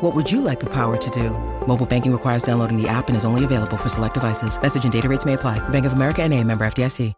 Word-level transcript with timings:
What 0.00 0.14
would 0.14 0.30
you 0.30 0.40
like 0.40 0.60
the 0.60 0.70
power 0.70 0.96
to 0.96 1.10
do? 1.10 1.30
Mobile 1.66 1.84
banking 1.84 2.12
requires 2.12 2.44
downloading 2.44 2.80
the 2.80 2.88
app 2.88 3.08
and 3.08 3.16
is 3.16 3.24
only 3.24 3.44
available 3.44 3.76
for 3.76 3.88
select 3.88 4.14
devices. 4.14 4.60
Message 4.62 4.84
and 4.84 4.92
data 4.92 5.08
rates 5.08 5.24
may 5.24 5.34
apply. 5.34 5.58
Bank 5.70 5.86
of 5.86 5.92
America 5.92 6.22
and 6.22 6.32
a 6.34 6.44
member 6.44 6.64
FDIC. 6.64 7.14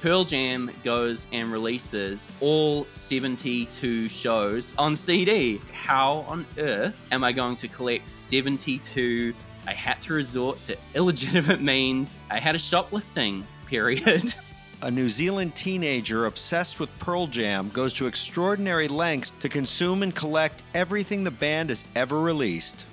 Pearl 0.00 0.24
Jam 0.24 0.70
goes 0.82 1.26
and 1.32 1.52
releases 1.52 2.26
all 2.40 2.86
72 2.86 4.08
shows 4.08 4.74
on 4.78 4.96
CD. 4.96 5.60
How 5.72 6.26
on 6.28 6.46
earth 6.56 7.02
am 7.10 7.22
I 7.22 7.32
going 7.32 7.56
to 7.56 7.68
collect 7.68 8.08
72? 8.08 9.34
I 9.66 9.72
had 9.72 10.00
to 10.02 10.14
resort 10.14 10.62
to 10.64 10.76
illegitimate 10.94 11.62
means. 11.62 12.16
I 12.30 12.38
had 12.38 12.54
a 12.54 12.58
shoplifting 12.58 13.46
period. 13.66 14.34
A 14.84 14.90
New 14.90 15.08
Zealand 15.08 15.54
teenager 15.54 16.26
obsessed 16.26 16.78
with 16.78 16.90
Pearl 16.98 17.26
Jam 17.26 17.70
goes 17.70 17.94
to 17.94 18.06
extraordinary 18.06 18.86
lengths 18.86 19.32
to 19.40 19.48
consume 19.48 20.02
and 20.02 20.14
collect 20.14 20.62
everything 20.74 21.24
the 21.24 21.30
band 21.30 21.70
has 21.70 21.86
ever 21.96 22.20
released. 22.20 22.84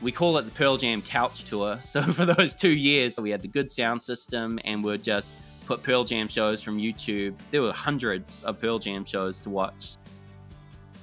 we 0.00 0.12
call 0.12 0.38
it 0.38 0.42
the 0.42 0.52
Pearl 0.52 0.76
Jam 0.76 1.02
Couch 1.02 1.42
Tour. 1.42 1.80
So 1.82 2.02
for 2.02 2.24
those 2.24 2.54
two 2.54 2.70
years, 2.70 3.18
we 3.18 3.30
had 3.30 3.42
the 3.42 3.48
good 3.48 3.68
sound 3.68 4.00
system 4.00 4.60
and 4.64 4.84
we'd 4.84 5.02
just 5.02 5.34
put 5.66 5.82
Pearl 5.82 6.04
Jam 6.04 6.28
shows 6.28 6.62
from 6.62 6.78
YouTube. 6.78 7.34
There 7.50 7.62
were 7.62 7.72
hundreds 7.72 8.44
of 8.44 8.60
Pearl 8.60 8.78
Jam 8.78 9.04
shows 9.04 9.40
to 9.40 9.50
watch. 9.50 9.96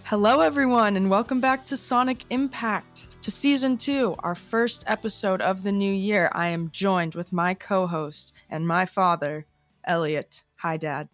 Hello, 0.04 0.40
everyone, 0.40 0.96
and 0.96 1.10
welcome 1.10 1.42
back 1.42 1.66
to 1.66 1.76
Sonic 1.76 2.24
Impact, 2.30 3.10
to 3.22 3.32
season 3.32 3.76
two, 3.76 4.16
our 4.20 4.34
first 4.34 4.86
episode 4.88 5.42
of 5.42 5.64
the 5.64 5.74
new 5.74 5.92
year. 5.92 6.32
I 6.32 6.48
am 6.48 6.72
joined 6.72 7.16
with 7.16 7.34
my 7.34 7.54
co 7.54 7.86
host 7.86 8.32
and 8.50 8.66
my 8.66 8.86
father, 8.86 9.46
Elliot. 9.84 10.44
Hi, 10.58 10.78
Dad. 10.78 11.10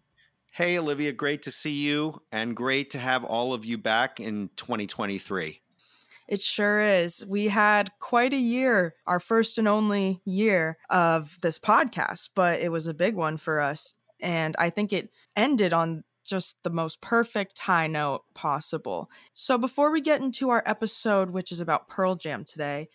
Hey, 0.52 0.78
Olivia, 0.78 1.12
great 1.12 1.42
to 1.44 1.52
see 1.52 1.84
you 1.84 2.20
and 2.32 2.56
great 2.56 2.92
to 2.92 3.00
have 3.00 3.24
all 3.24 3.54
of 3.54 3.66
you 3.66 3.78
back 3.78 4.20
in 4.20 4.50
2023. 4.56 5.60
It 6.28 6.42
sure 6.42 6.80
is. 6.80 7.26
We 7.28 7.48
had 7.48 7.92
quite 8.00 8.34
a 8.34 8.38
year, 8.38 8.94
our 9.06 9.20
first 9.20 9.58
and 9.58 9.68
only 9.68 10.22
year 10.24 10.78
of 10.90 11.38
this 11.42 11.60
podcast, 11.60 12.30
but 12.36 12.60
it 12.60 12.72
was 12.72 12.88
a 12.88 12.94
big 12.94 13.16
one 13.16 13.38
for 13.38 13.60
us. 13.60 13.96
And 14.22 14.56
I 14.58 14.70
think 14.70 14.94
it 14.94 15.10
ended 15.36 15.74
on 15.74 16.04
just 16.24 16.64
the 16.64 16.70
most 16.70 17.02
perfect 17.02 17.60
high 17.60 17.88
note 17.88 18.24
possible. 18.34 19.10
So 19.34 19.58
before 19.58 19.92
we 19.92 20.00
get 20.00 20.22
into 20.22 20.50
our 20.50 20.64
episode, 20.66 21.32
which 21.32 21.52
is 21.52 21.60
about 21.60 21.90
Pearl 21.90 22.16
Jam 22.16 22.46
today, 22.46 22.88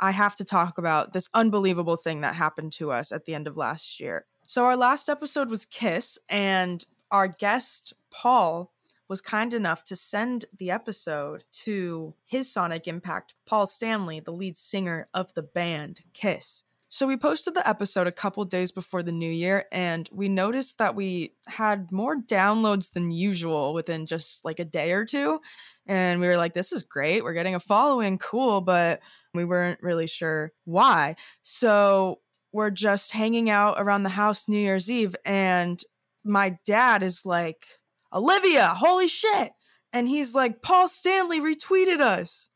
I 0.00 0.10
have 0.10 0.34
to 0.36 0.44
talk 0.44 0.76
about 0.76 1.12
this 1.12 1.28
unbelievable 1.32 1.96
thing 1.96 2.22
that 2.22 2.34
happened 2.34 2.72
to 2.74 2.90
us 2.90 3.12
at 3.12 3.26
the 3.26 3.34
end 3.34 3.46
of 3.46 3.56
last 3.56 4.00
year. 4.00 4.26
So, 4.46 4.66
our 4.66 4.76
last 4.76 5.08
episode 5.08 5.48
was 5.48 5.64
Kiss, 5.64 6.18
and 6.28 6.84
our 7.10 7.28
guest, 7.28 7.94
Paul, 8.10 8.72
was 9.08 9.22
kind 9.22 9.54
enough 9.54 9.84
to 9.84 9.96
send 9.96 10.44
the 10.58 10.70
episode 10.70 11.44
to 11.52 12.14
his 12.26 12.52
Sonic 12.52 12.86
Impact, 12.86 13.34
Paul 13.46 13.66
Stanley, 13.66 14.20
the 14.20 14.32
lead 14.32 14.56
singer 14.56 15.08
of 15.14 15.32
the 15.32 15.42
band 15.42 16.00
Kiss. 16.12 16.64
So 16.90 17.06
we 17.06 17.16
posted 17.16 17.54
the 17.54 17.68
episode 17.68 18.06
a 18.06 18.12
couple 18.12 18.44
days 18.44 18.70
before 18.70 19.02
the 19.02 19.12
new 19.12 19.30
year, 19.30 19.64
and 19.72 20.08
we 20.12 20.28
noticed 20.28 20.76
that 20.78 20.94
we 20.94 21.34
had 21.48 21.90
more 21.90 22.16
downloads 22.16 22.92
than 22.92 23.10
usual 23.10 23.72
within 23.72 24.06
just 24.06 24.44
like 24.44 24.60
a 24.60 24.64
day 24.64 24.92
or 24.92 25.04
two. 25.06 25.40
And 25.86 26.20
we 26.20 26.28
were 26.28 26.36
like, 26.36 26.54
this 26.54 26.70
is 26.70 26.82
great. 26.82 27.24
We're 27.24 27.32
getting 27.32 27.54
a 27.54 27.60
following, 27.60 28.18
cool, 28.18 28.60
but 28.60 29.00
we 29.32 29.44
weren't 29.44 29.82
really 29.82 30.06
sure 30.06 30.52
why. 30.64 31.16
So 31.42 32.20
we're 32.54 32.70
just 32.70 33.10
hanging 33.10 33.50
out 33.50 33.74
around 33.78 34.04
the 34.04 34.10
house 34.10 34.46
New 34.46 34.58
Year's 34.58 34.88
Eve, 34.88 35.16
and 35.26 35.82
my 36.24 36.56
dad 36.64 37.02
is 37.02 37.26
like, 37.26 37.66
Olivia, 38.12 38.68
holy 38.68 39.08
shit. 39.08 39.52
And 39.92 40.06
he's 40.06 40.36
like, 40.36 40.62
Paul 40.62 40.86
Stanley 40.86 41.40
retweeted 41.40 42.00
us. 42.00 42.48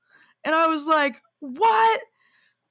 And 0.44 0.54
I 0.54 0.68
was 0.68 0.86
like, 0.86 1.20
what? 1.40 2.00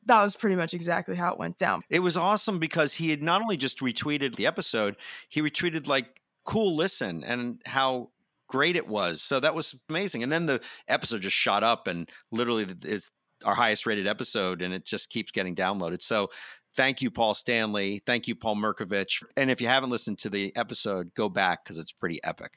That 0.06 0.24
was 0.24 0.38
pretty 0.38 0.56
much 0.56 0.74
exactly 0.74 1.18
how 1.18 1.34
it 1.34 1.38
went 1.38 1.58
down. 1.58 1.82
It 1.90 2.00
was 2.00 2.16
awesome 2.16 2.60
because 2.60 2.94
he 2.94 3.10
had 3.10 3.22
not 3.22 3.42
only 3.42 3.58
just 3.58 3.80
retweeted 3.80 4.36
the 4.36 4.48
episode, 4.48 4.96
he 5.28 5.42
retweeted 5.42 5.86
like 5.86 6.22
cool 6.46 6.78
listen 6.78 7.26
and 7.26 7.62
how 7.66 8.12
great 8.48 8.78
it 8.78 8.88
was. 8.88 9.22
So 9.22 9.42
that 9.42 9.54
was 9.54 9.76
amazing. 9.90 10.24
And 10.24 10.32
then 10.32 10.46
the 10.46 10.62
episode 10.88 11.22
just 11.22 11.36
shot 11.36 11.62
up 11.62 11.88
and 11.88 12.10
literally 12.32 12.68
is 12.84 13.12
our 13.44 13.54
highest 13.54 13.86
rated 13.86 14.08
episode 14.08 14.62
and 14.62 14.74
it 14.74 14.86
just 14.86 15.10
keeps 15.10 15.32
getting 15.32 15.56
downloaded. 15.56 16.02
So 16.02 16.30
thank 16.76 17.02
you, 17.02 17.12
Paul 17.12 17.34
Stanley. 17.34 18.02
Thank 18.06 18.28
you, 18.28 18.36
Paul 18.36 18.56
Merkovich. 18.56 19.24
And 19.36 19.50
if 19.52 19.62
you 19.62 19.68
haven't 19.68 19.90
listened 19.90 20.20
to 20.20 20.30
the 20.30 20.56
episode, 20.56 21.14
go 21.16 21.30
back 21.30 21.64
because 21.64 21.78
it's 21.78 21.92
pretty 21.92 22.24
epic. 22.24 22.54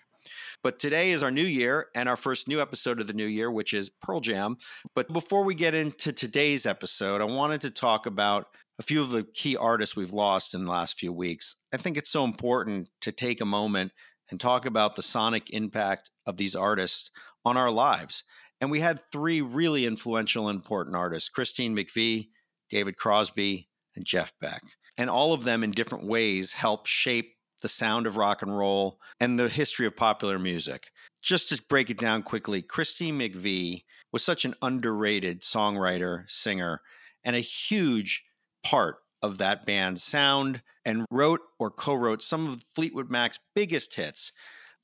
But 0.62 0.78
today 0.78 1.10
is 1.10 1.22
our 1.22 1.30
new 1.30 1.44
year 1.44 1.86
and 1.94 2.08
our 2.08 2.16
first 2.16 2.46
new 2.46 2.60
episode 2.60 3.00
of 3.00 3.06
the 3.06 3.12
new 3.12 3.26
year, 3.26 3.50
which 3.50 3.72
is 3.72 3.88
Pearl 3.88 4.20
Jam. 4.20 4.56
But 4.94 5.12
before 5.12 5.44
we 5.44 5.54
get 5.54 5.74
into 5.74 6.12
today's 6.12 6.66
episode, 6.66 7.20
I 7.20 7.24
wanted 7.24 7.62
to 7.62 7.70
talk 7.70 8.06
about 8.06 8.46
a 8.78 8.82
few 8.82 9.00
of 9.00 9.10
the 9.10 9.24
key 9.24 9.56
artists 9.56 9.96
we've 9.96 10.12
lost 10.12 10.54
in 10.54 10.64
the 10.64 10.70
last 10.70 10.98
few 10.98 11.12
weeks. 11.12 11.56
I 11.72 11.76
think 11.76 11.96
it's 11.96 12.10
so 12.10 12.24
important 12.24 12.90
to 13.02 13.12
take 13.12 13.40
a 13.40 13.46
moment 13.46 13.92
and 14.30 14.40
talk 14.40 14.66
about 14.66 14.96
the 14.96 15.02
sonic 15.02 15.50
impact 15.50 16.10
of 16.26 16.36
these 16.36 16.54
artists 16.54 17.10
on 17.44 17.56
our 17.56 17.70
lives. 17.70 18.24
And 18.60 18.70
we 18.70 18.80
had 18.80 19.02
three 19.10 19.40
really 19.40 19.86
influential 19.86 20.48
and 20.48 20.56
important 20.56 20.96
artists 20.96 21.28
Christine 21.28 21.74
McVie, 21.74 22.28
David 22.68 22.96
Crosby, 22.96 23.68
and 23.96 24.04
Jeff 24.04 24.32
Beck. 24.40 24.62
And 24.96 25.08
all 25.10 25.32
of 25.32 25.44
them 25.44 25.64
in 25.64 25.70
different 25.70 26.04
ways 26.06 26.52
help 26.52 26.86
shape 26.86 27.34
the 27.62 27.68
sound 27.68 28.06
of 28.06 28.16
rock 28.16 28.42
and 28.42 28.56
roll, 28.56 28.98
and 29.18 29.38
the 29.38 29.48
history 29.48 29.86
of 29.86 29.96
popular 29.96 30.38
music. 30.38 30.90
Just 31.22 31.48
to 31.50 31.62
break 31.68 31.90
it 31.90 31.98
down 31.98 32.22
quickly, 32.22 32.62
Christine 32.62 33.18
McVie 33.18 33.84
was 34.12 34.24
such 34.24 34.44
an 34.44 34.54
underrated 34.62 35.42
songwriter, 35.42 36.28
singer, 36.30 36.80
and 37.24 37.36
a 37.36 37.40
huge 37.40 38.24
part 38.64 38.96
of 39.22 39.38
that 39.38 39.66
band's 39.66 40.02
sound 40.02 40.62
and 40.84 41.04
wrote 41.10 41.40
or 41.58 41.70
co 41.70 41.94
wrote 41.94 42.22
some 42.22 42.48
of 42.48 42.64
Fleetwood 42.74 43.10
Mac's 43.10 43.38
biggest 43.54 43.94
hits. 43.94 44.32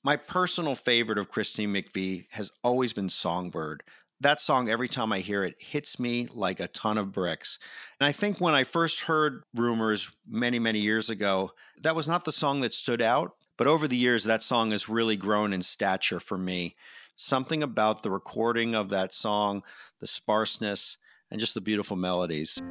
My 0.04 0.16
personal 0.16 0.74
favorite 0.74 1.18
of 1.18 1.30
Christine 1.30 1.72
McVie 1.72 2.26
has 2.30 2.52
always 2.62 2.92
been 2.92 3.08
Songbird 3.08 3.82
that 4.20 4.40
song, 4.40 4.68
every 4.68 4.88
time 4.88 5.12
I 5.12 5.18
hear 5.18 5.44
it, 5.44 5.56
hits 5.58 5.98
me 6.00 6.28
like 6.32 6.60
a 6.60 6.68
ton 6.68 6.98
of 6.98 7.12
bricks. 7.12 7.58
And 8.00 8.06
I 8.06 8.12
think 8.12 8.40
when 8.40 8.54
I 8.54 8.64
first 8.64 9.02
heard 9.02 9.42
Rumors 9.54 10.10
many, 10.26 10.58
many 10.58 10.80
years 10.80 11.10
ago, 11.10 11.52
that 11.82 11.96
was 11.96 12.08
not 12.08 12.24
the 12.24 12.32
song 12.32 12.60
that 12.60 12.72
stood 12.72 13.02
out. 13.02 13.32
But 13.58 13.66
over 13.66 13.88
the 13.88 13.96
years, 13.96 14.24
that 14.24 14.42
song 14.42 14.70
has 14.72 14.88
really 14.88 15.16
grown 15.16 15.52
in 15.52 15.62
stature 15.62 16.20
for 16.20 16.36
me. 16.36 16.76
Something 17.16 17.62
about 17.62 18.02
the 18.02 18.10
recording 18.10 18.74
of 18.74 18.90
that 18.90 19.14
song, 19.14 19.62
the 20.00 20.06
sparseness, 20.06 20.98
and 21.30 21.40
just 21.40 21.54
the 21.54 21.60
beautiful 21.60 21.96
melodies. 21.96 22.62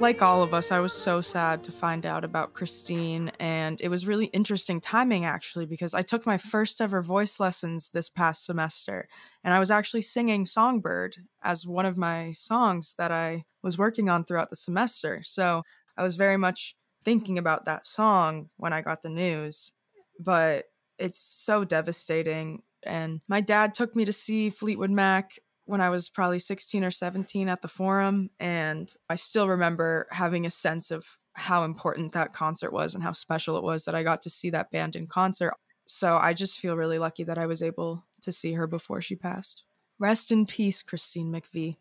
Like 0.00 0.22
all 0.22 0.42
of 0.42 0.54
us, 0.54 0.70
I 0.70 0.78
was 0.80 0.92
so 0.92 1.20
sad 1.20 1.64
to 1.64 1.72
find 1.72 2.06
out 2.06 2.24
about 2.24 2.54
Christine. 2.54 3.30
And 3.40 3.80
it 3.80 3.88
was 3.88 4.06
really 4.06 4.26
interesting 4.26 4.80
timing, 4.80 5.24
actually, 5.24 5.66
because 5.66 5.92
I 5.92 6.02
took 6.02 6.24
my 6.24 6.38
first 6.38 6.80
ever 6.80 7.02
voice 7.02 7.40
lessons 7.40 7.90
this 7.90 8.08
past 8.08 8.44
semester. 8.44 9.08
And 9.42 9.52
I 9.52 9.58
was 9.58 9.70
actually 9.70 10.02
singing 10.02 10.46
Songbird 10.46 11.16
as 11.42 11.66
one 11.66 11.86
of 11.86 11.96
my 11.96 12.32
songs 12.32 12.94
that 12.96 13.10
I 13.10 13.44
was 13.62 13.76
working 13.76 14.08
on 14.08 14.24
throughout 14.24 14.50
the 14.50 14.56
semester. 14.56 15.22
So 15.24 15.62
I 15.96 16.04
was 16.04 16.16
very 16.16 16.36
much 16.36 16.76
thinking 17.04 17.38
about 17.38 17.64
that 17.64 17.84
song 17.84 18.50
when 18.56 18.72
I 18.72 18.82
got 18.82 19.02
the 19.02 19.10
news. 19.10 19.72
But 20.20 20.66
it's 20.98 21.20
so 21.20 21.64
devastating. 21.64 22.62
And 22.84 23.20
my 23.28 23.40
dad 23.40 23.74
took 23.74 23.94
me 23.94 24.04
to 24.04 24.12
see 24.12 24.50
Fleetwood 24.50 24.90
Mac 24.90 25.38
when 25.64 25.80
I 25.80 25.90
was 25.90 26.08
probably 26.08 26.38
16 26.38 26.82
or 26.82 26.90
17 26.90 27.48
at 27.48 27.62
the 27.62 27.68
forum. 27.68 28.30
And 28.40 28.92
I 29.10 29.16
still 29.16 29.48
remember 29.48 30.06
having 30.10 30.46
a 30.46 30.50
sense 30.50 30.90
of 30.90 31.18
how 31.34 31.64
important 31.64 32.12
that 32.12 32.32
concert 32.32 32.72
was 32.72 32.94
and 32.94 33.02
how 33.02 33.12
special 33.12 33.56
it 33.56 33.62
was 33.62 33.84
that 33.84 33.94
I 33.94 34.02
got 34.02 34.22
to 34.22 34.30
see 34.30 34.50
that 34.50 34.70
band 34.70 34.96
in 34.96 35.06
concert. 35.06 35.54
So 35.86 36.16
I 36.16 36.34
just 36.34 36.58
feel 36.58 36.76
really 36.76 36.98
lucky 36.98 37.24
that 37.24 37.38
I 37.38 37.46
was 37.46 37.62
able 37.62 38.04
to 38.22 38.32
see 38.32 38.54
her 38.54 38.66
before 38.66 39.00
she 39.00 39.14
passed. 39.14 39.64
Rest 39.98 40.30
in 40.30 40.46
peace, 40.46 40.82
Christine 40.82 41.32
McVie. 41.32 41.76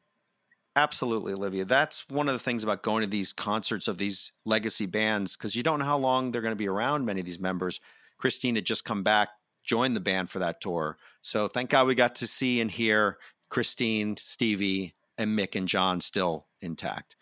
Absolutely, 0.75 1.33
Olivia. 1.33 1.65
That's 1.65 2.05
one 2.07 2.27
of 2.27 2.33
the 2.33 2.39
things 2.39 2.63
about 2.63 2.83
going 2.83 3.01
to 3.01 3.09
these 3.09 3.33
concerts 3.33 3.87
of 3.87 3.97
these 3.97 4.31
legacy 4.45 4.85
bands 4.85 5.35
because 5.35 5.55
you 5.55 5.63
don't 5.63 5.79
know 5.79 5.85
how 5.85 5.97
long 5.97 6.31
they're 6.31 6.41
going 6.41 6.51
to 6.51 6.55
be 6.55 6.67
around, 6.67 7.05
many 7.05 7.19
of 7.19 7.25
these 7.25 7.39
members. 7.39 7.79
Christine 8.17 8.55
had 8.55 8.65
just 8.65 8.85
come 8.85 9.01
back, 9.01 9.29
joined 9.67 9.95
the 9.95 10.01
band 10.01 10.31
for 10.31 10.39
that 10.39 10.61
tour. 10.61 10.97
So 11.21 11.47
thank 11.47 11.69
God 11.69 11.85
we 11.85 11.93
got 11.93 12.15
to 12.15 12.27
see 12.27 12.59
and 12.59 12.71
hear 12.71 13.19
Christine, 13.49 14.17
Stevie, 14.17 14.95
and 15.17 15.37
Mick 15.37 15.55
and 15.55 15.67
John 15.67 16.01
still 16.01 16.47
intact. 16.61 17.15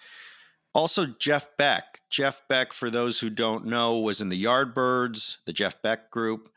Also, 0.74 1.06
Jeff 1.06 1.48
Beck. 1.58 2.02
Jeff 2.10 2.42
Beck, 2.48 2.74
for 2.74 2.90
those 2.90 3.20
who 3.20 3.30
don't 3.30 3.66
know, 3.66 4.00
was 4.00 4.22
in 4.22 4.30
the 4.30 4.44
Yardbirds, 4.44 5.38
the 5.46 5.54
Jeff 5.54 5.82
Beck 5.82 6.12
group, 6.12 6.50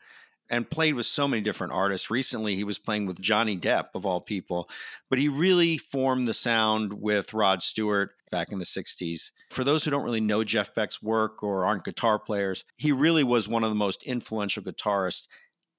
and 0.49 0.69
played 0.69 0.95
with 0.95 1.05
so 1.05 1.27
many 1.27 1.41
different 1.41 1.73
artists. 1.73 2.09
Recently, 2.09 2.55
he 2.55 2.63
was 2.63 2.79
playing 2.79 3.05
with 3.05 3.21
Johnny 3.21 3.57
Depp, 3.57 3.89
of 3.95 4.05
all 4.05 4.19
people, 4.19 4.69
but 5.09 5.19
he 5.19 5.29
really 5.29 5.77
formed 5.77 6.27
the 6.27 6.33
sound 6.33 6.93
with 6.93 7.33
Rod 7.33 7.63
Stewart 7.63 8.11
back 8.31 8.51
in 8.51 8.59
the 8.59 8.65
60s. 8.65 9.31
For 9.49 9.63
those 9.63 9.85
who 9.85 9.91
don't 9.91 10.03
really 10.03 10.21
know 10.21 10.43
Jeff 10.43 10.73
Beck's 10.75 11.01
work 11.01 11.41
or 11.41 11.65
aren't 11.65 11.85
guitar 11.85 12.19
players, 12.19 12.65
he 12.77 12.91
really 12.91 13.23
was 13.23 13.47
one 13.47 13.63
of 13.63 13.69
the 13.69 13.75
most 13.75 14.03
influential 14.03 14.63
guitarists 14.63 15.27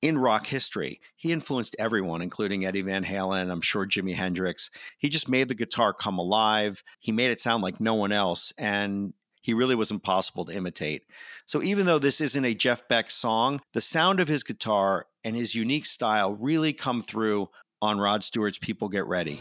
in 0.03 0.19
rock 0.19 0.47
history. 0.47 1.01
He 1.17 1.33
influenced 1.33 1.77
everyone, 1.79 2.23
including 2.23 2.65
Eddie 2.65 2.83
Van 2.83 3.05
Halen, 3.05 3.51
I'm 3.51 3.61
sure 3.61 3.87
Jimi 3.87 4.15
Hendrix. 4.15 4.71
He 4.99 5.09
just 5.09 5.29
made 5.29 5.49
the 5.49 5.55
guitar 5.55 5.93
come 5.93 6.19
alive. 6.19 6.83
He 6.99 7.13
made 7.13 7.31
it 7.31 7.41
sound 7.41 7.63
like 7.63 7.81
no 7.81 7.95
one 7.95 8.13
else. 8.13 8.53
And 8.57 9.13
he 9.43 9.55
really 9.55 9.75
was 9.75 9.91
impossible 9.91 10.45
to 10.47 10.55
imitate. 10.55 11.05
So 11.47 11.63
even 11.63 11.87
though 11.87 11.99
this 11.99 12.21
isn't 12.21 12.45
a 12.45 12.55
Jeff 12.55 12.87
Beck 12.89 13.11
song, 13.11 13.61
the 13.73 13.81
sound 13.81 14.21
of 14.21 14.29
his 14.29 14.43
guitar 14.43 15.07
and 15.25 15.35
his 15.35 15.55
unique 15.55 15.87
style 15.87 16.35
really 16.35 16.73
come 16.73 17.01
through 17.01 17.49
on 17.83 17.99
Rod 17.99 18.23
Stewart's 18.23 18.59
People 18.59 18.89
Get 18.89 19.07
Ready. 19.07 19.41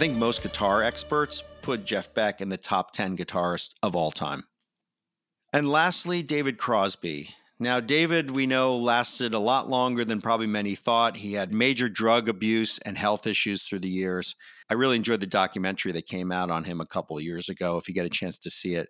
Think 0.00 0.16
most 0.16 0.42
guitar 0.42 0.82
experts 0.82 1.44
put 1.60 1.84
Jeff 1.84 2.14
Beck 2.14 2.40
in 2.40 2.48
the 2.48 2.56
top 2.56 2.94
10 2.94 3.18
guitarists 3.18 3.74
of 3.82 3.94
all 3.94 4.10
time. 4.10 4.44
And 5.52 5.68
lastly, 5.68 6.22
David 6.22 6.56
Crosby. 6.56 7.34
Now, 7.58 7.80
David, 7.80 8.30
we 8.30 8.46
know, 8.46 8.78
lasted 8.78 9.34
a 9.34 9.38
lot 9.38 9.68
longer 9.68 10.02
than 10.06 10.22
probably 10.22 10.46
many 10.46 10.74
thought. 10.74 11.18
He 11.18 11.34
had 11.34 11.52
major 11.52 11.90
drug 11.90 12.30
abuse 12.30 12.78
and 12.78 12.96
health 12.96 13.26
issues 13.26 13.62
through 13.62 13.80
the 13.80 13.90
years. 13.90 14.36
I 14.70 14.74
really 14.74 14.96
enjoyed 14.96 15.20
the 15.20 15.26
documentary 15.26 15.90
that 15.92 16.06
came 16.06 16.30
out 16.30 16.50
on 16.50 16.62
him 16.62 16.80
a 16.80 16.86
couple 16.86 17.16
of 17.16 17.24
years 17.24 17.48
ago, 17.48 17.76
if 17.76 17.88
you 17.88 17.94
get 17.94 18.06
a 18.06 18.10
chance 18.10 18.38
to 18.38 18.50
see 18.50 18.76
it. 18.76 18.88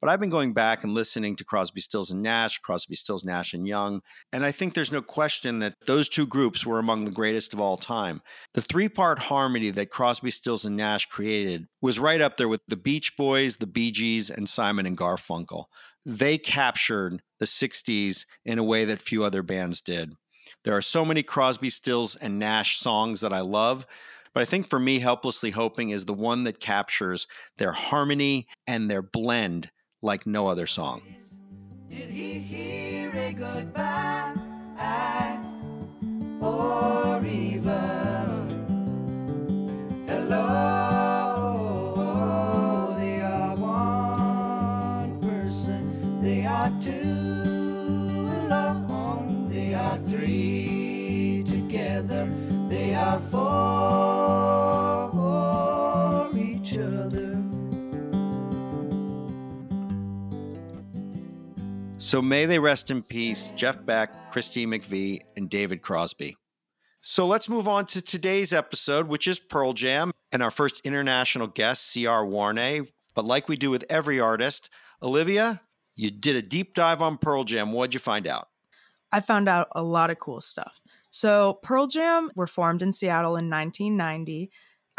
But 0.00 0.08
I've 0.08 0.18
been 0.18 0.30
going 0.30 0.54
back 0.54 0.82
and 0.82 0.94
listening 0.94 1.36
to 1.36 1.44
Crosby, 1.44 1.80
Stills, 1.82 2.10
and 2.10 2.22
Nash, 2.22 2.58
Crosby, 2.58 2.96
Stills, 2.96 3.24
Nash, 3.24 3.52
and 3.52 3.66
Young. 3.66 4.00
And 4.32 4.44
I 4.44 4.50
think 4.50 4.72
there's 4.72 4.90
no 4.90 5.02
question 5.02 5.58
that 5.60 5.74
those 5.86 6.08
two 6.08 6.26
groups 6.26 6.64
were 6.66 6.78
among 6.78 7.04
the 7.04 7.10
greatest 7.10 7.52
of 7.52 7.60
all 7.60 7.76
time. 7.76 8.22
The 8.54 8.62
three 8.62 8.88
part 8.88 9.18
harmony 9.18 9.70
that 9.70 9.90
Crosby, 9.90 10.30
Stills, 10.30 10.64
and 10.64 10.76
Nash 10.76 11.06
created 11.06 11.66
was 11.80 12.00
right 12.00 12.20
up 12.20 12.38
there 12.38 12.48
with 12.48 12.62
the 12.66 12.76
Beach 12.76 13.16
Boys, 13.16 13.58
the 13.58 13.66
Bee 13.66 13.92
Gees, 13.92 14.30
and 14.30 14.48
Simon 14.48 14.86
and 14.86 14.96
Garfunkel. 14.96 15.66
They 16.06 16.38
captured 16.38 17.22
the 17.38 17.46
60s 17.46 18.24
in 18.44 18.58
a 18.58 18.64
way 18.64 18.86
that 18.86 19.02
few 19.02 19.22
other 19.22 19.42
bands 19.42 19.80
did. 19.80 20.14
There 20.64 20.76
are 20.76 20.82
so 20.82 21.04
many 21.04 21.22
Crosby, 21.22 21.70
Stills, 21.70 22.16
and 22.16 22.38
Nash 22.38 22.80
songs 22.80 23.20
that 23.20 23.32
I 23.32 23.40
love. 23.40 23.86
But 24.32 24.42
I 24.42 24.44
think 24.44 24.68
for 24.68 24.78
me, 24.78 25.00
Helplessly 25.00 25.50
Hoping 25.50 25.90
is 25.90 26.04
the 26.04 26.14
one 26.14 26.44
that 26.44 26.60
captures 26.60 27.26
their 27.58 27.72
harmony 27.72 28.46
and 28.66 28.88
their 28.88 29.02
blend 29.02 29.70
like 30.02 30.24
no 30.26 30.46
other 30.46 30.68
song. 30.68 31.02
Did 31.90 32.10
he 32.10 32.38
hear 32.38 33.10
a 33.12 33.32
goodbye 33.32 34.36
or 36.40 37.24
even 37.26 38.46
hello? 40.06 40.46
They 42.96 43.20
are 43.20 43.56
one 43.56 45.20
person, 45.20 46.22
they 46.22 46.46
are 46.46 46.70
two 46.80 48.30
alone, 48.46 49.48
they 49.50 49.74
are 49.74 49.98
three 50.06 51.42
together, 51.44 52.30
they 52.68 52.94
are 52.94 53.20
for 53.20 54.19
So 62.10 62.20
may 62.20 62.44
they 62.44 62.58
rest 62.58 62.90
in 62.90 63.04
peace, 63.04 63.52
Jeff 63.54 63.86
Beck, 63.86 64.32
Christine 64.32 64.70
McVie, 64.70 65.20
and 65.36 65.48
David 65.48 65.80
Crosby. 65.80 66.36
So 67.02 67.24
let's 67.24 67.48
move 67.48 67.68
on 67.68 67.86
to 67.86 68.02
today's 68.02 68.52
episode, 68.52 69.06
which 69.06 69.28
is 69.28 69.38
Pearl 69.38 69.74
Jam, 69.74 70.10
and 70.32 70.42
our 70.42 70.50
first 70.50 70.80
international 70.84 71.46
guest, 71.46 71.86
C.R. 71.86 72.26
Warne. 72.26 72.88
But 73.14 73.26
like 73.26 73.48
we 73.48 73.54
do 73.54 73.70
with 73.70 73.84
every 73.88 74.18
artist, 74.18 74.70
Olivia, 75.00 75.60
you 75.94 76.10
did 76.10 76.34
a 76.34 76.42
deep 76.42 76.74
dive 76.74 77.00
on 77.00 77.16
Pearl 77.16 77.44
Jam. 77.44 77.70
What'd 77.70 77.94
you 77.94 78.00
find 78.00 78.26
out? 78.26 78.48
I 79.12 79.20
found 79.20 79.48
out 79.48 79.68
a 79.76 79.84
lot 79.84 80.10
of 80.10 80.18
cool 80.18 80.40
stuff. 80.40 80.80
So, 81.12 81.60
Pearl 81.62 81.86
Jam 81.86 82.28
were 82.34 82.48
formed 82.48 82.82
in 82.82 82.92
Seattle 82.92 83.36
in 83.36 83.48
1990 83.48 84.50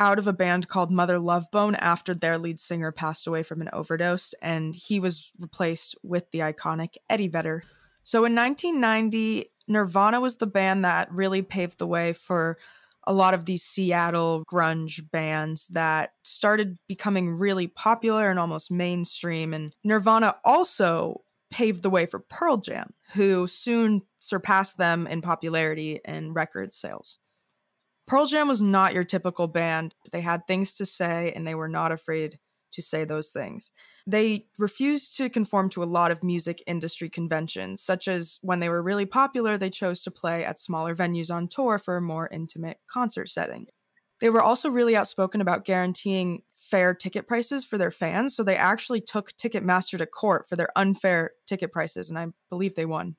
out 0.01 0.17
of 0.17 0.25
a 0.25 0.33
band 0.33 0.67
called 0.67 0.89
Mother 0.89 1.19
Love 1.19 1.45
Bone 1.51 1.75
after 1.75 2.15
their 2.15 2.39
lead 2.39 2.59
singer 2.59 2.91
passed 2.91 3.27
away 3.27 3.43
from 3.43 3.61
an 3.61 3.69
overdose, 3.71 4.33
and 4.41 4.73
he 4.73 4.99
was 4.99 5.31
replaced 5.37 5.95
with 6.01 6.25
the 6.31 6.39
iconic 6.39 6.95
Eddie 7.07 7.27
Vedder. 7.27 7.61
So 8.01 8.25
in 8.25 8.33
1990, 8.33 9.51
Nirvana 9.67 10.19
was 10.19 10.37
the 10.37 10.47
band 10.47 10.83
that 10.85 11.11
really 11.11 11.43
paved 11.43 11.77
the 11.77 11.85
way 11.85 12.13
for 12.13 12.57
a 13.05 13.13
lot 13.13 13.35
of 13.35 13.45
these 13.45 13.61
Seattle 13.61 14.43
grunge 14.51 15.07
bands 15.11 15.67
that 15.67 16.13
started 16.23 16.79
becoming 16.87 17.37
really 17.37 17.67
popular 17.67 18.31
and 18.31 18.39
almost 18.39 18.71
mainstream. 18.71 19.53
And 19.53 19.71
Nirvana 19.83 20.35
also 20.43 21.21
paved 21.51 21.83
the 21.83 21.91
way 21.91 22.07
for 22.07 22.19
Pearl 22.19 22.57
Jam, 22.57 22.91
who 23.13 23.45
soon 23.45 24.01
surpassed 24.17 24.79
them 24.79 25.05
in 25.05 25.21
popularity 25.21 25.99
and 26.03 26.33
record 26.33 26.73
sales. 26.73 27.19
Pearl 28.11 28.25
Jam 28.25 28.49
was 28.49 28.61
not 28.61 28.93
your 28.93 29.05
typical 29.05 29.47
band. 29.47 29.95
They 30.11 30.19
had 30.19 30.45
things 30.45 30.73
to 30.73 30.85
say 30.85 31.31
and 31.33 31.47
they 31.47 31.55
were 31.55 31.69
not 31.69 31.93
afraid 31.93 32.39
to 32.73 32.81
say 32.81 33.05
those 33.05 33.29
things. 33.29 33.71
They 34.05 34.47
refused 34.59 35.15
to 35.15 35.29
conform 35.29 35.69
to 35.69 35.81
a 35.81 35.85
lot 35.85 36.11
of 36.11 36.21
music 36.21 36.61
industry 36.67 37.09
conventions, 37.09 37.81
such 37.81 38.09
as 38.09 38.37
when 38.41 38.59
they 38.59 38.67
were 38.67 38.83
really 38.83 39.05
popular, 39.05 39.57
they 39.57 39.69
chose 39.69 40.01
to 40.01 40.11
play 40.11 40.43
at 40.43 40.59
smaller 40.59 40.93
venues 40.93 41.33
on 41.33 41.47
tour 41.47 41.77
for 41.77 41.95
a 41.95 42.01
more 42.01 42.27
intimate 42.33 42.79
concert 42.91 43.29
setting. 43.29 43.67
They 44.19 44.29
were 44.29 44.41
also 44.41 44.69
really 44.69 44.97
outspoken 44.97 45.39
about 45.39 45.63
guaranteeing 45.63 46.41
fair 46.57 46.93
ticket 46.93 47.29
prices 47.29 47.63
for 47.63 47.77
their 47.77 47.91
fans, 47.91 48.35
so 48.35 48.43
they 48.43 48.57
actually 48.57 48.99
took 48.99 49.31
Ticketmaster 49.37 49.97
to 49.97 50.05
court 50.05 50.49
for 50.49 50.57
their 50.57 50.77
unfair 50.77 51.31
ticket 51.47 51.71
prices, 51.71 52.09
and 52.09 52.19
I 52.19 52.27
believe 52.49 52.75
they 52.75 52.85
won. 52.85 53.15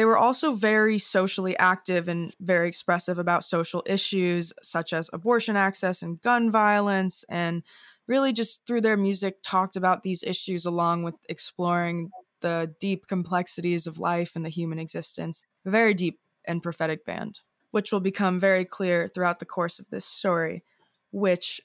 They 0.00 0.06
were 0.06 0.16
also 0.16 0.54
very 0.54 0.98
socially 0.98 1.58
active 1.58 2.08
and 2.08 2.34
very 2.40 2.68
expressive 2.68 3.18
about 3.18 3.44
social 3.44 3.82
issues 3.84 4.50
such 4.62 4.94
as 4.94 5.10
abortion 5.12 5.56
access 5.56 6.00
and 6.00 6.18
gun 6.22 6.50
violence, 6.50 7.22
and 7.28 7.62
really 8.06 8.32
just 8.32 8.66
through 8.66 8.80
their 8.80 8.96
music 8.96 9.40
talked 9.42 9.76
about 9.76 10.02
these 10.02 10.22
issues 10.22 10.64
along 10.64 11.02
with 11.02 11.16
exploring 11.28 12.08
the 12.40 12.74
deep 12.80 13.08
complexities 13.08 13.86
of 13.86 13.98
life 13.98 14.32
and 14.36 14.42
the 14.42 14.48
human 14.48 14.78
existence. 14.78 15.44
A 15.66 15.70
very 15.70 15.92
deep 15.92 16.18
and 16.48 16.62
prophetic 16.62 17.04
band, 17.04 17.40
which 17.70 17.92
will 17.92 18.00
become 18.00 18.40
very 18.40 18.64
clear 18.64 19.06
throughout 19.06 19.38
the 19.38 19.44
course 19.44 19.78
of 19.78 19.90
this 19.90 20.06
story, 20.06 20.64
which 21.12 21.60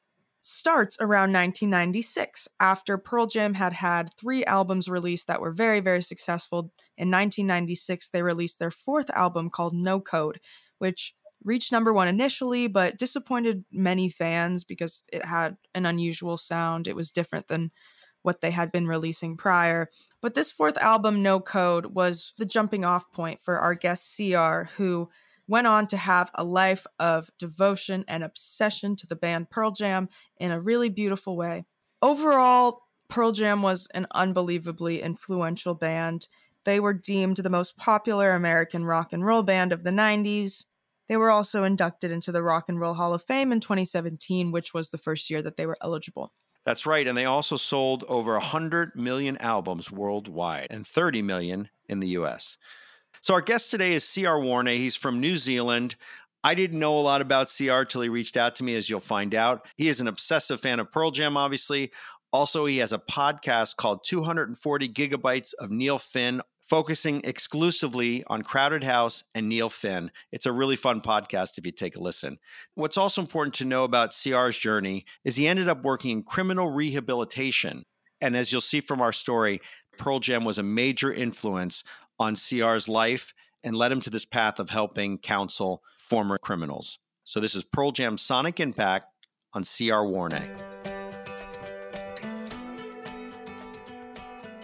starts 0.47 0.95
around 0.99 1.33
1996 1.33 2.47
after 2.59 2.99
Pearl 2.99 3.25
Jam 3.25 3.55
had 3.55 3.73
had 3.73 4.13
three 4.13 4.45
albums 4.45 4.87
released 4.87 5.25
that 5.25 5.41
were 5.41 5.51
very, 5.51 5.79
very 5.79 6.03
successful. 6.03 6.71
In 6.99 7.09
1996, 7.09 8.09
they 8.09 8.21
released 8.21 8.59
their 8.59 8.69
fourth 8.69 9.09
album 9.09 9.49
called 9.49 9.73
No 9.73 9.99
Code, 9.99 10.39
which 10.77 11.15
reached 11.43 11.71
number 11.71 11.91
one 11.91 12.07
initially, 12.07 12.67
but 12.67 12.99
disappointed 12.99 13.65
many 13.71 14.07
fans 14.07 14.63
because 14.63 15.03
it 15.11 15.25
had 15.25 15.57
an 15.73 15.87
unusual 15.87 16.37
sound. 16.37 16.87
It 16.87 16.95
was 16.95 17.11
different 17.11 17.47
than 17.47 17.71
what 18.21 18.41
they 18.41 18.51
had 18.51 18.71
been 18.71 18.85
releasing 18.85 19.37
prior. 19.37 19.89
But 20.21 20.35
this 20.35 20.51
fourth 20.51 20.77
album, 20.77 21.23
No 21.23 21.39
Code, 21.39 21.87
was 21.87 22.33
the 22.37 22.45
jumping 22.45 22.85
off 22.85 23.11
point 23.11 23.39
for 23.39 23.57
our 23.57 23.73
guest 23.73 24.15
CR, 24.15 24.65
who 24.77 25.09
went 25.47 25.67
on 25.67 25.87
to 25.87 25.97
have 25.97 26.31
a 26.35 26.43
life 26.43 26.85
of 26.99 27.29
devotion 27.37 28.03
and 28.07 28.23
obsession 28.23 28.95
to 28.95 29.07
the 29.07 29.15
band 29.15 29.49
Pearl 29.49 29.71
Jam 29.71 30.09
in 30.37 30.51
a 30.51 30.59
really 30.59 30.89
beautiful 30.89 31.37
way. 31.37 31.65
Overall, 32.01 32.81
Pearl 33.07 33.31
Jam 33.31 33.61
was 33.61 33.87
an 33.93 34.07
unbelievably 34.11 35.01
influential 35.01 35.75
band. 35.75 36.27
They 36.63 36.79
were 36.79 36.93
deemed 36.93 37.37
the 37.37 37.49
most 37.49 37.77
popular 37.77 38.33
American 38.33 38.85
rock 38.85 39.13
and 39.13 39.25
roll 39.25 39.43
band 39.43 39.71
of 39.71 39.83
the 39.83 39.91
90s. 39.91 40.65
They 41.07 41.17
were 41.17 41.29
also 41.29 41.63
inducted 41.63 42.11
into 42.11 42.31
the 42.31 42.41
Rock 42.41 42.65
and 42.67 42.79
Roll 42.79 42.95
Hall 42.95 43.13
of 43.13 43.23
Fame 43.23 43.51
in 43.51 43.59
2017, 43.59 44.51
which 44.51 44.73
was 44.73 44.89
the 44.89 44.97
first 44.97 45.29
year 45.29 45.43
that 45.43 45.55
they 45.55 45.67
were 45.67 45.77
eligible. 45.81 46.33
That's 46.63 46.87
right. 46.87 47.07
And 47.07 47.15
they 47.15 47.25
also 47.25 47.57
sold 47.57 48.03
over 48.07 48.33
100 48.33 48.95
million 48.95 49.37
albums 49.37 49.91
worldwide 49.91 50.67
and 50.71 50.85
30 50.85 51.21
million 51.21 51.69
in 51.87 51.99
the 51.99 52.07
US. 52.09 52.57
So 53.25 53.34
our 53.34 53.41
guest 53.41 53.72
today 53.72 53.94
is 53.94 54.13
CR 54.13 54.38
Warne. 54.38 54.67
He's 54.67 54.96
from 54.96 55.20
New 55.20 55.38
Zealand. 55.38 55.96
I 56.44 56.53
didn't 56.53 56.77
know 56.77 56.96
a 56.96 57.01
lot 57.01 57.22
about 57.22 57.51
CR 57.51 57.82
till 57.82 58.01
he 58.01 58.08
reached 58.08 58.38
out 58.38 58.55
to 58.58 58.63
me, 58.63 58.75
as 58.75 58.88
you'll 58.88 59.00
find 59.00 59.34
out. 59.34 59.65
He 59.77 59.88
is 59.88 60.00
an 60.00 60.08
obsessive 60.08 60.62
fan 60.62 60.79
of 60.79 60.91
Pearl 60.91 61.10
Jam, 61.10 61.36
obviously. 61.36 61.91
Also, 62.32 62.67
he 62.67 62.77
has 62.77 62.94
a 62.94 63.00
podcast 63.00 63.77
called 63.77 64.03
240 64.03 64.89
Gigabytes 64.89 65.55
of 65.55 65.72
Neil 65.72 65.98
Finn 65.98 66.39
focusing 66.70 67.22
exclusively 67.24 68.24
on 68.27 68.44
Crowded 68.44 68.84
House 68.84 69.24
and 69.34 69.50
Neil 69.50 69.70
Finn. 69.70 70.12
It's 70.32 70.46
a 70.46 70.51
really 70.51 70.75
fun 70.75 71.01
podcast 71.01 71.58
if 71.58 71.65
you 71.65 71.72
take 71.72 71.96
a 71.96 72.03
listen. 72.03 72.38
What's 72.75 72.96
also 72.96 73.22
important 73.22 73.55
to 73.55 73.65
know 73.65 73.86
about 73.86 74.13
CR's 74.13 74.55
journey 74.55 75.03
is 75.24 75.36
he 75.36 75.48
ended 75.48 75.67
up 75.67 75.84
working 75.84 76.12
in 76.12 76.22
criminal 76.22 76.70
rehabilitation. 76.70 77.86
And 78.22 78.38
as 78.38 78.51
you'll 78.51 78.62
see 78.62 78.82
from 78.82 79.01
our 79.01 79.12
story, 79.12 79.62
Pearl 79.98 80.20
Jam 80.20 80.46
was 80.46 80.60
a 80.60 80.63
major 80.63 81.12
influence 81.12 81.84
on 82.19 82.36
CR's 82.36 82.88
life 82.88 83.34
and 83.63 83.75
led 83.75 83.91
him 83.91 84.01
to 84.01 84.10
this 84.10 84.25
path 84.25 84.60
of 84.60 84.69
helping 84.69 85.17
counsel 85.17 85.84
former 85.98 86.38
criminals. 86.38 87.00
So 87.24 87.39
this 87.39 87.55
is 87.55 87.63
Pearl 87.63 87.91
Jam's 87.91 88.22
Sonic 88.22 88.60
Impact 88.60 89.07
on 89.53 89.63
CR 89.63 90.03
Warne. 90.03 90.43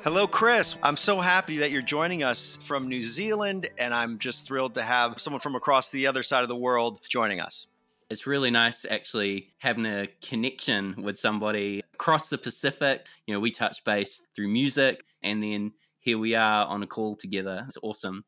Hello, 0.03 0.25
Chris. 0.25 0.75
I'm 0.81 0.98
so 0.98 1.20
happy 1.20 1.58
that 1.60 1.70
you're 1.72 1.84
joining 1.84 2.24
us 2.24 2.58
from 2.62 2.88
New 2.88 3.03
Zealand, 3.03 3.70
and 3.77 3.93
I'm 3.93 4.17
just 4.17 4.48
thrilled 4.48 4.74
to 4.74 4.81
have 4.81 5.22
someone 5.22 5.39
from 5.39 5.55
across 5.55 5.91
the 5.91 6.08
other 6.08 6.24
side 6.24 6.41
of 6.41 6.50
the 6.50 6.55
world 6.55 7.01
joining 7.08 7.39
us. 7.39 7.67
It's 8.10 8.25
really 8.25 8.50
nice 8.50 8.84
actually 8.84 9.53
having 9.60 9.86
a 9.86 10.08
connection 10.22 11.01
with 11.03 11.17
somebody 11.17 11.84
across 11.93 12.29
the 12.29 12.38
Pacific. 12.38 13.05
You 13.27 13.34
know, 13.34 13.39
we 13.39 13.51
touch 13.51 13.84
base 13.84 14.22
through 14.36 14.48
music, 14.48 15.03
and 15.22 15.41
then 15.41 15.72
here 16.01 16.17
we 16.17 16.36
are 16.36 16.65
on 16.65 16.84
a 16.84 16.88
call 16.88 17.15
together. 17.15 17.63
It's 17.67 17.77
awesome. 17.81 18.25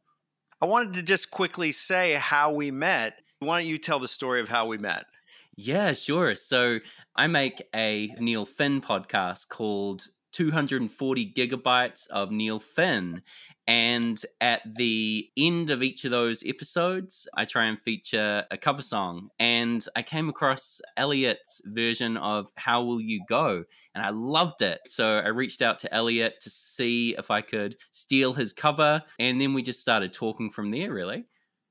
I 0.62 0.66
wanted 0.66 0.94
to 0.94 1.04
just 1.04 1.32
quickly 1.32 1.72
say 1.72 2.14
how 2.14 2.54
we 2.54 2.72
met. 2.72 3.20
Why 3.40 3.60
don't 3.60 3.70
you 3.70 3.78
tell 3.78 4.00
the 4.00 4.08
story 4.08 4.40
of 4.40 4.48
how 4.48 4.68
we 4.68 4.78
met? 4.78 5.06
Yeah, 5.56 5.94
sure. 5.94 6.36
So 6.36 6.80
I 7.16 7.28
make 7.28 7.62
a 7.76 8.14
Neil 8.20 8.46
Finn 8.46 8.80
podcast 8.80 9.50
called 9.50 10.08
240 10.34 11.34
gigabytes 11.34 12.08
of 12.08 12.32
Neil 12.32 12.60
Finn. 12.60 13.22
And 13.66 14.22
at 14.42 14.62
the 14.76 15.30
end 15.38 15.70
of 15.70 15.82
each 15.82 16.04
of 16.04 16.12
those 16.12 16.44
episodes, 16.46 17.28
I 17.36 17.46
try 17.46 17.66
and 17.66 17.82
feature 17.82 18.44
a 18.52 18.58
cover 18.58 18.82
song. 18.82 19.30
And 19.40 19.86
I 19.96 20.02
came 20.02 20.28
across 20.28 20.82
Elliot's 20.98 21.62
version 21.66 22.18
of 22.18 22.52
How 22.56 22.84
Will 22.84 23.00
You 23.00 23.24
Go? 23.30 23.64
And 23.96 24.06
I 24.06 24.10
loved 24.10 24.62
it. 24.62 24.82
So 24.88 25.20
I 25.20 25.28
reached 25.30 25.62
out 25.62 25.80
to 25.80 25.94
Elliot 25.94 26.42
to 26.42 26.50
see 26.50 27.16
if 27.18 27.32
I 27.32 27.42
could 27.42 27.78
steal 27.92 28.34
his 28.34 28.52
cover. 28.52 29.02
And 29.18 29.40
then 29.40 29.54
we 29.54 29.62
just 29.62 29.80
started 29.80 30.12
talking 30.12 30.50
from 30.50 30.72
there, 30.72 30.92
really. 30.92 31.26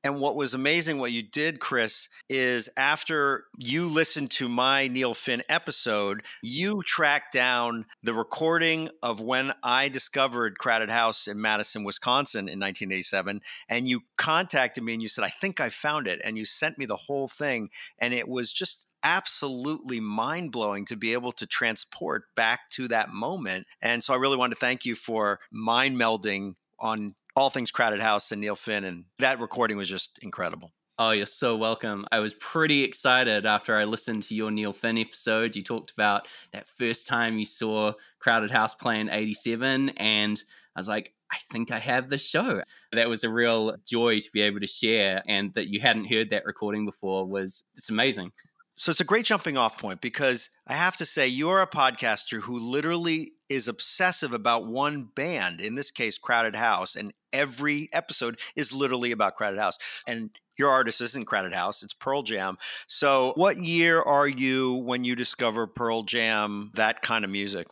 And 0.04 0.18
what 0.18 0.34
was 0.34 0.52
amazing, 0.52 0.98
what 0.98 1.12
you 1.12 1.22
did, 1.22 1.60
Chris, 1.60 2.08
is 2.28 2.68
after 2.76 3.44
you 3.56 3.86
listened 3.86 4.32
to 4.32 4.48
my 4.48 4.88
Neil 4.88 5.14
Finn 5.14 5.42
episode, 5.48 6.22
you 6.42 6.82
tracked 6.82 7.32
down 7.32 7.86
the 8.02 8.12
recording 8.12 8.88
of 9.02 9.20
when 9.20 9.52
I 9.62 9.88
discovered 9.88 10.58
Crowded 10.58 10.90
House 10.90 11.28
in 11.28 11.40
Madison, 11.40 11.84
Wisconsin 11.84 12.48
in 12.48 12.58
1987. 12.58 13.40
And 13.68 13.88
you 13.88 14.00
contacted 14.18 14.82
me 14.82 14.94
and 14.94 15.02
you 15.02 15.08
said, 15.08 15.24
I 15.24 15.28
think 15.28 15.60
I 15.60 15.68
found 15.68 16.08
it. 16.08 16.20
And 16.24 16.36
you 16.36 16.44
sent 16.44 16.78
me 16.78 16.86
the 16.86 16.96
whole 16.96 17.28
thing. 17.28 17.70
And 17.98 18.12
it 18.12 18.26
was 18.26 18.52
just 18.52 18.86
absolutely 19.04 20.00
mind 20.00 20.50
blowing 20.50 20.84
to 20.86 20.96
be 20.96 21.12
able 21.12 21.32
to 21.32 21.46
transport 21.46 22.24
back 22.34 22.70
to 22.70 22.88
that 22.88 23.12
moment. 23.12 23.66
And 23.80 24.02
so 24.02 24.14
I 24.14 24.16
really 24.16 24.36
want 24.36 24.52
to 24.52 24.58
thank 24.58 24.84
you 24.84 24.94
for 24.94 25.38
mind 25.52 25.96
melding 25.96 26.54
on 26.78 27.14
all 27.36 27.50
things 27.50 27.70
Crowded 27.70 28.00
House 28.00 28.32
and 28.32 28.40
Neil 28.40 28.56
Finn. 28.56 28.84
And 28.84 29.04
that 29.18 29.40
recording 29.40 29.76
was 29.76 29.88
just 29.88 30.18
incredible. 30.22 30.72
Oh, 30.98 31.10
you're 31.10 31.26
so 31.26 31.56
welcome. 31.56 32.06
I 32.12 32.18
was 32.18 32.34
pretty 32.34 32.84
excited 32.84 33.46
after 33.46 33.76
I 33.76 33.84
listened 33.84 34.24
to 34.24 34.34
your 34.34 34.50
Neil 34.50 34.72
Finn 34.72 34.98
episode. 34.98 35.56
You 35.56 35.62
talked 35.62 35.90
about 35.90 36.28
that 36.52 36.68
first 36.68 37.06
time 37.06 37.38
you 37.38 37.46
saw 37.46 37.94
Crowded 38.20 38.50
House 38.50 38.74
playing 38.74 39.08
87, 39.08 39.88
and 39.96 40.42
I 40.76 40.80
was 40.80 40.88
like, 40.88 41.14
I 41.32 41.38
think 41.50 41.70
I 41.70 41.78
have 41.78 42.10
the 42.10 42.18
show. 42.18 42.62
That 42.92 43.08
was 43.08 43.24
a 43.24 43.30
real 43.30 43.74
joy 43.88 44.20
to 44.20 44.30
be 44.32 44.42
able 44.42 44.60
to 44.60 44.66
share, 44.66 45.22
and 45.26 45.52
that 45.54 45.68
you 45.68 45.80
hadn't 45.80 46.12
heard 46.12 46.28
that 46.30 46.44
recording 46.44 46.84
before 46.84 47.26
was 47.26 47.64
it's 47.74 47.88
amazing. 47.88 48.32
So 48.76 48.90
it's 48.90 49.00
a 49.00 49.04
great 49.04 49.26
jumping 49.26 49.56
off 49.56 49.78
point 49.78 50.00
because 50.00 50.48
I 50.66 50.74
have 50.74 50.96
to 50.96 51.06
say, 51.06 51.28
you're 51.28 51.60
a 51.60 51.66
podcaster 51.66 52.40
who 52.40 52.58
literally 52.58 53.32
is 53.48 53.68
obsessive 53.68 54.32
about 54.32 54.66
one 54.66 55.04
band, 55.14 55.60
in 55.60 55.74
this 55.74 55.90
case, 55.90 56.16
Crowded 56.16 56.56
House, 56.56 56.96
and 56.96 57.12
every 57.32 57.90
episode 57.92 58.40
is 58.56 58.72
literally 58.72 59.12
about 59.12 59.36
Crowded 59.36 59.60
House. 59.60 59.76
And 60.06 60.30
your 60.56 60.70
artist 60.70 61.00
isn't 61.00 61.26
Crowded 61.26 61.54
House, 61.54 61.82
it's 61.82 61.94
Pearl 61.94 62.22
Jam. 62.22 62.56
So, 62.86 63.32
what 63.36 63.58
year 63.58 64.00
are 64.00 64.26
you 64.26 64.74
when 64.74 65.04
you 65.04 65.16
discover 65.16 65.66
Pearl 65.66 66.02
Jam, 66.02 66.70
that 66.74 67.02
kind 67.02 67.24
of 67.24 67.30
music? 67.30 67.66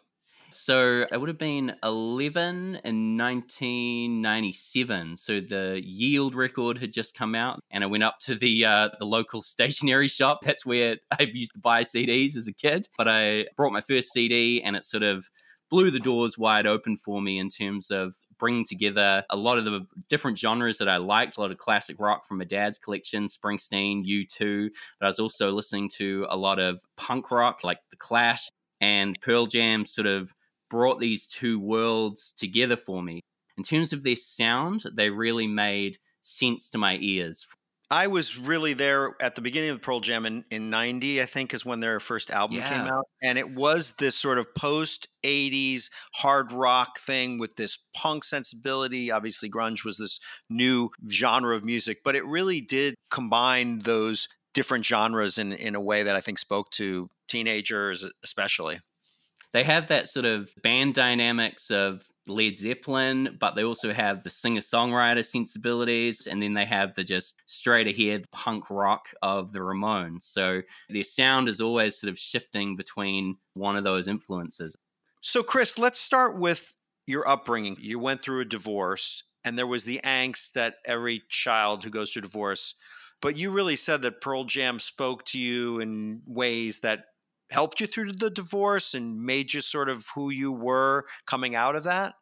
So 0.52 1.06
I 1.12 1.16
would 1.16 1.28
have 1.28 1.38
been 1.38 1.74
11 1.82 2.80
in 2.84 3.16
1997. 3.16 5.16
So 5.16 5.40
the 5.40 5.80
Yield 5.82 6.34
record 6.34 6.78
had 6.78 6.92
just 6.92 7.16
come 7.16 7.34
out, 7.34 7.60
and 7.70 7.84
I 7.84 7.86
went 7.86 8.02
up 8.02 8.18
to 8.20 8.34
the 8.34 8.64
uh, 8.64 8.88
the 8.98 9.04
local 9.04 9.42
stationery 9.42 10.08
shop. 10.08 10.40
That's 10.42 10.66
where 10.66 10.96
I 11.18 11.24
used 11.32 11.54
to 11.54 11.60
buy 11.60 11.82
CDs 11.82 12.36
as 12.36 12.48
a 12.48 12.52
kid. 12.52 12.88
But 12.96 13.08
I 13.08 13.46
brought 13.56 13.72
my 13.72 13.80
first 13.80 14.12
CD, 14.12 14.62
and 14.62 14.76
it 14.76 14.84
sort 14.84 15.02
of 15.02 15.30
blew 15.70 15.90
the 15.90 16.00
doors 16.00 16.36
wide 16.36 16.66
open 16.66 16.96
for 16.96 17.22
me 17.22 17.38
in 17.38 17.48
terms 17.48 17.90
of 17.90 18.14
bringing 18.38 18.64
together 18.64 19.22
a 19.30 19.36
lot 19.36 19.58
of 19.58 19.64
the 19.64 19.86
different 20.08 20.38
genres 20.38 20.78
that 20.78 20.88
I 20.88 20.96
liked, 20.96 21.36
a 21.36 21.40
lot 21.40 21.52
of 21.52 21.58
classic 21.58 21.96
rock 22.00 22.26
from 22.26 22.38
my 22.38 22.44
dad's 22.44 22.78
collection, 22.78 23.26
Springsteen, 23.26 24.04
U2, 24.04 24.70
but 24.98 25.06
I 25.06 25.08
was 25.08 25.20
also 25.20 25.52
listening 25.52 25.90
to 25.98 26.26
a 26.28 26.36
lot 26.36 26.58
of 26.58 26.80
punk 26.96 27.30
rock 27.30 27.62
like 27.62 27.78
The 27.90 27.98
Clash 27.98 28.48
and 28.80 29.16
Pearl 29.20 29.46
Jam 29.46 29.84
sort 29.84 30.06
of 30.06 30.32
brought 30.70 31.00
these 31.00 31.26
two 31.26 31.60
worlds 31.60 32.32
together 32.36 32.76
for 32.76 33.02
me. 33.02 33.20
In 33.58 33.64
terms 33.64 33.92
of 33.92 34.02
their 34.02 34.16
sound, 34.16 34.84
they 34.94 35.10
really 35.10 35.46
made 35.46 35.98
sense 36.22 36.70
to 36.70 36.78
my 36.78 36.96
ears. 37.00 37.46
I 37.92 38.06
was 38.06 38.38
really 38.38 38.72
there 38.72 39.16
at 39.20 39.34
the 39.34 39.40
beginning 39.40 39.70
of 39.70 39.82
Pearl 39.82 39.98
Jam 39.98 40.24
in, 40.24 40.44
in 40.48 40.70
90, 40.70 41.20
I 41.20 41.26
think, 41.26 41.52
is 41.52 41.66
when 41.66 41.80
their 41.80 41.98
first 41.98 42.30
album 42.30 42.58
yeah. 42.58 42.68
came 42.68 42.86
out. 42.86 43.06
And 43.20 43.36
it 43.36 43.52
was 43.52 43.94
this 43.98 44.14
sort 44.14 44.38
of 44.38 44.54
post 44.54 45.08
80s 45.24 45.90
hard 46.14 46.52
rock 46.52 47.00
thing 47.00 47.38
with 47.38 47.56
this 47.56 47.78
punk 47.94 48.22
sensibility. 48.22 49.10
Obviously, 49.10 49.50
grunge 49.50 49.84
was 49.84 49.98
this 49.98 50.20
new 50.48 50.90
genre 51.10 51.56
of 51.56 51.64
music, 51.64 51.98
but 52.04 52.14
it 52.14 52.24
really 52.24 52.60
did 52.60 52.94
combine 53.10 53.80
those 53.80 54.28
different 54.54 54.84
genres 54.84 55.36
in, 55.36 55.52
in 55.52 55.74
a 55.74 55.80
way 55.80 56.04
that 56.04 56.14
I 56.14 56.20
think 56.20 56.38
spoke 56.38 56.70
to 56.72 57.10
teenagers, 57.28 58.08
especially 58.22 58.78
they 59.52 59.64
have 59.64 59.88
that 59.88 60.08
sort 60.08 60.26
of 60.26 60.50
band 60.62 60.94
dynamics 60.94 61.70
of 61.70 62.06
Led 62.26 62.56
Zeppelin, 62.56 63.36
but 63.40 63.54
they 63.54 63.64
also 63.64 63.92
have 63.92 64.22
the 64.22 64.30
singer 64.30 64.60
songwriter 64.60 65.24
sensibilities, 65.24 66.26
and 66.26 66.42
then 66.42 66.54
they 66.54 66.64
have 66.64 66.94
the 66.94 67.04
just 67.04 67.36
straight 67.46 67.88
ahead 67.88 68.30
punk 68.30 68.70
rock 68.70 69.08
of 69.22 69.52
the 69.52 69.58
Ramones. 69.58 70.22
So 70.22 70.62
their 70.88 71.02
sound 71.02 71.48
is 71.48 71.60
always 71.60 71.98
sort 71.98 72.10
of 72.10 72.18
shifting 72.18 72.76
between 72.76 73.36
one 73.56 73.76
of 73.76 73.84
those 73.84 74.08
influences. 74.08 74.76
So, 75.20 75.42
Chris, 75.42 75.78
let's 75.78 76.00
start 76.00 76.38
with 76.38 76.74
your 77.06 77.28
upbringing. 77.28 77.76
You 77.80 77.98
went 77.98 78.22
through 78.22 78.40
a 78.40 78.46
divorce, 78.46 79.24
and 79.44 79.58
there 79.58 79.66
was 79.66 79.84
the 79.84 80.00
angst 80.04 80.52
that 80.52 80.76
every 80.86 81.22
child 81.28 81.84
who 81.84 81.90
goes 81.90 82.12
through 82.12 82.22
divorce. 82.22 82.74
But 83.20 83.36
you 83.36 83.50
really 83.50 83.76
said 83.76 84.00
that 84.02 84.22
Pearl 84.22 84.44
Jam 84.44 84.78
spoke 84.78 85.26
to 85.26 85.38
you 85.38 85.80
in 85.80 86.22
ways 86.26 86.78
that 86.80 87.04
helped 87.50 87.80
you 87.80 87.86
through 87.86 88.12
the 88.12 88.30
divorce 88.30 88.94
and 88.94 89.22
made 89.22 89.52
you 89.52 89.60
sort 89.60 89.88
of 89.88 90.06
who 90.14 90.30
you 90.30 90.52
were 90.52 91.06
coming 91.26 91.54
out 91.54 91.76
of 91.76 91.84
that? 91.84 92.14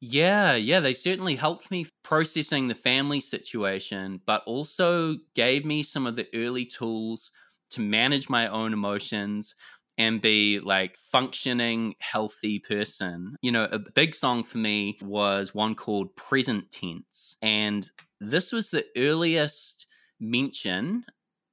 Yeah, 0.00 0.54
yeah, 0.54 0.80
they 0.80 0.94
certainly 0.94 1.36
helped 1.36 1.70
me 1.70 1.86
processing 2.02 2.66
the 2.66 2.74
family 2.74 3.20
situation, 3.20 4.20
but 4.26 4.42
also 4.46 5.18
gave 5.36 5.64
me 5.64 5.84
some 5.84 6.06
of 6.06 6.16
the 6.16 6.26
early 6.34 6.64
tools 6.66 7.30
to 7.70 7.80
manage 7.80 8.28
my 8.28 8.48
own 8.48 8.72
emotions, 8.72 9.54
and 9.98 10.20
be 10.20 10.58
like 10.58 10.96
functioning 10.96 11.94
healthy 12.00 12.58
person 12.58 13.36
you 13.42 13.52
know 13.52 13.68
a 13.70 13.78
big 13.78 14.14
song 14.14 14.42
for 14.42 14.56
me 14.56 14.98
was 15.02 15.54
one 15.54 15.74
called 15.74 16.16
present 16.16 16.70
tense 16.70 17.36
and 17.42 17.90
this 18.18 18.52
was 18.52 18.70
the 18.70 18.86
earliest 18.96 19.86
mention 20.18 21.04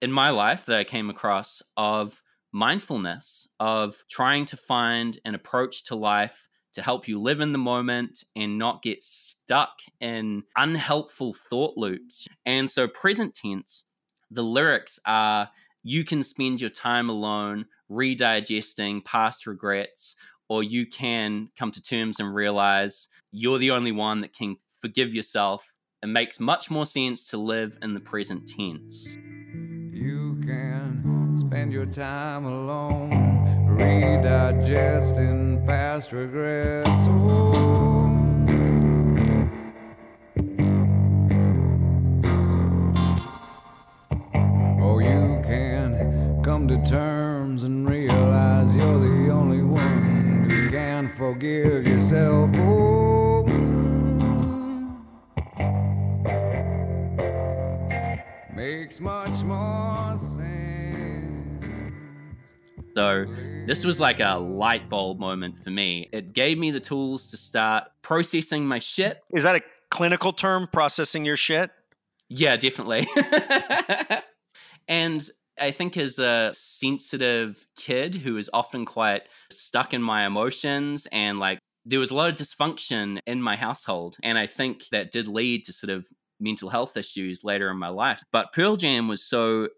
in 0.02 0.10
my 0.10 0.30
life 0.30 0.66
that 0.66 0.80
i 0.80 0.86
came 0.86 1.10
across 1.10 1.62
of 1.76 2.22
mindfulness 2.52 3.48
of 3.60 4.04
trying 4.10 4.46
to 4.46 4.58
find 4.58 5.20
an 5.26 5.36
approach 5.36 5.84
to 5.86 5.96
life 5.96 6.48
to 6.74 6.82
help 6.82 7.08
you 7.08 7.20
live 7.20 7.40
in 7.40 7.52
the 7.52 7.58
moment 7.58 8.24
and 8.36 8.58
not 8.58 8.82
get 8.82 9.02
stuck 9.02 9.80
in 10.00 10.44
unhelpful 10.56 11.34
thought 11.34 11.76
loops. 11.78 12.28
And 12.46 12.70
so, 12.70 12.88
present 12.88 13.36
tense, 13.36 13.84
the 14.32 14.44
lyrics 14.44 15.00
are 15.06 15.50
you 15.84 16.04
can 16.04 16.24
spend 16.24 16.62
your 16.62 16.70
time 16.70 17.10
alone 17.10 17.66
redigesting 17.90 19.04
past 19.04 19.48
regrets, 19.48 20.16
or 20.48 20.64
you 20.64 20.86
can 20.86 21.50
come 21.58 21.72
to 21.72 21.82
terms 21.82 22.20
and 22.20 22.34
realize 22.34 23.08
you're 23.32 23.60
the 23.60 23.72
only 23.72 23.92
one 23.92 24.22
that 24.22 24.34
can 24.34 24.58
forgive 24.82 25.14
yourself. 25.14 25.74
It 26.02 26.08
makes 26.08 26.40
much 26.40 26.70
more 26.70 26.86
sense 26.86 27.24
to 27.30 27.38
live 27.38 27.78
in 27.82 27.94
the 27.94 28.00
present 28.00 28.48
tense. 28.48 29.18
You 29.92 30.29
spend 31.50 31.74
your 31.74 31.88
time 31.88 32.46
alone, 32.46 33.10
redigesting 33.68 35.66
past 35.66 36.12
regrets. 36.12 37.08
Oh. 37.08 37.50
oh, 44.80 45.00
you 45.00 45.42
can 45.44 46.40
come 46.44 46.68
to 46.68 46.80
terms 46.88 47.64
and 47.64 47.90
realize 47.90 48.76
you're 48.76 49.00
the 49.00 49.32
only 49.32 49.64
one 49.64 50.48
who 50.48 50.70
can 50.70 51.10
forgive 51.10 51.88
yourself. 51.88 52.52
Oh. 52.58 53.46
makes 58.56 59.00
much 59.00 59.42
more 59.44 60.16
sense. 60.16 60.69
So, 63.00 63.26
this 63.66 63.86
was 63.86 63.98
like 64.02 64.20
a 64.20 64.38
light 64.38 64.90
bulb 64.90 65.20
moment 65.20 65.64
for 65.64 65.70
me. 65.70 66.10
It 66.12 66.34
gave 66.34 66.58
me 66.58 66.70
the 66.70 66.82
tools 66.82 67.30
to 67.30 67.38
start 67.38 67.86
processing 68.02 68.66
my 68.66 68.80
shit. 68.80 69.22
Is 69.32 69.44
that 69.44 69.56
a 69.56 69.62
clinical 69.90 70.34
term, 70.34 70.68
processing 70.70 71.24
your 71.24 71.38
shit? 71.38 71.72
Yeah, 72.28 72.58
definitely. 72.58 73.08
and 74.90 75.30
I 75.58 75.72
think 75.72 75.96
as 75.96 76.20
a 76.20 76.52
sensitive 76.54 77.66
kid 77.78 78.16
who 78.16 78.36
is 78.36 78.50
often 78.52 78.86
quite 78.86 79.22
stuck 79.50 79.94
in 79.94 80.02
my 80.02 80.26
emotions 80.26 81.08
and 81.14 81.40
like 81.40 81.60
there 81.86 82.02
was 82.02 82.12
a 82.12 82.16
lot 82.16 82.28
of 82.28 82.36
dysfunction 82.36 83.22
in 83.26 83.42
my 83.42 83.56
household. 83.56 84.18
And 84.24 84.38
I 84.38 84.46
think 84.46 84.84
that 84.92 85.14
did 85.14 85.30
lead 85.30 85.64
to 85.68 85.72
sort 85.72 85.92
of 85.92 86.06
mental 86.38 86.68
health 86.68 86.98
issues 86.98 87.46
later 87.46 87.70
in 87.70 87.78
my 87.78 87.88
life. 87.88 88.22
But 88.34 88.52
Pearl 88.52 88.76
Jam 88.76 89.08
was 89.08 89.24
so 89.24 89.70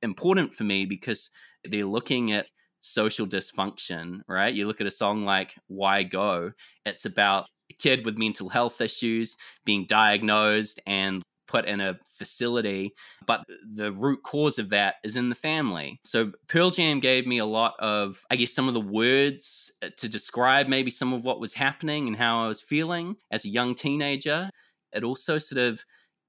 important 0.00 0.54
for 0.54 0.64
me 0.64 0.86
because 0.86 1.28
they're 1.62 1.84
looking 1.84 2.32
at 2.32 2.46
social 2.80 3.26
dysfunction, 3.26 4.20
right? 4.28 4.54
You 4.54 4.66
look 4.66 4.80
at 4.80 4.86
a 4.86 4.90
song 4.90 5.24
like 5.24 5.54
Why 5.68 6.02
Go, 6.02 6.52
it's 6.84 7.04
about 7.04 7.46
a 7.70 7.74
kid 7.74 8.04
with 8.04 8.18
mental 8.18 8.48
health 8.48 8.80
issues 8.80 9.36
being 9.64 9.86
diagnosed 9.86 10.80
and 10.86 11.22
put 11.50 11.64
in 11.64 11.80
a 11.80 11.98
facility, 12.16 12.94
but 13.26 13.42
the 13.74 13.90
root 13.90 14.22
cause 14.22 14.58
of 14.58 14.70
that 14.70 14.94
is 15.02 15.16
in 15.16 15.28
the 15.28 15.34
family. 15.34 15.98
So 16.04 16.30
Pearl 16.48 16.70
Jam 16.70 17.00
gave 17.00 17.26
me 17.26 17.38
a 17.38 17.44
lot 17.44 17.74
of, 17.80 18.20
I 18.30 18.36
guess, 18.36 18.52
some 18.52 18.68
of 18.68 18.74
the 18.74 18.80
words 18.80 19.72
uh, 19.82 19.88
to 19.96 20.08
describe 20.08 20.68
maybe 20.68 20.90
some 20.92 21.12
of 21.12 21.24
what 21.24 21.40
was 21.40 21.54
happening 21.54 22.06
and 22.06 22.16
how 22.16 22.44
I 22.44 22.48
was 22.48 22.60
feeling 22.60 23.16
as 23.32 23.44
a 23.44 23.48
young 23.48 23.74
teenager. 23.74 24.48
It 24.92 25.02
also 25.02 25.38
sort 25.38 25.58
of 25.60 25.84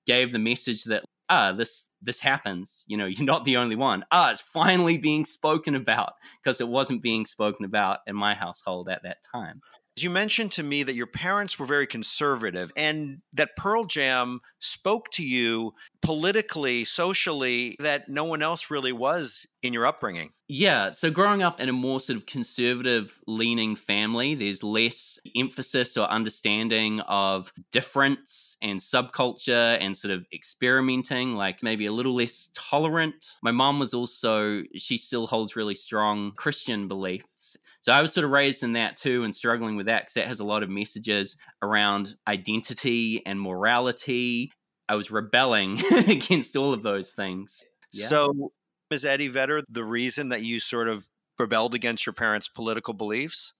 gave 0.07 0.31
the 0.31 0.39
message 0.39 0.85
that 0.85 1.03
ah 1.31 1.51
this 1.51 1.85
this 2.01 2.19
happens 2.19 2.83
you 2.87 2.97
know 2.97 3.05
you're 3.13 3.25
not 3.25 3.45
the 3.45 3.57
only 3.57 3.75
one. 3.75 4.05
Ah 4.11 4.31
it's 4.31 4.41
finally 4.41 4.97
being 4.97 5.25
spoken 5.25 5.75
about. 5.75 6.13
Because 6.43 6.61
it 6.61 6.67
wasn't 6.67 7.01
being 7.01 7.25
spoken 7.25 7.65
about 7.65 7.99
in 8.07 8.15
my 8.15 8.33
household 8.35 8.89
at 8.89 9.03
that 9.03 9.17
time 9.31 9.61
you 10.03 10.09
mentioned 10.09 10.51
to 10.53 10.63
me 10.63 10.83
that 10.83 10.95
your 10.95 11.07
parents 11.07 11.57
were 11.59 11.65
very 11.65 11.87
conservative 11.87 12.71
and 12.75 13.21
that 13.33 13.55
Pearl 13.55 13.85
Jam 13.85 14.41
spoke 14.59 15.11
to 15.11 15.23
you 15.23 15.73
politically, 16.01 16.85
socially, 16.85 17.75
that 17.79 18.09
no 18.09 18.23
one 18.25 18.41
else 18.41 18.69
really 18.69 18.91
was 18.91 19.45
in 19.63 19.73
your 19.73 19.85
upbringing. 19.85 20.31
Yeah. 20.47 20.91
So 20.91 21.09
growing 21.09 21.41
up 21.43 21.61
in 21.61 21.69
a 21.69 21.73
more 21.73 22.01
sort 22.01 22.17
of 22.17 22.25
conservative 22.25 23.17
leaning 23.25 23.77
family, 23.77 24.35
there's 24.35 24.63
less 24.63 25.17
emphasis 25.33 25.95
or 25.95 26.09
understanding 26.09 26.99
of 27.01 27.53
difference 27.71 28.57
and 28.61 28.79
subculture 28.79 29.77
and 29.79 29.95
sort 29.95 30.13
of 30.13 30.25
experimenting, 30.33 31.35
like 31.35 31.63
maybe 31.63 31.85
a 31.85 31.93
little 31.93 32.15
less 32.15 32.49
tolerant. 32.53 33.37
My 33.41 33.51
mom 33.51 33.79
was 33.79 33.93
also, 33.93 34.63
she 34.75 34.97
still 34.97 35.25
holds 35.25 35.55
really 35.55 35.75
strong 35.75 36.33
Christian 36.35 36.89
beliefs. 36.89 37.55
So 37.81 37.91
I 37.91 38.01
was 38.01 38.13
sort 38.13 38.25
of 38.25 38.31
raised 38.31 38.63
in 38.63 38.73
that 38.73 38.95
too 38.95 39.23
and 39.23 39.33
struggling 39.33 39.75
with 39.75 39.87
that 39.87 40.03
because 40.03 40.13
that 40.13 40.27
has 40.27 40.39
a 40.39 40.45
lot 40.45 40.63
of 40.63 40.69
messages 40.69 41.35
around 41.61 42.15
identity 42.27 43.23
and 43.25 43.41
morality. 43.41 44.51
I 44.87 44.95
was 44.95 45.09
rebelling 45.09 45.81
against 46.07 46.55
all 46.55 46.73
of 46.73 46.83
those 46.83 47.11
things. 47.11 47.63
Yeah. 47.91 48.07
So 48.07 48.51
is 48.91 49.05
Eddie 49.05 49.29
Vedder 49.29 49.61
the 49.69 49.83
reason 49.83 50.29
that 50.29 50.43
you 50.43 50.59
sort 50.59 50.87
of 50.87 51.07
rebelled 51.39 51.73
against 51.73 52.05
your 52.05 52.13
parents' 52.13 52.47
political 52.47 52.93
beliefs? 52.93 53.53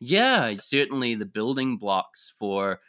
Yeah, 0.00 0.54
certainly 0.58 1.14
the 1.14 1.26
building 1.26 1.76
blocks 1.76 2.32
for 2.38 2.80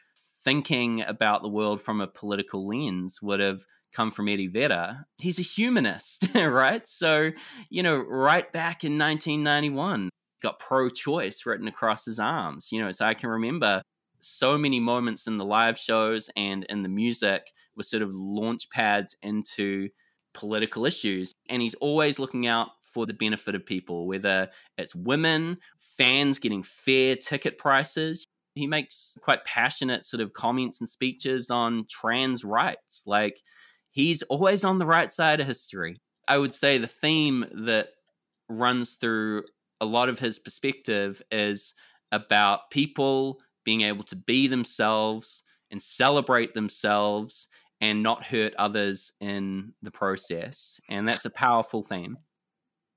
thinking 0.44 1.02
about 1.02 1.42
the 1.42 1.50
world 1.50 1.82
from 1.82 2.02
a 2.02 2.08
political 2.08 2.68
lens 2.68 3.22
would 3.22 3.40
have 3.40 3.66
come 3.94 4.12
from 4.12 4.30
Eddie 4.30 4.48
Vedder. 4.48 5.06
He's 5.18 5.40
a 5.40 5.44
humanist, 5.44 6.28
right? 6.36 6.88
So, 6.88 7.32
you 7.70 7.84
know, 7.84 7.98
right 7.98 8.52
back 8.52 8.84
in 8.84 8.98
1991, 8.98 10.10
got 10.42 10.60
pro 10.60 10.90
choice 10.90 11.46
written 11.46 11.68
across 11.68 12.06
his 12.06 12.20
arms, 12.20 12.70
you 12.72 12.82
know, 12.82 12.92
so 12.92 13.06
I 13.06 13.14
can 13.14 13.30
remember 13.30 13.82
so 14.22 14.58
many 14.58 14.80
moments 14.80 15.28
in 15.28 15.38
the 15.38 15.46
live 15.46 15.78
shows 15.78 16.30
and 16.36 16.66
in 16.66 16.84
the 16.84 16.90
music 16.90 17.52
were 17.76 17.84
sort 17.84 18.04
of 18.04 18.14
launch 18.14 18.70
pads 18.70 19.16
into 19.22 19.90
political 20.34 20.86
issues. 20.86 21.34
And 21.50 21.62
he's 21.62 21.76
always 21.76 22.20
looking 22.20 22.48
out 22.48 22.70
for 22.94 23.06
the 23.06 23.14
benefit 23.14 23.56
of 23.56 23.66
people, 23.66 24.08
whether 24.08 24.50
it's 24.78 24.96
women, 24.96 25.58
fans 25.98 26.40
getting 26.40 26.64
fair 26.64 27.16
ticket 27.16 27.58
prices. 27.58 28.26
He 28.56 28.68
makes 28.68 29.18
quite 29.22 29.46
passionate 29.46 30.04
sort 30.04 30.22
of 30.22 30.34
comments 30.34 30.80
and 30.82 30.90
speeches 30.90 31.50
on 31.50 31.86
trans 31.90 32.44
rights. 32.44 33.04
Like 33.06 33.42
he's 33.92 34.22
always 34.24 34.64
on 34.64 34.80
the 34.80 34.86
right 34.86 35.12
side 35.12 35.40
of 35.40 35.48
history. 35.48 35.98
I 36.28 36.38
would 36.38 36.54
say 36.54 36.78
the 36.78 36.88
theme 36.88 37.46
that 37.66 37.90
runs 38.50 38.94
through 38.94 39.44
a 39.82 39.86
lot 39.86 40.10
of 40.10 40.20
his 40.20 40.40
perspective 40.40 41.22
is 41.32 41.74
about 42.12 42.70
people 42.72 43.40
being 43.64 43.82
able 43.82 44.04
to 44.04 44.16
be 44.16 44.48
themselves 44.48 45.44
and 45.72 45.82
celebrate 45.82 46.54
themselves 46.54 47.48
and 47.82 48.04
not 48.04 48.26
hurt 48.26 48.54
others 48.58 49.12
in 49.22 49.74
the 49.82 49.92
process. 49.92 50.80
And 50.90 51.08
that's 51.08 51.26
a 51.26 51.30
powerful 51.30 51.84
theme. 51.84 52.18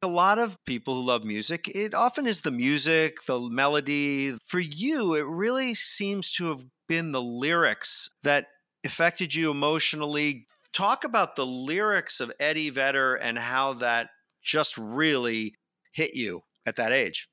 A 0.04 0.08
lot 0.08 0.40
of 0.40 0.58
people 0.64 0.94
who 0.94 1.06
love 1.06 1.22
music, 1.22 1.68
it 1.68 1.94
often 1.94 2.26
is 2.26 2.40
the 2.40 2.50
music, 2.50 3.24
the 3.26 3.38
melody. 3.38 4.36
For 4.46 4.58
you, 4.58 5.14
it 5.14 5.26
really 5.26 5.74
seems 5.74 6.32
to 6.32 6.46
have 6.46 6.64
been 6.88 7.12
the 7.12 7.22
lyrics 7.22 8.10
that 8.24 8.46
affected 8.84 9.32
you 9.32 9.52
emotionally. 9.52 10.46
Talk 10.72 11.04
about 11.04 11.36
the 11.36 11.46
lyrics 11.46 12.18
of 12.18 12.32
Eddie 12.40 12.70
Vedder 12.70 13.14
and 13.14 13.38
how 13.38 13.74
that 13.74 14.08
just 14.42 14.76
really 14.76 15.54
hit 15.92 16.16
you 16.16 16.42
at 16.66 16.76
that 16.76 16.92
age 16.92 17.28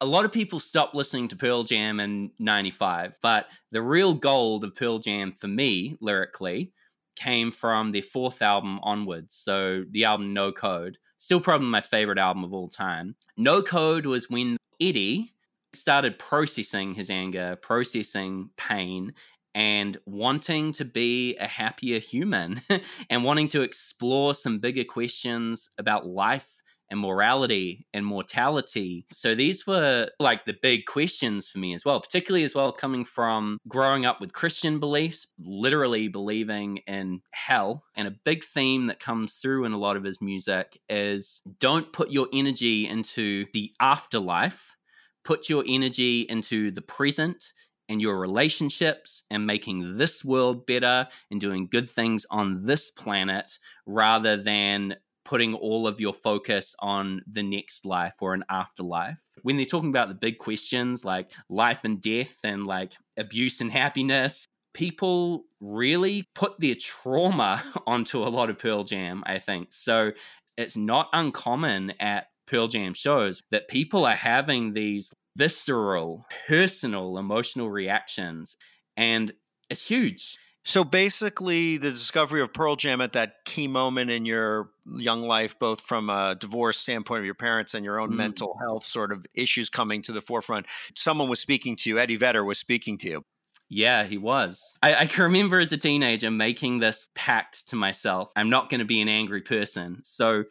a 0.00 0.06
lot 0.06 0.24
of 0.24 0.32
people 0.32 0.58
stopped 0.58 0.94
listening 0.94 1.28
to 1.28 1.36
Pearl 1.36 1.62
Jam 1.62 2.00
in 2.00 2.30
95, 2.38 3.16
but 3.20 3.46
the 3.70 3.82
real 3.82 4.14
gold 4.14 4.64
of 4.64 4.74
Pearl 4.74 4.98
Jam 4.98 5.32
for 5.32 5.48
me, 5.48 5.96
lyrically, 6.00 6.72
came 7.16 7.52
from 7.52 7.92
their 7.92 8.02
fourth 8.02 8.40
album 8.40 8.80
onwards. 8.82 9.34
So 9.34 9.84
the 9.90 10.04
album 10.04 10.32
No 10.32 10.52
Code, 10.52 10.96
still 11.18 11.40
probably 11.40 11.66
my 11.66 11.82
favorite 11.82 12.18
album 12.18 12.44
of 12.44 12.54
all 12.54 12.68
time. 12.68 13.14
No 13.36 13.62
Code 13.62 14.06
was 14.06 14.30
when 14.30 14.56
Eddie 14.80 15.34
started 15.74 16.18
processing 16.18 16.94
his 16.94 17.10
anger, 17.10 17.56
processing 17.60 18.50
pain, 18.56 19.12
and 19.54 19.98
wanting 20.06 20.72
to 20.72 20.84
be 20.84 21.36
a 21.36 21.46
happier 21.46 21.98
human 21.98 22.62
and 23.10 23.24
wanting 23.24 23.48
to 23.48 23.62
explore 23.62 24.32
some 24.34 24.60
bigger 24.60 24.84
questions 24.84 25.68
about 25.76 26.06
life 26.06 26.48
and 26.90 26.98
morality 26.98 27.86
and 27.94 28.04
mortality. 28.04 29.06
So 29.12 29.34
these 29.34 29.66
were 29.66 30.08
like 30.18 30.44
the 30.44 30.56
big 30.60 30.86
questions 30.86 31.48
for 31.48 31.58
me 31.58 31.74
as 31.74 31.84
well, 31.84 32.00
particularly 32.00 32.44
as 32.44 32.54
well 32.54 32.72
coming 32.72 33.04
from 33.04 33.58
growing 33.68 34.04
up 34.04 34.20
with 34.20 34.32
Christian 34.32 34.80
beliefs, 34.80 35.26
literally 35.38 36.08
believing 36.08 36.78
in 36.86 37.22
hell. 37.32 37.84
And 37.96 38.08
a 38.08 38.16
big 38.24 38.44
theme 38.44 38.88
that 38.88 39.00
comes 39.00 39.34
through 39.34 39.64
in 39.64 39.72
a 39.72 39.78
lot 39.78 39.96
of 39.96 40.04
his 40.04 40.20
music 40.20 40.78
is 40.88 41.42
don't 41.60 41.92
put 41.92 42.10
your 42.10 42.28
energy 42.32 42.88
into 42.88 43.46
the 43.52 43.72
afterlife, 43.80 44.76
put 45.24 45.48
your 45.48 45.64
energy 45.66 46.26
into 46.28 46.70
the 46.72 46.82
present 46.82 47.52
and 47.88 48.00
your 48.00 48.18
relationships 48.18 49.24
and 49.30 49.46
making 49.46 49.96
this 49.96 50.24
world 50.24 50.64
better 50.64 51.08
and 51.30 51.40
doing 51.40 51.66
good 51.70 51.90
things 51.90 52.24
on 52.30 52.64
this 52.64 52.88
planet 52.88 53.58
rather 53.84 54.36
than 54.36 54.94
putting 55.24 55.54
all 55.54 55.86
of 55.86 56.00
your 56.00 56.14
focus 56.14 56.74
on 56.78 57.22
the 57.30 57.42
next 57.42 57.84
life 57.84 58.14
or 58.20 58.34
an 58.34 58.44
afterlife. 58.50 59.20
When 59.42 59.56
they're 59.56 59.64
talking 59.64 59.90
about 59.90 60.08
the 60.08 60.14
big 60.14 60.38
questions 60.38 61.04
like 61.04 61.30
life 61.48 61.84
and 61.84 62.00
death 62.00 62.34
and 62.42 62.66
like 62.66 62.92
abuse 63.16 63.60
and 63.60 63.70
happiness, 63.70 64.46
people 64.74 65.44
really 65.60 66.28
put 66.34 66.58
their 66.58 66.74
trauma 66.74 67.62
onto 67.86 68.22
a 68.22 68.28
lot 68.28 68.50
of 68.50 68.58
Pearl 68.58 68.84
Jam, 68.84 69.22
I 69.26 69.38
think. 69.38 69.72
So 69.72 70.12
it's 70.56 70.76
not 70.76 71.08
uncommon 71.12 71.92
at 72.00 72.26
Pearl 72.46 72.68
Jam 72.68 72.94
shows 72.94 73.42
that 73.50 73.68
people 73.68 74.04
are 74.04 74.12
having 74.12 74.72
these 74.72 75.12
visceral, 75.36 76.26
personal, 76.48 77.18
emotional 77.18 77.70
reactions. 77.70 78.56
And 78.96 79.32
it's 79.68 79.86
huge. 79.86 80.36
So 80.70 80.84
basically, 80.84 81.78
the 81.78 81.90
discovery 81.90 82.40
of 82.40 82.52
Pearl 82.52 82.76
Jam 82.76 83.00
at 83.00 83.14
that 83.14 83.44
key 83.44 83.66
moment 83.66 84.08
in 84.08 84.24
your 84.24 84.70
young 84.86 85.22
life, 85.22 85.58
both 85.58 85.80
from 85.80 86.08
a 86.08 86.36
divorce 86.38 86.78
standpoint 86.78 87.18
of 87.18 87.24
your 87.24 87.34
parents 87.34 87.74
and 87.74 87.84
your 87.84 87.98
own 87.98 88.12
mm. 88.12 88.16
mental 88.18 88.56
health 88.60 88.84
sort 88.84 89.10
of 89.10 89.26
issues 89.34 89.68
coming 89.68 90.00
to 90.02 90.12
the 90.12 90.20
forefront, 90.20 90.66
someone 90.94 91.28
was 91.28 91.40
speaking 91.40 91.74
to 91.74 91.90
you, 91.90 91.98
Eddie 91.98 92.14
Vedder 92.14 92.44
was 92.44 92.60
speaking 92.60 92.96
to 92.98 93.08
you. 93.08 93.24
Yeah, 93.68 94.04
he 94.04 94.16
was. 94.16 94.62
I, 94.80 94.94
I, 94.94 95.06
can 95.06 95.24
remember 95.24 95.58
as 95.58 95.72
a 95.72 95.76
teenager 95.76 96.30
making 96.30 96.78
this 96.78 97.08
pact 97.16 97.66
to 97.70 97.76
myself 97.76 98.30
I'm 98.36 98.48
not 98.48 98.70
going 98.70 98.78
to 98.78 98.84
be 98.84 99.00
an 99.00 99.08
angry 99.08 99.40
person. 99.40 100.02
So 100.04 100.44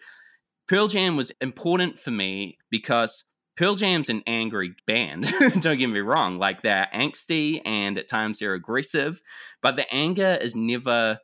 Pearl 0.68 0.90
Jam 0.90 1.16
was 1.16 1.32
important 1.40 1.98
for 1.98 2.12
me 2.12 2.58
because 2.70 3.24
Pearl 3.60 3.76
Jam's 3.76 4.08
an 4.08 4.24
angry 4.26 4.74
band. 4.88 5.34
Don't 5.60 5.78
get 5.78 5.88
me 5.88 6.00
wrong. 6.00 6.38
Like 6.38 6.62
they're 6.62 6.88
angsty 6.96 7.62
and 7.66 7.98
at 7.98 8.08
times 8.08 8.40
they're 8.40 8.54
aggressive, 8.54 9.22
but 9.62 9.76
the 9.76 9.94
anger 9.94 10.38
is 10.40 10.56
never 10.56 11.20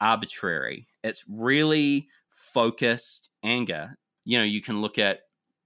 arbitrary. 0.00 0.88
It's 1.04 1.24
really 1.28 2.08
focused 2.28 3.28
anger. 3.44 3.96
You 4.24 4.38
know, 4.38 4.44
you 4.44 4.60
can 4.60 4.80
look 4.80 4.98
at 4.98 5.20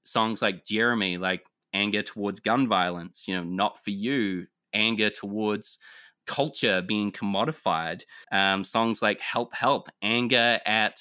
songs 0.05 0.43
like 0.43 0.67
Jeremy, 0.67 1.17
like 1.17 1.47
anger 1.73 2.03
towards 2.03 2.39
gun 2.39 2.69
violence, 2.69 3.25
you 3.27 3.35
know, 3.35 3.45
not 3.45 3.83
for 3.83 3.91
you, 3.91 4.47
anger 4.75 5.09
towards 5.09 5.79
culture 6.27 6.83
being 6.83 7.13
commodified. 7.13 8.03
Um, 8.31 8.63
songs 8.63 9.01
like 9.01 9.21
Help 9.21 9.55
Help, 9.55 9.89
anger 10.03 10.61
at 10.67 11.01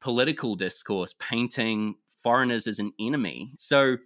political 0.00 0.54
discourse, 0.54 1.12
painting 1.18 1.96
foreigners 2.22 2.68
as 2.68 2.78
an 2.78 2.92
enemy. 3.00 3.52
So 3.58 3.96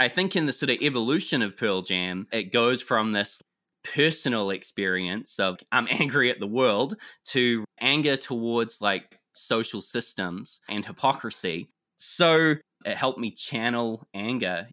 I 0.00 0.08
think 0.08 0.34
in 0.34 0.46
the 0.46 0.52
sort 0.52 0.70
of 0.70 0.82
evolution 0.82 1.42
of 1.42 1.56
Pearl 1.56 1.82
Jam, 1.82 2.26
it 2.32 2.52
goes 2.52 2.82
from 2.82 3.12
this 3.12 3.40
personal 3.84 4.50
experience 4.50 5.38
of 5.38 5.58
I'm 5.70 5.86
angry 5.90 6.30
at 6.30 6.40
the 6.40 6.46
world 6.46 6.96
to 7.26 7.64
anger 7.80 8.16
towards 8.16 8.80
like 8.80 9.18
social 9.34 9.82
systems 9.82 10.60
and 10.68 10.84
hypocrisy. 10.84 11.68
So 11.98 12.56
it 12.84 12.96
helped 12.96 13.18
me 13.18 13.30
channel 13.30 14.06
anger. 14.14 14.68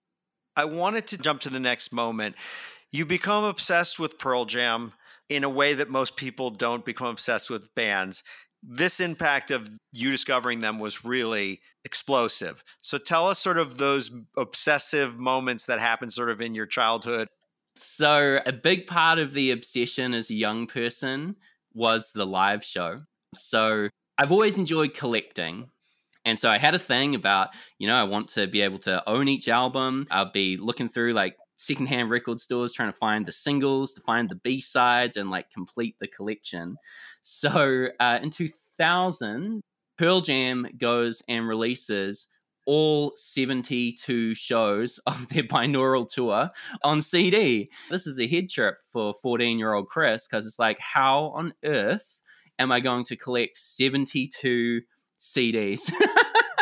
I 0.55 0.65
wanted 0.65 1.07
to 1.07 1.17
jump 1.17 1.41
to 1.41 1.49
the 1.49 1.59
next 1.59 1.93
moment. 1.93 2.35
You 2.91 3.05
become 3.05 3.43
obsessed 3.43 3.99
with 3.99 4.17
Pearl 4.17 4.45
Jam 4.45 4.93
in 5.29 5.43
a 5.43 5.49
way 5.49 5.73
that 5.73 5.89
most 5.89 6.17
people 6.17 6.49
don't 6.49 6.83
become 6.83 7.07
obsessed 7.07 7.49
with 7.49 7.73
bands 7.73 8.21
this 8.63 8.99
impact 8.99 9.51
of 9.51 9.69
you 9.91 10.11
discovering 10.11 10.59
them 10.59 10.79
was 10.79 11.03
really 11.03 11.61
explosive. 11.83 12.63
So 12.81 12.97
tell 12.97 13.27
us 13.27 13.39
sort 13.39 13.57
of 13.57 13.77
those 13.77 14.11
obsessive 14.37 15.17
moments 15.17 15.65
that 15.65 15.79
happened 15.79 16.13
sort 16.13 16.29
of 16.29 16.41
in 16.41 16.53
your 16.53 16.67
childhood. 16.67 17.27
So 17.75 18.39
a 18.45 18.51
big 18.51 18.85
part 18.85 19.17
of 19.17 19.33
the 19.33 19.51
obsession 19.51 20.13
as 20.13 20.29
a 20.29 20.35
young 20.35 20.67
person 20.67 21.37
was 21.73 22.11
the 22.11 22.25
live 22.25 22.63
show. 22.63 23.01
So 23.33 23.89
I've 24.17 24.31
always 24.31 24.57
enjoyed 24.57 24.93
collecting. 24.93 25.69
And 26.23 26.37
so 26.37 26.49
I 26.49 26.59
had 26.59 26.75
a 26.75 26.79
thing 26.79 27.15
about, 27.15 27.49
you 27.79 27.87
know, 27.87 27.95
I 27.95 28.03
want 28.03 28.27
to 28.29 28.45
be 28.45 28.61
able 28.61 28.77
to 28.79 29.07
own 29.09 29.27
each 29.27 29.47
album. 29.47 30.05
I'll 30.11 30.31
be 30.31 30.57
looking 30.57 30.89
through 30.89 31.13
like 31.13 31.35
secondhand 31.61 32.09
record 32.09 32.39
stores 32.39 32.73
trying 32.73 32.91
to 32.91 32.97
find 32.97 33.25
the 33.25 33.31
singles, 33.31 33.93
to 33.93 34.01
find 34.01 34.29
the 34.29 34.35
B 34.35 34.59
sides, 34.59 35.15
and 35.15 35.29
like 35.29 35.51
complete 35.51 35.95
the 35.99 36.07
collection. 36.07 36.77
So 37.21 37.89
uh, 37.99 38.19
in 38.21 38.31
2000, 38.31 39.61
Pearl 39.97 40.21
Jam 40.21 40.67
goes 40.77 41.21
and 41.27 41.47
releases 41.47 42.27
all 42.65 43.13
72 43.15 44.33
shows 44.33 44.99
of 45.05 45.29
their 45.29 45.43
binaural 45.43 46.11
tour 46.11 46.49
on 46.83 47.01
CD. 47.01 47.69
This 47.89 48.07
is 48.07 48.19
a 48.19 48.27
head 48.27 48.49
trip 48.49 48.77
for 48.91 49.13
14 49.21 49.59
year 49.59 49.73
old 49.73 49.87
Chris 49.87 50.27
because 50.27 50.47
it's 50.47 50.59
like, 50.59 50.79
how 50.79 51.25
on 51.35 51.53
earth 51.63 52.19
am 52.57 52.71
I 52.71 52.79
going 52.79 53.05
to 53.05 53.15
collect 53.15 53.57
72 53.57 54.81
CDs? 55.19 55.91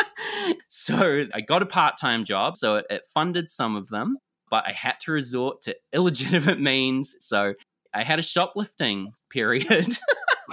so 0.68 1.24
I 1.32 1.40
got 1.40 1.62
a 1.62 1.66
part 1.66 1.96
time 1.96 2.24
job, 2.24 2.58
so 2.58 2.76
it, 2.76 2.86
it 2.90 3.06
funded 3.06 3.48
some 3.48 3.76
of 3.76 3.88
them 3.88 4.18
but 4.50 4.64
I 4.66 4.72
had 4.72 5.00
to 5.00 5.12
resort 5.12 5.62
to 5.62 5.76
illegitimate 5.92 6.60
means. 6.60 7.16
So 7.20 7.54
I 7.94 8.02
had 8.02 8.18
a 8.18 8.22
shoplifting 8.22 9.12
period. 9.30 9.96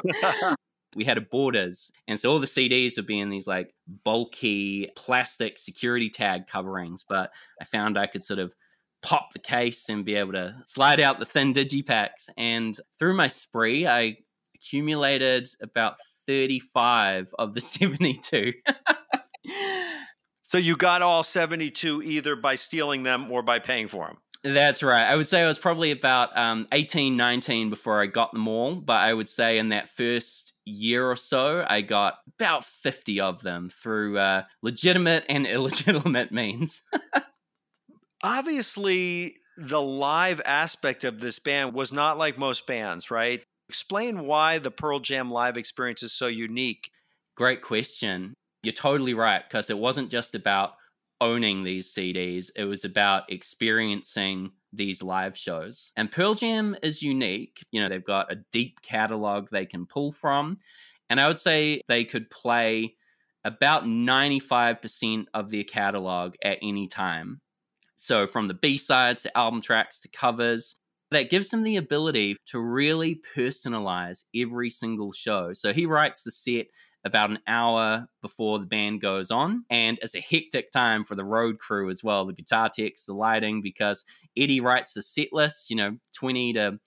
we 0.96 1.06
had 1.06 1.18
a 1.18 1.22
borders. 1.22 1.92
And 2.08 2.20
so 2.20 2.32
all 2.32 2.40
the 2.40 2.48
CDs 2.48 2.96
would 2.96 3.06
be 3.06 3.20
in 3.20 3.30
these 3.30 3.48
like 3.48 3.74
bulky 4.04 4.90
plastic 4.96 5.58
security 5.58 6.10
tag 6.10 6.48
coverings. 6.48 7.04
But 7.08 7.32
I 7.62 7.66
found 7.66 7.98
I 7.98 8.08
could 8.08 8.24
sort 8.24 8.40
of 8.40 8.54
pop 9.04 9.34
the 9.34 9.40
case 9.40 9.90
and 9.90 10.04
be 10.04 10.16
able 10.16 10.34
to 10.34 10.56
slide 10.66 11.00
out 11.00 11.20
the 11.20 11.26
thin 11.26 11.54
digipacks. 11.54 12.30
And 12.36 12.78
through 12.98 13.14
my 13.14 13.28
spree, 13.28 13.88
I 13.88 14.18
accumulated 14.56 15.50
about 15.62 15.98
35 16.26 17.34
of 17.38 17.54
the 17.54 17.62
72. 17.62 18.54
So 20.48 20.58
you 20.58 20.78
got 20.78 21.02
all 21.02 21.24
72 21.24 22.02
either 22.04 22.38
by 22.38 22.56
stealing 22.56 23.04
them 23.04 23.30
or 23.30 23.42
by 23.42 23.60
paying 23.60 23.90
for 23.90 24.08
them. 24.08 24.18
That's 24.46 24.82
right. 24.82 25.04
I 25.04 25.18
would 25.18 25.28
say 25.28 25.42
I 25.42 25.48
was 25.48 25.60
probably 25.60 25.92
about 25.92 26.38
um, 26.38 26.70
18, 26.72 27.18
19 27.18 27.70
before 27.70 28.02
I 28.02 28.06
got 28.06 28.32
them 28.32 28.48
all. 28.48 28.76
But 28.76 29.02
I 29.02 29.14
would 29.14 29.28
say 29.28 29.58
in 29.58 29.70
that 29.70 29.90
first 29.90 30.54
year 30.64 31.12
or 31.12 31.18
so, 31.18 31.66
I 31.68 31.82
got 31.82 32.20
about 32.40 32.64
50 32.64 33.20
of 33.20 33.42
them 33.42 33.70
through 33.70 34.20
uh, 34.20 34.44
legitimate 34.62 35.26
and 35.28 35.46
illegitimate 35.48 36.32
means. 36.32 36.82
Obviously, 38.24 39.36
the 39.58 39.82
live 39.82 40.40
aspect 40.46 41.04
of 41.04 41.20
this 41.20 41.40
band 41.40 41.74
was 41.74 41.92
not 41.92 42.18
like 42.18 42.38
most 42.38 42.66
bands, 42.66 43.12
right? 43.12 43.44
Explain 43.68 44.26
why 44.26 44.60
the 44.60 44.72
Pearl 44.72 45.02
Jam 45.02 45.30
live 45.30 45.58
experience 45.58 46.04
is 46.04 46.14
so 46.14 46.28
unique. 46.28 46.90
Great 47.36 47.62
question 47.62 48.38
you're 48.68 48.74
totally 48.74 49.14
right 49.14 49.44
because 49.48 49.70
it 49.70 49.78
wasn't 49.78 50.12
just 50.12 50.36
about 50.36 50.74
owning 51.22 51.64
these 51.64 51.94
CDs, 51.94 52.52
it 52.54 52.66
was 52.66 52.84
about 52.84 53.32
experiencing 53.32 54.52
these 54.74 55.02
live 55.02 55.38
shows. 55.38 55.94
And 55.96 56.12
Pearl 56.12 56.36
Jam 56.36 56.76
is 56.84 57.02
unique. 57.02 57.64
You 57.72 57.82
know, 57.82 57.88
they've 57.88 58.04
got 58.04 58.30
a 58.30 58.44
deep 58.52 58.82
catalog 58.82 59.48
they 59.50 59.66
can 59.66 59.86
pull 59.86 60.12
from. 60.12 60.58
And 61.10 61.22
I 61.22 61.30
would 61.30 61.40
say 61.40 61.80
they 61.88 62.04
could 62.04 62.30
play 62.30 62.96
about 63.46 63.86
95% 63.86 65.28
of 65.34 65.50
their 65.50 65.64
catalog 65.64 66.36
at 66.44 66.58
any 66.62 66.90
time. 66.90 67.40
So, 67.96 68.28
from 68.28 68.50
the 68.50 68.54
B 68.54 68.76
sides 68.76 69.24
to 69.24 69.38
album 69.38 69.62
tracks 69.62 70.02
to 70.02 70.10
covers, 70.10 70.76
that 71.12 71.30
gives 71.30 71.48
them 71.48 71.64
the 71.64 71.78
ability 71.78 72.36
to 72.48 72.60
really 72.60 73.22
personalize 73.34 74.26
every 74.36 74.70
single 74.70 75.14
show. 75.14 75.54
So, 75.54 75.72
he 75.72 75.86
writes 75.86 76.24
the 76.24 76.32
set 76.32 76.68
about 77.08 77.32
an 77.32 77.40
hour 77.48 78.08
before 78.22 78.60
the 78.60 78.68
band 78.68 79.02
goes 79.02 79.32
on. 79.32 79.64
And 79.70 79.98
it's 80.02 80.16
a 80.16 80.22
hectic 80.22 80.72
time 80.72 81.04
for 81.04 81.16
the 81.16 81.26
road 81.26 81.58
crew 81.58 81.90
as 81.90 82.04
well 82.04 82.26
the 82.26 82.34
guitar 82.34 82.70
techs, 82.70 83.06
the 83.06 83.14
lighting, 83.14 83.62
because 83.62 84.06
Eddie 84.38 84.62
writes 84.62 84.94
the 84.94 85.02
set 85.02 85.34
list, 85.34 85.70
you 85.70 85.76
know, 85.76 85.98
20 86.14 86.54
to 86.54 86.80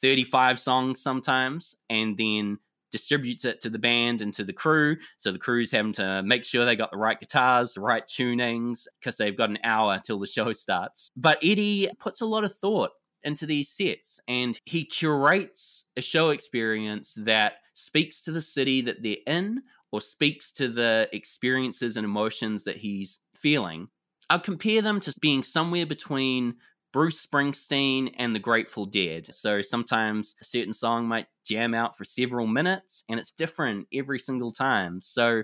35 0.00 0.58
songs 0.58 1.02
sometimes, 1.02 1.76
and 1.90 2.16
then 2.16 2.58
distributes 2.90 3.44
it 3.44 3.60
to 3.60 3.68
the 3.68 3.78
band 3.78 4.22
and 4.22 4.32
to 4.32 4.44
the 4.44 4.52
crew. 4.52 4.96
So 5.18 5.32
the 5.32 5.38
crew's 5.38 5.72
having 5.72 5.92
to 5.94 6.22
make 6.22 6.44
sure 6.44 6.64
they 6.64 6.76
got 6.76 6.92
the 6.92 6.96
right 6.96 7.18
guitars, 7.18 7.74
the 7.74 7.80
right 7.80 8.06
tunings, 8.06 8.86
because 9.00 9.16
they've 9.16 9.36
got 9.36 9.50
an 9.50 9.58
hour 9.64 10.00
till 10.04 10.20
the 10.20 10.28
show 10.28 10.52
starts. 10.52 11.08
But 11.16 11.38
Eddie 11.42 11.90
puts 11.98 12.20
a 12.20 12.26
lot 12.26 12.44
of 12.44 12.52
thought 12.52 12.92
into 13.24 13.46
these 13.46 13.68
sets 13.68 14.20
and 14.28 14.60
he 14.64 14.84
curates 14.84 15.84
a 15.96 16.00
show 16.00 16.30
experience 16.30 17.14
that 17.16 17.54
speaks 17.74 18.22
to 18.22 18.32
the 18.32 18.40
city 18.40 18.80
that 18.82 19.02
they're 19.02 19.16
in 19.26 19.62
or 19.92 20.00
speaks 20.00 20.50
to 20.52 20.68
the 20.68 21.08
experiences 21.12 21.96
and 21.96 22.04
emotions 22.04 22.64
that 22.64 22.76
he's 22.76 23.20
feeling, 23.34 23.88
I'll 24.30 24.40
compare 24.40 24.82
them 24.82 25.00
to 25.00 25.14
being 25.20 25.42
somewhere 25.42 25.86
between 25.86 26.56
Bruce 26.92 27.24
Springsteen 27.26 28.14
and 28.18 28.34
the 28.34 28.40
Grateful 28.40 28.86
Dead. 28.86 29.32
So 29.34 29.62
sometimes 29.62 30.36
a 30.40 30.44
certain 30.44 30.72
song 30.72 31.06
might 31.06 31.26
jam 31.44 31.74
out 31.74 31.96
for 31.96 32.04
several 32.04 32.46
minutes 32.46 33.04
and 33.08 33.18
it's 33.18 33.32
different 33.32 33.88
every 33.92 34.18
single 34.18 34.52
time. 34.52 35.00
So 35.00 35.42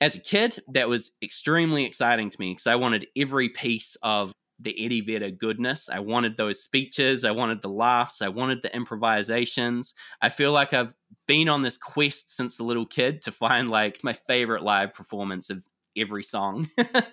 as 0.00 0.16
a 0.16 0.20
kid, 0.20 0.60
that 0.72 0.88
was 0.88 1.12
extremely 1.22 1.84
exciting 1.84 2.30
to 2.30 2.40
me 2.40 2.50
because 2.50 2.66
I 2.66 2.74
wanted 2.74 3.06
every 3.16 3.48
piece 3.48 3.96
of 4.02 4.32
the 4.62 4.84
Eddie 4.84 5.00
Vedder 5.00 5.30
goodness. 5.30 5.88
I 5.88 6.00
wanted 6.00 6.36
those 6.36 6.62
speeches. 6.62 7.24
I 7.24 7.30
wanted 7.30 7.62
the 7.62 7.68
laughs. 7.68 8.22
I 8.22 8.28
wanted 8.28 8.62
the 8.62 8.74
improvisations. 8.74 9.94
I 10.20 10.28
feel 10.28 10.52
like 10.52 10.72
I've 10.72 10.94
been 11.26 11.48
on 11.48 11.62
this 11.62 11.76
quest 11.76 12.34
since 12.34 12.58
a 12.58 12.64
little 12.64 12.86
kid 12.86 13.22
to 13.22 13.32
find 13.32 13.70
like 13.70 14.02
my 14.02 14.12
favorite 14.12 14.62
live 14.62 14.94
performance 14.94 15.50
of 15.50 15.64
every 15.96 16.22
song. 16.22 16.68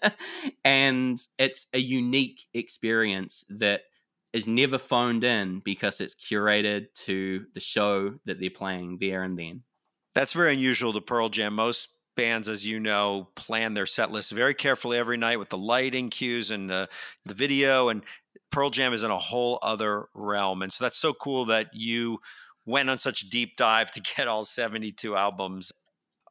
and 0.63 1.19
it's 1.37 1.67
a 1.73 1.79
unique 1.79 2.45
experience 2.53 3.43
that 3.49 3.81
is 4.33 4.47
never 4.47 4.77
phoned 4.77 5.23
in 5.23 5.59
because 5.59 6.01
it's 6.01 6.15
curated 6.15 6.93
to 6.93 7.45
the 7.53 7.59
show 7.59 8.13
that 8.25 8.39
they're 8.39 8.49
playing 8.49 8.97
there 8.99 9.23
and 9.23 9.37
then. 9.37 9.63
That's 10.13 10.33
very 10.33 10.53
unusual 10.53 10.93
to 10.93 11.01
Pearl 11.01 11.29
Jam. 11.29 11.55
Most 11.55 11.89
bands, 12.19 12.49
as 12.49 12.65
you 12.65 12.79
know, 12.79 13.29
plan 13.35 13.73
their 13.73 13.85
set 13.85 14.11
list 14.11 14.31
very 14.31 14.53
carefully 14.53 14.97
every 14.97 15.17
night 15.17 15.39
with 15.39 15.49
the 15.49 15.57
lighting 15.57 16.09
cues 16.09 16.51
and 16.51 16.69
the 16.69 16.89
the 17.25 17.33
video. 17.33 17.89
And 17.89 18.03
Pearl 18.51 18.69
Jam 18.69 18.93
is 18.93 19.03
in 19.03 19.11
a 19.11 19.17
whole 19.17 19.59
other 19.61 20.07
realm. 20.13 20.61
And 20.61 20.73
so 20.73 20.83
that's 20.83 20.97
so 20.97 21.13
cool 21.13 21.45
that 21.45 21.73
you 21.73 22.19
went 22.65 22.89
on 22.89 22.99
such 22.99 23.21
a 23.21 23.29
deep 23.29 23.55
dive 23.55 23.91
to 23.91 24.01
get 24.15 24.27
all 24.27 24.43
72 24.43 25.15
albums. 25.15 25.71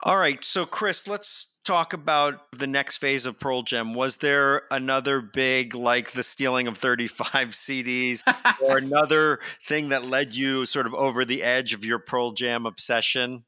All 0.04 0.16
right, 0.16 0.44
so 0.44 0.64
Chris, 0.64 1.08
let's 1.08 1.48
talk 1.64 1.92
about 1.92 2.52
the 2.56 2.68
next 2.68 2.98
phase 2.98 3.26
of 3.26 3.40
Pearl 3.40 3.62
Jam. 3.62 3.94
Was 3.94 4.18
there 4.18 4.62
another 4.70 5.20
big, 5.20 5.74
like 5.74 6.12
the 6.12 6.22
stealing 6.22 6.68
of 6.68 6.78
35 6.78 7.48
CDs, 7.50 8.22
or 8.62 8.78
another 8.78 9.40
thing 9.66 9.88
that 9.88 10.04
led 10.04 10.36
you 10.36 10.66
sort 10.66 10.86
of 10.86 10.94
over 10.94 11.24
the 11.24 11.42
edge 11.42 11.72
of 11.72 11.84
your 11.84 11.98
Pearl 11.98 12.30
Jam 12.30 12.64
obsession? 12.64 13.42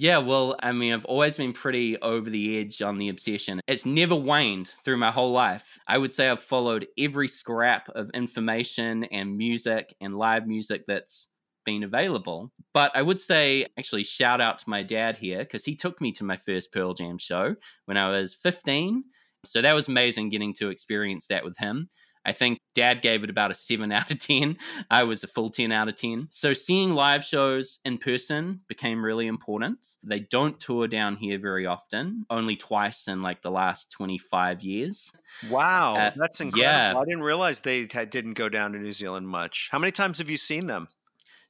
Yeah, 0.00 0.18
well, 0.18 0.54
I 0.62 0.70
mean, 0.70 0.92
I've 0.92 1.04
always 1.06 1.36
been 1.36 1.52
pretty 1.52 2.00
over 2.00 2.30
the 2.30 2.60
edge 2.60 2.80
on 2.82 2.98
the 2.98 3.08
obsession. 3.08 3.60
It's 3.66 3.84
never 3.84 4.14
waned 4.14 4.72
through 4.84 4.98
my 4.98 5.10
whole 5.10 5.32
life. 5.32 5.64
I 5.88 5.98
would 5.98 6.12
say 6.12 6.28
I've 6.28 6.42
followed 6.42 6.86
every 6.96 7.26
scrap 7.26 7.88
of 7.90 8.08
information 8.14 9.04
and 9.04 9.36
music 9.36 9.92
and 10.00 10.16
live 10.16 10.46
music 10.46 10.84
that's 10.86 11.28
been 11.66 11.82
available. 11.82 12.52
But 12.72 12.92
I 12.94 13.02
would 13.02 13.20
say, 13.20 13.66
actually, 13.76 14.04
shout 14.04 14.40
out 14.40 14.58
to 14.60 14.70
my 14.70 14.84
dad 14.84 15.16
here 15.16 15.40
because 15.40 15.64
he 15.64 15.74
took 15.74 16.00
me 16.00 16.12
to 16.12 16.24
my 16.24 16.36
first 16.36 16.72
Pearl 16.72 16.94
Jam 16.94 17.18
show 17.18 17.56
when 17.86 17.96
I 17.96 18.08
was 18.08 18.34
15. 18.34 19.02
So 19.44 19.62
that 19.62 19.74
was 19.74 19.88
amazing 19.88 20.30
getting 20.30 20.54
to 20.54 20.70
experience 20.70 21.26
that 21.26 21.44
with 21.44 21.58
him. 21.58 21.88
I 22.24 22.32
think 22.32 22.58
dad 22.74 23.02
gave 23.02 23.24
it 23.24 23.30
about 23.30 23.50
a 23.50 23.54
7 23.54 23.90
out 23.92 24.10
of 24.10 24.18
10. 24.18 24.56
I 24.90 25.04
was 25.04 25.24
a 25.24 25.26
full 25.26 25.50
10 25.50 25.72
out 25.72 25.88
of 25.88 25.96
10. 25.96 26.28
So 26.30 26.52
seeing 26.52 26.94
live 26.94 27.24
shows 27.24 27.78
in 27.84 27.98
person 27.98 28.60
became 28.68 29.04
really 29.04 29.26
important. 29.26 29.86
They 30.04 30.20
don't 30.20 30.58
tour 30.60 30.88
down 30.88 31.16
here 31.16 31.38
very 31.38 31.66
often, 31.66 32.26
only 32.30 32.56
twice 32.56 33.08
in 33.08 33.22
like 33.22 33.42
the 33.42 33.50
last 33.50 33.90
25 33.92 34.62
years. 34.62 35.12
Wow, 35.50 35.96
uh, 35.96 36.10
that's 36.16 36.40
incredible. 36.40 36.62
Yeah. 36.72 36.98
I 36.98 37.04
didn't 37.04 37.22
realize 37.22 37.60
they 37.60 37.86
didn't 37.86 38.34
go 38.34 38.48
down 38.48 38.72
to 38.72 38.78
New 38.78 38.92
Zealand 38.92 39.28
much. 39.28 39.68
How 39.70 39.78
many 39.78 39.92
times 39.92 40.18
have 40.18 40.30
you 40.30 40.36
seen 40.36 40.66
them? 40.66 40.88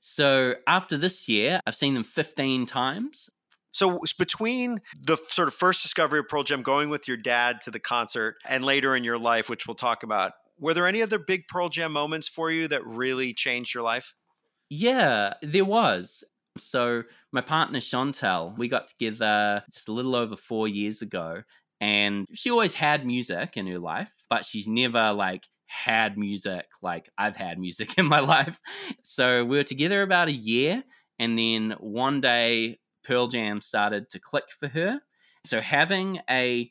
So 0.01 0.55
after 0.67 0.97
this 0.97 1.29
year, 1.29 1.61
I've 1.67 1.75
seen 1.75 1.95
them 1.95 2.05
15 2.05 2.67
times. 2.67 3.31
So 3.73 4.01
between 4.19 4.81
the 5.01 5.17
sort 5.29 5.49
of 5.49 5.55
first 5.55 5.83
discovery 5.83 6.21
of 6.21 6.29
Pearl 6.29 6.43
Jam, 6.43 6.63
going 6.63 6.89
with 6.89 7.07
your 7.07 7.17
dad 7.17 7.61
to 7.63 7.71
the 7.71 7.79
concert, 7.79 8.37
and 8.47 8.65
later 8.65 8.97
in 8.97 9.05
your 9.05 9.19
life, 9.19 9.49
which 9.49 9.67
we'll 9.67 9.75
talk 9.75 10.03
about, 10.03 10.33
were 10.59 10.75
there 10.75 10.87
any 10.87 11.03
other 11.03 11.19
big 11.19 11.47
Pearl 11.49 11.69
Jam 11.69 11.93
moments 11.93 12.29
for 12.29 12.51
you 12.51 12.69
that 12.69 12.87
really 12.87 13.33
changed 13.33 13.75
your 13.75 13.83
life? 13.83 14.15
Yeah, 14.71 15.35
there 15.43 15.65
was. 15.65 16.25
So 16.59 17.05
my 17.33 17.41
partner 17.41 17.79
Chantel, 17.79 18.57
we 18.59 18.69
got 18.69 18.89
together 18.89 19.63
just 19.73 19.89
a 19.89 19.93
little 19.93 20.17
over 20.17 20.37
four 20.37 20.69
years 20.69 21.03
ago, 21.03 21.43
and 21.81 22.27
she 22.35 22.51
always 22.51 22.75
had 22.75 23.07
music 23.07 23.57
in 23.57 23.67
her 23.69 23.79
life, 23.79 24.13
but 24.29 24.45
she's 24.45 24.67
never 24.67 25.13
like 25.13 25.45
had 25.67 26.19
music 26.19 26.67
like 26.83 27.09
I've 27.17 27.37
had 27.37 27.59
music 27.59 27.95
in 27.99 28.07
my 28.07 28.21
life. 28.21 28.61
So 29.05 29.45
we 29.45 29.57
were 29.57 29.65
together 29.65 30.03
about 30.03 30.29
a 30.29 30.33
year, 30.33 30.83
and 31.19 31.39
then 31.39 31.75
one 31.79 32.21
day 32.21 32.79
Pearl 33.05 33.29
Jam 33.29 33.61
started 33.61 34.11
to 34.11 34.19
click 34.19 34.45
for 34.59 34.69
her. 34.69 35.01
So 35.47 35.61
having 35.61 36.21
a 36.29 36.71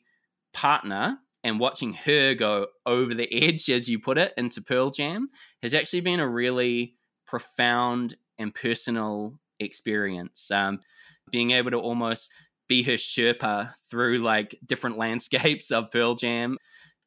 partner 0.52 1.18
and 1.44 1.60
watching 1.60 1.92
her 1.92 2.34
go 2.34 2.66
over 2.86 3.14
the 3.14 3.32
edge, 3.32 3.70
as 3.70 3.88
you 3.88 3.98
put 3.98 4.18
it, 4.18 4.32
into 4.36 4.60
Pearl 4.60 4.90
Jam 4.90 5.28
has 5.62 5.74
actually 5.74 6.00
been 6.00 6.20
a 6.20 6.28
really 6.28 6.94
profound 7.26 8.16
and 8.38 8.54
personal 8.54 9.38
experience. 9.60 10.50
Um, 10.50 10.80
being 11.30 11.50
able 11.52 11.70
to 11.70 11.78
almost 11.78 12.30
be 12.68 12.82
her 12.82 12.94
Sherpa 12.94 13.72
through 13.90 14.18
like 14.18 14.58
different 14.64 14.98
landscapes 14.98 15.70
of 15.70 15.90
Pearl 15.90 16.14
Jam 16.14 16.58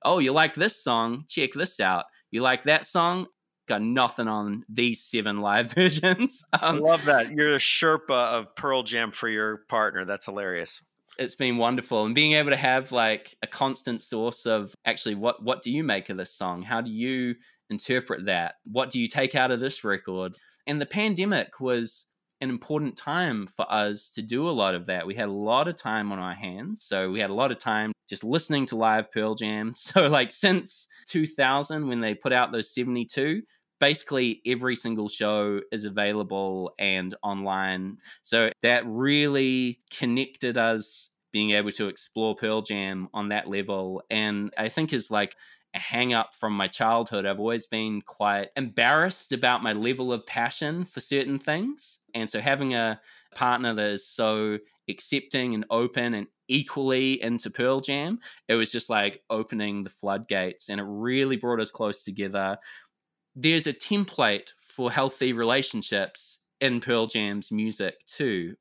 oh, 0.04 0.20
you 0.20 0.32
like 0.34 0.56
this 0.56 0.84
song? 0.84 1.26
Check 1.28 1.52
this 1.54 1.80
out. 1.80 2.06
You 2.32 2.42
like 2.42 2.64
that 2.64 2.86
song? 2.86 3.28
Got 3.68 3.82
nothing 3.82 4.28
on 4.28 4.64
these 4.70 5.04
seven 5.04 5.42
live 5.42 5.74
versions. 5.76 6.44
Um, 6.54 6.78
I 6.78 6.80
love 6.80 7.06
that. 7.06 7.32
You're 7.32 7.56
a 7.56 7.60
Sherpa 7.60 8.10
of 8.10 8.56
Pearl 8.56 8.84
Jam 8.84 9.12
for 9.12 9.30
your 9.30 9.62
partner. 9.70 10.06
That's 10.06 10.26
hilarious. 10.26 10.82
It's 11.18 11.36
been 11.36 11.58
wonderful. 11.58 12.06
And 12.06 12.16
being 12.16 12.34
able 12.34 12.52
to 12.52 12.58
have 12.58 12.92
like 12.92 13.36
a 13.42 13.48
constant 13.48 14.02
source 14.02 14.46
of 14.46 14.76
actually 14.86 15.16
what 15.16 15.44
what 15.44 15.62
do 15.62 15.72
you 15.72 15.84
make 15.84 16.10
of 16.10 16.18
this 16.18 16.34
song? 16.34 16.64
How 16.64 16.82
do 16.82 16.92
you 16.92 17.36
interpret 17.70 18.26
that? 18.26 18.56
What 18.66 18.90
do 18.90 19.00
you 19.00 19.08
take 19.08 19.36
out 19.36 19.52
of 19.52 19.60
this 19.60 19.84
record? 19.84 20.38
And 20.68 20.80
the 20.80 20.86
pandemic 20.86 21.60
was 21.60 22.06
an 22.42 22.50
important 22.50 22.98
time 22.98 23.46
for 23.46 23.72
us 23.72 24.10
to 24.10 24.22
do 24.22 24.50
a 24.50 24.52
lot 24.52 24.74
of 24.74 24.88
that. 24.88 25.06
We 25.06 25.14
had 25.16 25.30
a 25.30 25.32
lot 25.32 25.68
of 25.68 25.76
time 25.76 26.12
on 26.12 26.20
our 26.20 26.34
hands. 26.34 26.82
So 26.82 27.12
we 27.12 27.20
had 27.20 27.30
a 27.30 27.36
lot 27.36 27.52
of 27.52 27.60
time 27.60 27.92
just 28.10 28.24
listening 28.24 28.66
to 28.68 28.76
live 28.76 29.12
Pearl 29.12 29.36
Jam. 29.36 29.74
So, 29.82 30.08
like, 30.08 30.32
since 30.32 30.88
2000, 31.08 31.88
when 31.88 32.02
they 32.02 32.14
put 32.14 32.34
out 32.34 32.52
those 32.52 32.74
72, 32.74 33.42
basically 33.82 34.42
every 34.46 34.76
single 34.78 35.10
show 35.10 35.60
is 35.72 35.84
available 35.84 36.74
and 36.80 37.16
online. 37.24 37.98
So 38.22 38.52
that 38.62 38.84
really 38.86 39.80
connected 39.90 40.58
us 40.58 41.10
being 41.34 41.52
able 41.52 41.72
to 41.72 41.88
explore 41.88 42.36
Pearl 42.36 42.62
Jam 42.62 43.10
on 43.14 43.30
that 43.30 43.50
level. 43.50 44.04
And 44.10 44.54
I 44.58 44.70
think 44.70 44.94
is 44.94 45.10
like 45.10 45.36
a 45.74 45.80
hang 45.80 46.14
up 46.14 46.36
from 46.36 46.54
my 46.54 46.68
childhood. 46.68 47.26
I've 47.26 47.40
always 47.40 47.66
been 47.66 48.02
quite 48.02 48.50
embarrassed 48.56 49.34
about 49.34 49.64
my 49.64 49.74
level 49.74 50.14
of 50.14 50.26
passion 50.26 50.86
for 50.86 51.00
certain 51.00 51.40
things. 51.40 52.00
And 52.14 52.30
so 52.30 52.40
having 52.40 52.76
a 52.76 53.02
partner 53.36 53.74
that 53.74 53.92
is 53.92 54.08
so 54.08 54.60
accepting 54.90 55.56
and 55.56 55.66
open 55.70 56.14
and 56.14 56.28
equally 56.50 57.22
into 57.24 57.50
Pearl 57.50 57.80
Jam, 57.80 58.20
it 58.48 58.56
was 58.56 58.72
just 58.72 58.90
like 58.90 59.24
opening 59.30 59.84
the 59.84 59.90
floodgates 59.90 60.70
and 60.70 60.80
it 60.80 60.86
really 60.88 61.38
brought 61.38 61.62
us 61.62 61.72
close 61.72 62.04
together. 62.04 62.58
There's 63.36 63.68
a 63.68 63.74
template 63.74 64.50
for 64.62 64.92
healthy 64.92 65.34
relationships 65.34 66.40
in 66.60 66.80
Pearl 66.82 67.08
Jam's 67.08 67.52
music 67.52 68.06
too. 68.06 68.56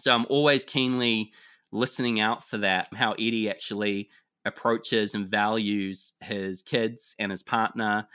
So 0.00 0.14
I'm 0.14 0.26
always 0.28 0.64
keenly 0.64 1.32
listening 1.72 2.20
out 2.20 2.48
for 2.48 2.58
that, 2.58 2.88
how 2.94 3.12
Eddie 3.12 3.50
actually 3.50 4.08
approaches 4.44 5.14
and 5.14 5.28
values 5.28 6.12
his 6.20 6.62
kids 6.62 7.14
and 7.18 7.30
his 7.30 7.42
partner. 7.42 8.06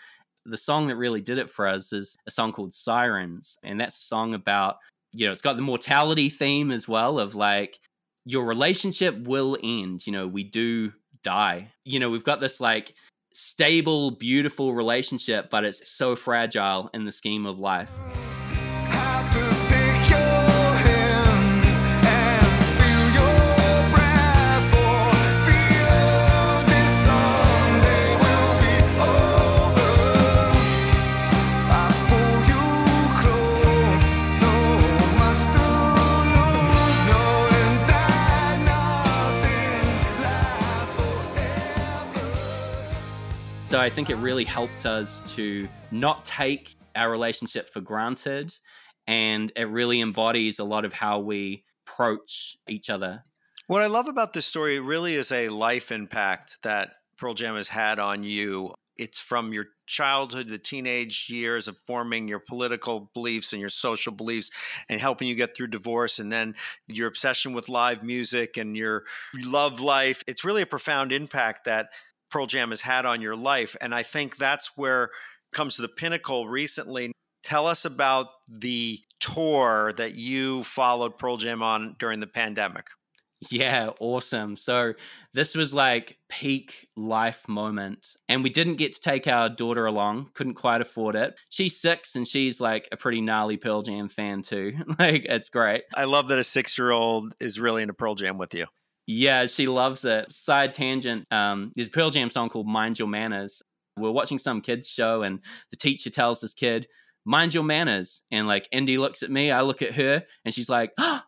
The 0.45 0.57
song 0.57 0.87
that 0.87 0.95
really 0.95 1.21
did 1.21 1.37
it 1.37 1.49
for 1.49 1.67
us 1.67 1.91
is 1.91 2.17
a 2.27 2.31
song 2.31 2.51
called 2.51 2.73
Sirens. 2.73 3.57
And 3.63 3.79
that's 3.79 3.97
a 3.97 4.05
song 4.05 4.33
about, 4.33 4.77
you 5.11 5.25
know, 5.25 5.31
it's 5.31 5.41
got 5.41 5.55
the 5.55 5.61
mortality 5.61 6.29
theme 6.29 6.71
as 6.71 6.87
well 6.87 7.19
of 7.19 7.35
like, 7.35 7.79
your 8.25 8.45
relationship 8.45 9.17
will 9.23 9.57
end. 9.63 10.05
You 10.05 10.13
know, 10.13 10.27
we 10.27 10.43
do 10.43 10.91
die. 11.23 11.71
You 11.83 11.99
know, 11.99 12.09
we've 12.09 12.23
got 12.23 12.39
this 12.41 12.59
like 12.59 12.93
stable, 13.39 14.11
beautiful 14.11 14.73
relationship, 14.73 15.49
but 15.49 15.63
it's 15.63 15.89
so 15.89 16.15
fragile 16.15 16.89
in 16.93 17.05
the 17.05 17.11
scheme 17.11 17.45
of 17.45 17.57
life. 17.57 17.91
I 43.89 43.91
think 43.91 44.11
it 44.11 44.17
really 44.17 44.45
helped 44.45 44.85
us 44.85 45.19
to 45.33 45.67
not 45.89 46.23
take 46.23 46.75
our 46.95 47.09
relationship 47.09 47.73
for 47.73 47.81
granted. 47.81 48.53
And 49.07 49.51
it 49.55 49.63
really 49.63 49.99
embodies 49.99 50.59
a 50.59 50.63
lot 50.63 50.85
of 50.85 50.93
how 50.93 51.17
we 51.21 51.63
approach 51.87 52.55
each 52.67 52.91
other. 52.91 53.23
What 53.65 53.81
I 53.81 53.87
love 53.87 54.07
about 54.07 54.33
this 54.33 54.45
story 54.45 54.79
really 54.79 55.15
is 55.15 55.31
a 55.31 55.49
life 55.49 55.91
impact 55.91 56.59
that 56.61 56.91
Pearl 57.17 57.33
Jam 57.33 57.55
has 57.55 57.67
had 57.67 57.97
on 57.97 58.23
you. 58.23 58.75
It's 58.95 59.19
from 59.19 59.53
your 59.53 59.65
childhood, 59.87 60.49
the 60.49 60.59
teenage 60.59 61.27
years 61.27 61.67
of 61.67 61.75
forming 61.87 62.27
your 62.27 62.39
political 62.39 63.09
beliefs 63.15 63.53
and 63.53 63.59
your 63.59 63.69
social 63.69 64.11
beliefs 64.11 64.51
and 64.87 65.01
helping 65.01 65.27
you 65.27 65.33
get 65.33 65.55
through 65.57 65.67
divorce, 65.67 66.19
and 66.19 66.31
then 66.31 66.53
your 66.85 67.07
obsession 67.07 67.53
with 67.53 67.69
live 67.69 68.03
music 68.03 68.57
and 68.57 68.77
your 68.77 69.05
love 69.45 69.79
life. 69.79 70.23
It's 70.27 70.43
really 70.43 70.61
a 70.61 70.67
profound 70.67 71.11
impact 71.11 71.65
that 71.65 71.89
Pearl 72.29 72.47
Jam 72.47 72.69
has 72.69 72.81
had 72.81 73.05
on 73.05 73.21
your 73.21 73.35
life. 73.35 73.75
And 73.81 73.93
I 73.93 74.03
think 74.03 74.37
that's 74.37 74.71
where 74.75 75.09
comes 75.53 75.75
to 75.75 75.81
the 75.81 75.87
pinnacle 75.87 76.47
recently. 76.47 77.11
Tell 77.43 77.67
us 77.67 77.85
about 77.85 78.27
the 78.49 78.99
tour 79.19 79.93
that 79.97 80.15
you 80.15 80.63
followed 80.63 81.17
Pearl 81.17 81.37
Jam 81.37 81.61
on 81.61 81.95
during 81.99 82.19
the 82.19 82.27
pandemic. 82.27 82.87
Yeah, 83.49 83.91
awesome. 84.01 84.57
So 84.57 84.93
this 85.33 85.55
was 85.55 85.73
like 85.73 86.17
peak 86.27 86.89
life 86.97 87.47
moment. 87.47 88.15
And 88.27 88.43
we 88.43 88.49
didn't 88.49 88.75
get 88.75 88.93
to 88.93 88.99
take 88.99 89.27
our 89.27 89.47
daughter 89.47 89.85
along, 89.85 90.31
couldn't 90.33 90.55
quite 90.55 90.81
afford 90.81 91.15
it. 91.15 91.39
She's 91.47 91.79
six 91.79 92.15
and 92.15 92.27
she's 92.27 92.59
like 92.59 92.89
a 92.91 92.97
pretty 92.97 93.21
gnarly 93.21 93.55
Pearl 93.55 93.81
Jam 93.81 94.09
fan 94.09 94.41
too. 94.41 94.73
like 94.99 95.25
it's 95.25 95.49
great. 95.49 95.83
I 95.95 96.03
love 96.03 96.27
that 96.27 96.39
a 96.39 96.43
six 96.43 96.77
year 96.77 96.91
old 96.91 97.33
is 97.39 97.59
really 97.59 97.81
into 97.81 97.93
Pearl 97.93 98.15
Jam 98.15 98.37
with 98.37 98.53
you. 98.53 98.65
Yeah, 99.11 99.47
she 99.47 99.65
loves 99.65 100.05
it. 100.05 100.31
Side 100.31 100.71
tangent, 100.71 101.25
um, 101.33 101.71
there's 101.73 101.87
a 101.87 101.91
Pearl 101.91 102.11
Jam 102.11 102.29
song 102.29 102.47
called 102.47 102.67
Mind 102.67 102.99
Your 102.99 103.07
Manners. 103.07 103.63
We're 103.97 104.11
watching 104.11 104.37
some 104.37 104.61
kids 104.61 104.87
show 104.87 105.23
and 105.23 105.39
the 105.71 105.77
teacher 105.77 106.11
tells 106.11 106.41
this 106.41 106.53
kid, 106.53 106.87
Mind 107.25 107.55
your 107.55 107.63
manners. 107.63 108.21
And 108.31 108.47
like 108.47 108.69
Indy 108.71 108.99
looks 108.99 109.23
at 109.23 109.31
me, 109.31 109.49
I 109.49 109.61
look 109.61 109.81
at 109.81 109.95
her, 109.95 110.23
and 110.45 110.53
she's 110.53 110.69
like, 110.69 110.91
and 110.99 111.23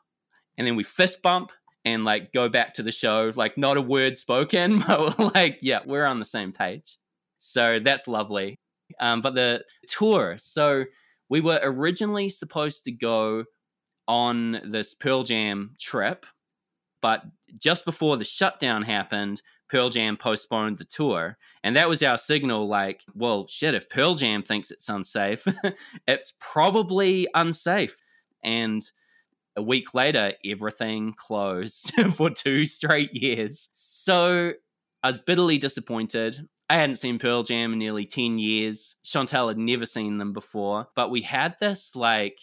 then 0.58 0.76
we 0.76 0.84
fist 0.84 1.24
bump 1.24 1.52
and 1.84 2.06
like 2.06 2.32
go 2.32 2.50
back 2.50 2.76
to 2.76 2.84
the 2.84 2.92
show. 2.92 3.32
Like 3.36 3.58
not 3.58 3.78
a 3.78 3.82
word 3.82 4.16
spoken, 4.16 4.78
but 4.88 5.18
like 5.34 5.58
yeah, 5.64 5.80
we're 5.84 6.06
on 6.06 6.20
the 6.20 6.26
same 6.26 6.52
page. 6.52 7.00
So 7.40 7.80
that's 7.80 8.08
lovely. 8.08 8.60
Um, 9.00 9.22
but 9.22 9.34
the 9.34 9.64
tour. 9.88 10.36
So 10.38 10.84
we 11.30 11.42
were 11.42 11.60
originally 11.64 12.30
supposed 12.30 12.84
to 12.84 12.92
go 12.92 13.46
on 14.08 14.62
this 14.70 14.94
Pearl 14.94 15.24
Jam 15.24 15.74
trip, 15.80 16.28
but 17.02 17.24
just 17.58 17.86
before 17.86 18.18
the 18.18 18.24
shutdown 18.24 18.84
happened, 18.84 19.42
Pearl 19.70 19.90
Jam 19.90 20.18
postponed 20.18 20.78
the 20.78 20.86
tour. 20.86 21.38
And 21.64 21.76
that 21.76 21.90
was 21.90 22.04
our 22.04 22.18
signal 22.18 22.68
like, 22.68 23.04
well, 23.14 23.48
shit, 23.48 23.74
if 23.74 23.90
Pearl 23.90 24.16
Jam 24.16 24.44
thinks 24.44 24.70
it's 24.70 24.90
unsafe, 24.90 25.46
it's 26.08 26.34
probably 26.40 27.28
unsafe. 27.34 27.98
And 28.44 28.84
a 29.56 29.62
week 29.62 29.94
later, 29.94 30.34
everything 30.46 31.14
closed 31.16 31.94
for 32.14 32.30
two 32.30 32.66
straight 32.66 33.14
years. 33.14 33.70
So 33.74 34.54
I 35.04 35.10
was 35.10 35.20
bitterly 35.20 35.58
disappointed. 35.58 36.48
I 36.70 36.76
hadn't 36.76 36.96
seen 36.96 37.20
Pearl 37.20 37.44
Jam 37.44 37.74
in 37.74 37.80
nearly 37.80 38.06
10 38.06 38.40
years. 38.40 38.96
Chantal 39.04 39.50
had 39.50 39.58
never 39.58 39.86
seen 39.86 40.18
them 40.18 40.32
before. 40.32 40.88
But 40.96 41.12
we 41.12 41.22
had 41.22 41.56
this, 41.60 41.96
like, 41.96 42.40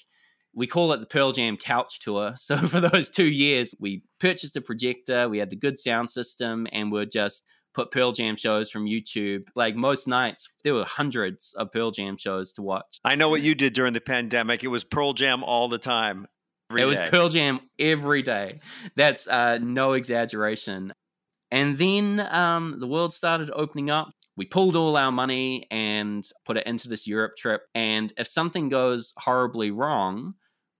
we 0.58 0.66
call 0.66 0.92
it 0.92 1.00
the 1.00 1.06
Pearl 1.06 1.32
Jam 1.32 1.56
couch 1.56 2.00
tour. 2.00 2.34
So 2.48 2.56
for 2.56 2.80
those 2.80 3.08
two 3.08 3.26
years, 3.26 3.74
we 3.78 4.02
purchased 4.18 4.56
a 4.56 4.60
projector, 4.60 5.28
we 5.28 5.38
had 5.38 5.50
the 5.50 5.56
good 5.56 5.78
sound 5.78 6.10
system, 6.10 6.66
and 6.72 6.90
we'd 6.90 7.10
just 7.10 7.44
put 7.74 7.90
Pearl 7.90 8.12
Jam 8.12 8.36
shows 8.36 8.70
from 8.70 8.86
YouTube. 8.86 9.42
Like 9.54 9.76
most 9.76 10.08
nights, 10.08 10.48
there 10.64 10.74
were 10.74 10.84
hundreds 10.84 11.54
of 11.56 11.70
Pearl 11.70 11.90
Jam 11.90 12.16
shows 12.16 12.52
to 12.52 12.62
watch. 12.62 12.98
I 13.04 13.14
know 13.14 13.28
what 13.28 13.42
you 13.42 13.54
did 13.54 13.74
during 13.74 13.92
the 13.92 14.00
pandemic. 14.00 14.64
It 14.64 14.68
was 14.68 14.82
Pearl 14.82 15.12
Jam 15.12 15.44
all 15.44 15.68
the 15.68 15.78
time. 15.78 16.26
It 16.76 16.84
was 16.86 16.98
Pearl 17.10 17.28
Jam 17.28 17.60
every 17.78 18.22
day. 18.22 18.60
That's 18.96 19.28
uh, 19.28 19.58
no 19.58 19.92
exaggeration. 19.92 20.92
And 21.50 21.78
then 21.78 22.20
um, 22.20 22.76
the 22.80 22.86
world 22.86 23.14
started 23.14 23.50
opening 23.54 23.90
up. 23.90 24.10
We 24.36 24.44
pulled 24.44 24.76
all 24.76 24.96
our 24.96 25.12
money 25.12 25.66
and 25.70 26.26
put 26.44 26.56
it 26.56 26.66
into 26.66 26.88
this 26.88 27.06
Europe 27.06 27.32
trip. 27.36 27.62
And 27.74 28.12
if 28.16 28.28
something 28.28 28.68
goes 28.68 29.12
horribly 29.18 29.70
wrong, 29.70 30.34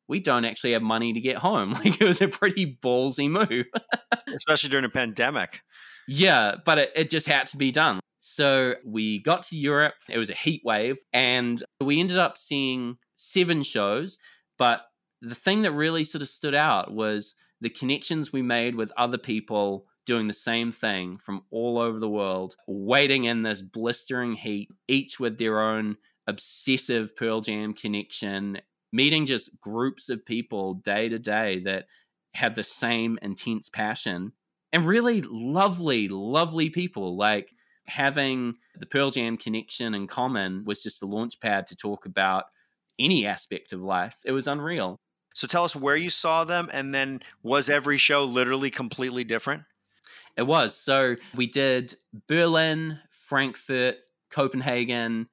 we 0.09 0.21
don't 0.21 0.45
actually 0.45 0.73
have 0.73 0.83
money 0.83 1.13
to 1.13 1.21
get 1.21 1.37
home. 1.37 1.73
Like 1.85 2.01
it 2.01 2.07
was 2.07 2.21
a 2.21 2.29
pretty 2.29 2.79
ballsy 2.83 3.31
move, 3.31 3.67
especially 4.35 4.71
during 4.71 4.85
a 4.85 4.91
pandemic. 4.91 5.61
Yeah, 6.09 6.57
but 6.65 6.79
it, 6.79 6.93
it 6.97 7.11
just 7.11 7.27
had 7.27 7.47
to 7.49 7.57
be 7.57 7.71
done. 7.71 8.01
So 8.21 8.75
we 8.85 9.23
got 9.23 9.45
to 9.45 9.57
Europe. 9.57 9.95
It 10.09 10.19
was 10.19 10.31
a 10.31 10.35
heat 10.35 10.63
wave, 10.65 10.97
and 11.13 11.63
we 11.81 12.01
ended 12.01 12.19
up 12.19 12.37
seeing 12.37 12.97
seven 13.17 13.63
shows. 13.63 14.19
But 14.59 14.83
the 15.23 15.35
thing 15.35 15.63
that 15.63 15.73
really 15.73 16.05
sort 16.05 16.23
of 16.23 16.29
stood 16.29 16.55
out 16.55 16.93
was 16.93 17.35
the 17.61 17.71
connections 17.71 18.33
we 18.33 18.43
made 18.43 18.75
with 18.75 18.93
other 18.97 19.19
people 19.19 19.87
doing 20.07 20.27
the 20.27 20.33
same 20.33 20.73
thing 20.73 21.19
from 21.19 21.43
all 21.51 21.79
over 21.79 21.99
the 21.99 22.09
world, 22.09 22.57
waiting 22.67 23.25
in 23.25 23.43
this 23.43 23.61
blistering 23.61 24.35
heat, 24.35 24.71
each 24.89 25.21
with 25.21 25.39
their 25.39 25.61
own 25.61 25.97
obsessive 26.27 27.15
Pearl 27.17 27.41
Jam 27.41 27.75
connection, 27.75 28.59
meeting 28.93 29.27
just 29.27 29.61
groups 29.61 30.09
of 30.09 30.25
people 30.25 30.75
day 30.75 31.09
to 31.09 31.19
day 31.19 31.61
that 31.61 31.87
have 32.35 32.55
the 32.55 32.65
same 32.65 33.19
intense 33.23 33.69
passion 33.69 34.33
and 34.73 34.87
really 34.87 35.23
lovely, 35.23 36.09
lovely 36.09 36.71
people. 36.71 37.17
Like 37.17 37.51
having 37.87 38.55
the 38.79 38.87
Pearl 38.87 39.11
Jam 39.11 39.37
connection 39.37 39.95
in 39.95 40.07
common 40.07 40.65
was 40.65 40.83
just 40.83 41.03
a 41.03 41.07
launch 41.07 41.41
pad 41.41 41.67
to 41.69 41.77
talk 41.77 42.07
about 42.07 42.45
any 42.99 43.27
aspect 43.27 43.73
of 43.73 43.81
life. 43.81 44.17
It 44.25 44.33
was 44.33 44.47
unreal. 44.47 45.01
So 45.35 45.47
tell 45.47 45.65
us 45.65 45.77
where 45.77 45.97
you 45.97 46.11
saw 46.11 46.45
them, 46.45 46.69
and 46.73 46.93
then 46.93 47.21
was 47.45 47.71
every 47.71 47.97
show 47.97 48.25
literally 48.25 48.71
completely 48.71 49.23
different? 49.23 49.63
It 50.37 50.43
was. 50.43 50.77
So 50.77 51.17
we 51.35 51.47
did 51.47 51.95
Berlin, 52.27 52.99
Frankfurt, 53.27 53.97
Copenhagen, 54.31 55.29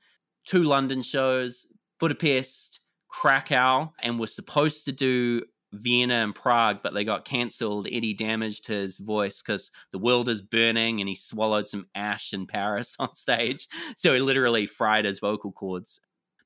two 0.45 0.63
London 0.63 1.01
shows, 1.01 1.65
Budapest, 1.99 2.74
Krakow, 3.21 3.93
and 3.99 4.19
were 4.19 4.28
supposed 4.28 4.86
to 4.86 4.91
do 4.91 5.43
Vienna 5.71 6.15
and 6.15 6.36
Prague, 6.36 6.80
but 6.84 6.93
they 6.93 7.04
got 7.04 7.25
cancelled. 7.25 7.88
Eddie 7.88 8.13
damaged 8.13 8.67
his 8.67 8.97
voice 8.97 9.41
because 9.41 9.71
the 9.91 9.99
world 9.99 10.28
is 10.28 10.41
burning 10.41 10.99
and 10.99 11.08
he 11.08 11.15
swallowed 11.15 11.67
some 11.67 11.88
ash 11.95 12.34
in 12.34 12.45
Paris 12.45 12.95
on 12.99 13.13
stage. 13.13 13.67
So 13.95 14.13
he 14.13 14.19
literally 14.19 14.65
fried 14.65 15.06
his 15.06 15.19
vocal 15.19 15.51
cords. 15.51 15.99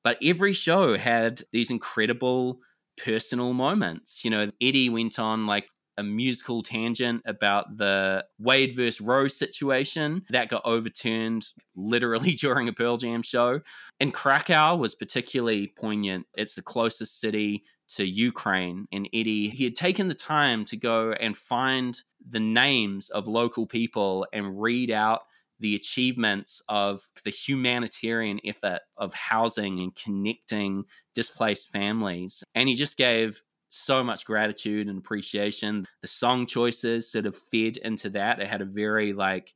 But 0.03 0.17
every 0.23 0.53
show 0.53 0.97
had 0.97 1.41
these 1.51 1.71
incredible 1.71 2.59
personal 3.03 3.53
moments. 3.53 4.23
You 4.23 4.31
know, 4.31 4.51
Eddie 4.61 4.89
went 4.89 5.19
on 5.19 5.47
like 5.47 5.69
a 5.99 6.03
musical 6.03 6.63
tangent 6.63 7.21
about 7.25 7.77
the 7.77 8.23
Wade 8.39 8.73
versus 8.73 9.01
Roe 9.01 9.27
situation 9.27 10.23
that 10.29 10.49
got 10.49 10.65
overturned 10.65 11.49
literally 11.75 12.31
during 12.35 12.69
a 12.69 12.73
Pearl 12.73 12.95
Jam 12.95 13.21
show. 13.21 13.59
And 13.99 14.13
Krakow 14.13 14.77
was 14.77 14.95
particularly 14.95 15.67
poignant. 15.67 16.25
It's 16.35 16.55
the 16.55 16.61
closest 16.61 17.19
city 17.19 17.63
to 17.95 18.05
Ukraine. 18.05 18.87
And 18.93 19.09
Eddie, 19.13 19.49
he 19.49 19.65
had 19.65 19.75
taken 19.75 20.07
the 20.07 20.15
time 20.15 20.63
to 20.65 20.77
go 20.77 21.11
and 21.11 21.35
find 21.35 21.99
the 22.27 22.39
names 22.39 23.09
of 23.09 23.27
local 23.27 23.65
people 23.65 24.25
and 24.31 24.61
read 24.61 24.89
out 24.89 25.23
the 25.59 25.75
achievements 25.75 26.61
of 26.69 27.05
the 27.25 27.29
humanitarian 27.29 28.39
effort 28.45 28.79
of 28.97 29.13
housing 29.13 29.79
and 29.79 29.93
connecting 29.93 30.85
displaced 31.13 31.69
families. 31.69 32.43
And 32.55 32.69
he 32.69 32.75
just 32.75 32.95
gave 32.95 33.41
so 33.69 34.03
much 34.03 34.25
gratitude 34.25 34.87
and 34.87 34.97
appreciation. 34.97 35.85
The 36.01 36.07
song 36.07 36.45
choices 36.45 37.11
sort 37.11 37.25
of 37.25 37.35
fed 37.51 37.77
into 37.77 38.09
that. 38.11 38.39
It 38.39 38.47
had 38.47 38.61
a 38.61 38.65
very 38.65 39.13
like 39.13 39.53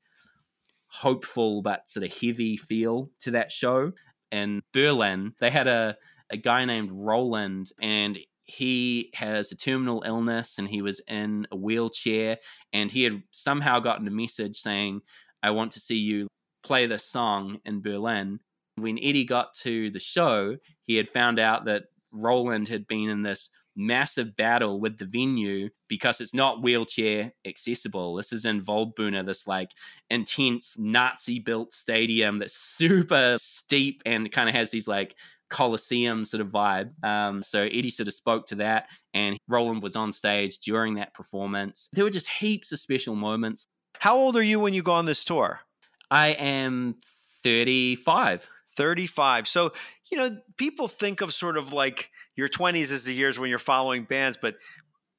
hopeful 0.88 1.62
but 1.62 1.90
sort 1.90 2.06
of 2.06 2.14
heavy 2.14 2.56
feel 2.56 3.10
to 3.22 3.32
that 3.32 3.52
show. 3.52 3.92
And 4.32 4.62
Berlin, 4.72 5.34
they 5.40 5.50
had 5.50 5.68
a, 5.68 5.98
a 6.30 6.38
guy 6.38 6.66
named 6.66 6.92
Roland 6.92 7.72
and 7.82 8.18
he 8.46 9.10
has 9.14 9.52
a 9.52 9.56
terminal 9.56 10.04
illness 10.06 10.58
and 10.58 10.68
he 10.68 10.82
was 10.82 11.02
in 11.08 11.48
a 11.52 11.56
wheelchair 11.56 12.38
and 12.74 12.92
he 12.92 13.04
had 13.04 13.24
somehow 13.32 13.80
gotten 13.80 14.08
a 14.08 14.12
message 14.12 14.58
saying 14.58 15.02
I 15.42 15.52
want 15.52 15.72
to 15.74 15.80
see 15.80 15.98
you 15.98 16.28
play 16.64 16.88
this 16.88 17.06
song 17.06 17.60
in 17.66 17.82
Berlin. 17.82 18.40
When 18.76 18.98
Eddie 18.98 19.26
got 19.26 19.54
to 19.62 19.92
the 19.92 20.00
show, 20.00 20.58
he 20.86 20.96
had 20.96 21.10
found 21.10 21.40
out 21.40 21.66
that 21.66 21.84
Roland 22.12 22.68
had 22.68 22.88
been 22.88 23.10
in 23.10 23.24
this 23.24 23.50
massive 23.76 24.36
battle 24.36 24.80
with 24.80 24.98
the 24.98 25.06
venue 25.06 25.70
because 25.88 26.22
it's 26.22 26.34
not 26.34 26.62
wheelchair 26.62 27.34
accessible. 27.46 28.16
This 28.16 28.32
is 28.32 28.46
in 28.46 28.62
Waldbühne, 28.62 29.26
this 29.26 29.48
like 29.48 29.70
intense 30.10 30.76
Nazi 30.78 31.40
built 31.40 31.74
stadium 31.74 32.40
that's 32.40 32.56
super 32.56 33.36
steep 33.40 34.02
and 34.06 34.32
kind 34.32 34.50
of 34.50 34.56
has 34.56 34.72
these 34.72 34.88
like 34.88 35.16
Coliseum 35.54 36.26
sort 36.26 36.42
of 36.42 36.48
vibe. 36.48 36.92
Um, 37.06 37.44
so 37.44 37.62
Eddie 37.62 37.92
sort 37.92 38.08
of 38.08 38.16
spoke 38.16 38.48
to 38.48 38.56
that, 38.56 38.88
and 39.14 39.38
Roland 39.48 39.84
was 39.84 39.96
on 39.96 40.12
stage 40.12 40.58
during 40.60 40.96
that 40.96 41.14
performance. 41.14 41.90
There 41.94 42.04
were 42.04 42.10
just 42.10 42.28
heaps 42.28 42.72
of 42.72 42.80
special 42.80 43.16
moments. 43.16 43.68
How 44.00 44.18
old 44.18 44.36
are 44.36 44.42
you 44.42 44.60
when 44.60 44.74
you 44.74 44.82
go 44.82 44.94
on 44.94 45.06
this 45.06 45.24
tour? 45.24 45.62
I 46.10 46.30
am 46.30 46.96
35. 47.44 48.48
35. 48.76 49.48
So, 49.48 49.74
you 50.12 50.18
know, 50.18 50.38
people 50.58 50.88
think 50.88 51.22
of 51.22 51.34
sort 51.34 51.58
of 51.58 51.74
like 51.74 52.10
your 52.36 52.48
20s 52.48 52.92
as 52.92 53.04
the 53.04 53.14
years 53.14 53.40
when 53.40 53.50
you're 53.50 53.60
following 53.60 54.04
bands, 54.04 54.38
but 54.42 54.56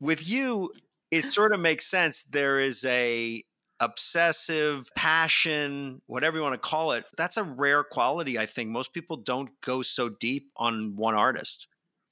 with 0.01 0.29
you, 0.29 0.71
it 1.11 1.33
sort 1.33 1.53
of 1.53 1.61
makes 1.61 1.87
sense. 1.87 2.25
There 2.25 2.59
is 2.59 2.85
a 2.85 3.45
obsessive 3.81 4.89
passion, 4.97 6.01
whatever 6.07 6.37
you 6.37 6.43
want 6.43 6.55
to 6.55 6.59
call 6.69 6.93
it. 6.93 7.05
That's 7.17 7.37
a 7.37 7.43
rare 7.43 7.85
quality. 7.85 8.39
I 8.39 8.47
think 8.47 8.71
most 8.71 8.93
people 8.93 9.17
don't 9.17 9.51
go 9.61 9.83
so 9.83 10.09
deep 10.09 10.51
on 10.57 10.97
one 10.97 11.15
artist. 11.15 11.67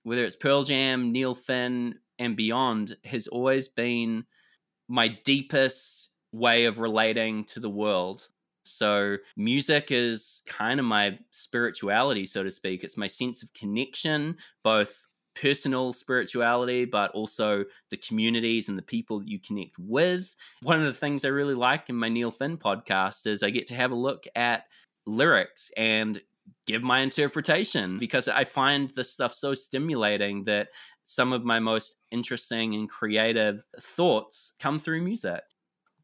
Whether 0.05 0.25
it's 0.25 0.37
Pearl 0.37 0.65
Jam, 0.65 1.13
Neil 1.13 1.35
Finn, 1.35 1.97
and 2.19 2.37
beyond, 2.37 2.97
has 3.05 3.27
always 3.27 3.69
been 3.69 4.25
my 4.89 5.17
deepest 5.25 6.11
way 6.33 6.65
of 6.65 6.79
relating 6.79 7.45
to 7.45 7.61
the 7.61 7.71
world. 7.71 8.29
So, 8.65 9.17
music 9.37 9.89
is 9.91 10.43
kind 10.47 10.79
of 10.81 10.87
my 10.87 11.19
spirituality, 11.31 12.27
so 12.27 12.43
to 12.43 12.51
speak. 12.51 12.85
It's 12.85 12.97
my 12.97 13.07
sense 13.07 13.43
of 13.43 13.53
connection, 13.55 14.37
both 14.63 14.99
personal 15.35 15.93
spirituality, 15.93 16.85
but 16.85 17.11
also 17.13 17.65
the 17.91 17.97
communities 17.97 18.69
and 18.69 18.77
the 18.77 18.83
people 18.83 19.21
that 19.21 19.29
you 19.29 19.39
connect 19.39 19.79
with. 19.79 20.35
One 20.63 20.79
of 20.79 20.85
the 20.85 20.93
things 20.93 21.25
I 21.25 21.29
really 21.29 21.55
like 21.55 21.89
in 21.89 21.97
my 21.97 22.09
Neil 22.09 22.31
Finn 22.31 22.59
podcast 22.59 23.27
is 23.27 23.43
I 23.43 23.51
get 23.51 23.67
to 23.69 23.75
have 23.75 23.91
a 23.91 23.97
look 23.97 24.25
at 24.35 24.65
lyrics 25.07 25.71
and 25.77 26.21
give 26.67 26.83
my 26.83 27.01
interpretation 27.01 27.99
because 27.99 28.29
I 28.29 28.45
find 28.45 28.91
this 28.91 29.13
stuff 29.13 29.35
so 29.35 29.55
stimulating 29.55 30.45
that 30.45 30.69
some 31.05 31.33
of 31.33 31.45
my 31.45 31.59
most 31.59 31.97
interesting 32.11 32.75
and 32.75 32.89
creative 32.89 33.65
thoughts 33.81 34.53
come 34.61 34.79
through 34.79 35.03
music. 35.03 35.43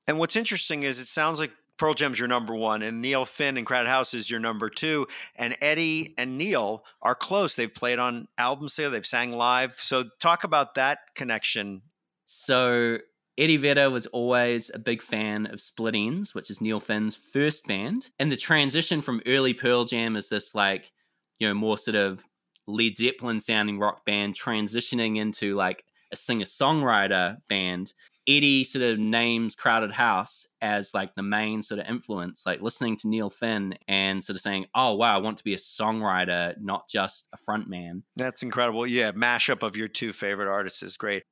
And 0.07 0.19
what's 0.19 0.37
interesting 0.37 0.83
is 0.83 0.99
it 0.99 1.07
sounds 1.07 1.39
like 1.39 1.53
Pearl 1.79 1.95
Jam's 1.95 2.19
your 2.19 2.29
number 2.29 2.55
one, 2.55 2.83
and 2.83 3.01
Neil 3.01 3.25
Finn 3.25 3.57
and 3.57 3.67
Crowded 3.67 3.89
House 3.89 4.13
is 4.13 4.31
your 4.31 4.41
number 4.41 4.69
two. 4.69 5.07
And 5.37 5.57
Eddie 5.63 6.15
and 6.19 6.37
Neil 6.37 6.85
are 7.01 7.15
close. 7.15 7.57
They've 7.57 7.73
played 7.73 7.99
on 7.99 8.29
albums 8.37 8.75
together, 8.75 8.93
they've 8.93 9.07
sang 9.07 9.33
live. 9.33 9.81
So 9.81 10.05
talk 10.21 10.45
about 10.45 10.75
that 10.75 11.15
connection. 11.15 11.83
So 12.27 12.99
Eddie 13.39 13.57
Vedder 13.57 13.89
was 13.89 14.07
always 14.09 14.71
a 14.75 14.79
big 14.79 15.01
fan 15.01 15.47
of 15.47 15.61
Split 15.61 15.95
Enz, 15.95 16.35
which 16.35 16.51
is 16.51 16.61
Neil 16.61 16.81
Finn's 16.81 17.15
first 17.15 17.67
band. 17.67 18.11
And 18.19 18.33
the 18.33 18.37
transition 18.37 19.01
from 19.01 19.23
early 19.27 19.55
Pearl 19.55 19.85
Jam 19.85 20.17
is 20.17 20.29
this 20.29 20.57
like, 20.57 20.91
you 21.39 21.47
know, 21.47 21.55
more 21.55 21.79
sort 21.79 21.95
of 21.95 22.25
Led 22.67 22.97
Zeppelin 22.97 23.39
sounding 23.39 23.79
rock 23.79 24.05
band 24.05 24.35
transitioning 24.35 25.17
into 25.17 25.55
like 25.55 25.85
a 26.13 26.17
singer 26.17 26.45
songwriter 26.45 27.39
band 27.49 27.93
Eddie 28.29 28.63
sort 28.63 28.85
of 28.85 28.99
names 28.99 29.57
Crowded 29.57 29.91
House 29.91 30.47
as 30.61 30.93
like 30.93 31.15
the 31.15 31.23
main 31.23 31.63
sort 31.63 31.81
of 31.81 31.87
influence, 31.89 32.43
like 32.45 32.61
listening 32.61 32.97
to 32.99 33.09
Neil 33.09 33.31
Finn 33.31 33.75
and 33.89 34.23
sort 34.23 34.37
of 34.37 34.43
saying, 34.43 34.67
"Oh 34.75 34.95
wow, 34.95 35.15
I 35.15 35.19
want 35.19 35.39
to 35.39 35.45
be 35.45 35.55
a 35.55 35.59
songwriter, 35.59 36.55
not 36.61 36.89
just 36.91 37.27
a 37.33 37.39
frontman." 37.39 38.03
That's 38.17 38.43
incredible. 38.43 38.87
Yeah, 38.87 39.13
mashup 39.13 39.63
of 39.63 39.77
your 39.77 39.89
two 39.89 40.13
favorite 40.13 40.53
artists 40.53 40.83
is 40.83 40.99
great. 40.99 41.23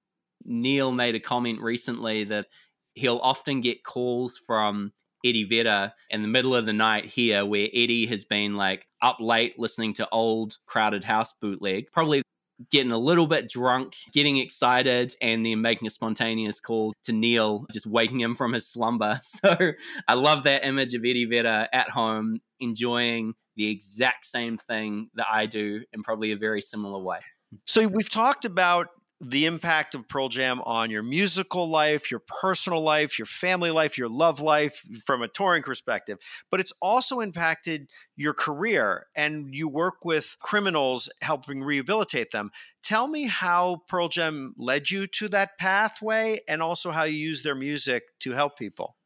Neil 0.44 0.90
made 0.90 1.14
a 1.14 1.20
comment 1.20 1.60
recently 1.60 2.24
that 2.24 2.46
he'll 2.94 3.18
often 3.18 3.60
get 3.60 3.84
calls 3.84 4.38
from 4.38 4.92
Eddie 5.24 5.44
Vedder 5.44 5.92
in 6.08 6.22
the 6.22 6.28
middle 6.28 6.54
of 6.54 6.64
the 6.64 6.72
night 6.72 7.04
here, 7.04 7.44
where 7.44 7.68
Eddie 7.74 8.06
has 8.06 8.24
been 8.24 8.56
like 8.56 8.86
up 9.02 9.18
late 9.20 9.58
listening 9.58 9.92
to 9.94 10.08
old 10.10 10.56
Crowded 10.64 11.04
House 11.04 11.34
bootleg, 11.42 11.92
probably 11.92 12.22
getting 12.70 12.92
a 12.92 12.98
little 12.98 13.26
bit 13.26 13.48
drunk, 13.48 13.94
getting 14.12 14.38
excited, 14.38 15.14
and 15.20 15.44
then 15.44 15.60
making 15.60 15.86
a 15.86 15.90
spontaneous 15.90 16.60
call 16.60 16.92
to 17.04 17.12
Neil, 17.12 17.66
just 17.72 17.86
waking 17.86 18.20
him 18.20 18.34
from 18.34 18.52
his 18.52 18.68
slumber. 18.68 19.20
So 19.36 19.72
I 20.08 20.14
love 20.14 20.44
that 20.44 20.64
image 20.64 20.94
of 20.94 21.02
Eddie 21.04 21.26
Vedder 21.26 21.68
at 21.72 21.90
home 21.90 22.40
enjoying 22.58 23.34
the 23.56 23.70
exact 23.70 24.24
same 24.24 24.56
thing 24.56 25.10
that 25.14 25.26
I 25.30 25.46
do 25.46 25.82
in 25.92 26.02
probably 26.02 26.32
a 26.32 26.36
very 26.36 26.62
similar 26.62 26.98
way. 26.98 27.18
So 27.66 27.86
we've 27.86 28.10
talked 28.10 28.44
about 28.44 28.88
the 29.20 29.46
impact 29.46 29.94
of 29.94 30.06
Pearl 30.08 30.28
Jam 30.28 30.60
on 30.62 30.90
your 30.90 31.02
musical 31.02 31.68
life, 31.68 32.10
your 32.10 32.20
personal 32.20 32.80
life, 32.80 33.18
your 33.18 33.26
family 33.26 33.70
life, 33.70 33.96
your 33.96 34.08
love 34.08 34.40
life 34.40 34.82
from 35.06 35.22
a 35.22 35.28
touring 35.28 35.62
perspective, 35.62 36.18
but 36.50 36.60
it's 36.60 36.72
also 36.82 37.20
impacted 37.20 37.88
your 38.16 38.34
career 38.34 39.06
and 39.14 39.54
you 39.54 39.68
work 39.68 40.04
with 40.04 40.36
criminals 40.40 41.08
helping 41.22 41.62
rehabilitate 41.62 42.30
them. 42.30 42.50
Tell 42.82 43.08
me 43.08 43.24
how 43.24 43.82
Pearl 43.88 44.08
Jam 44.08 44.54
led 44.58 44.90
you 44.90 45.06
to 45.06 45.28
that 45.30 45.58
pathway 45.58 46.40
and 46.48 46.62
also 46.62 46.90
how 46.90 47.04
you 47.04 47.16
use 47.16 47.42
their 47.42 47.54
music 47.54 48.04
to 48.20 48.32
help 48.32 48.58
people. 48.58 48.96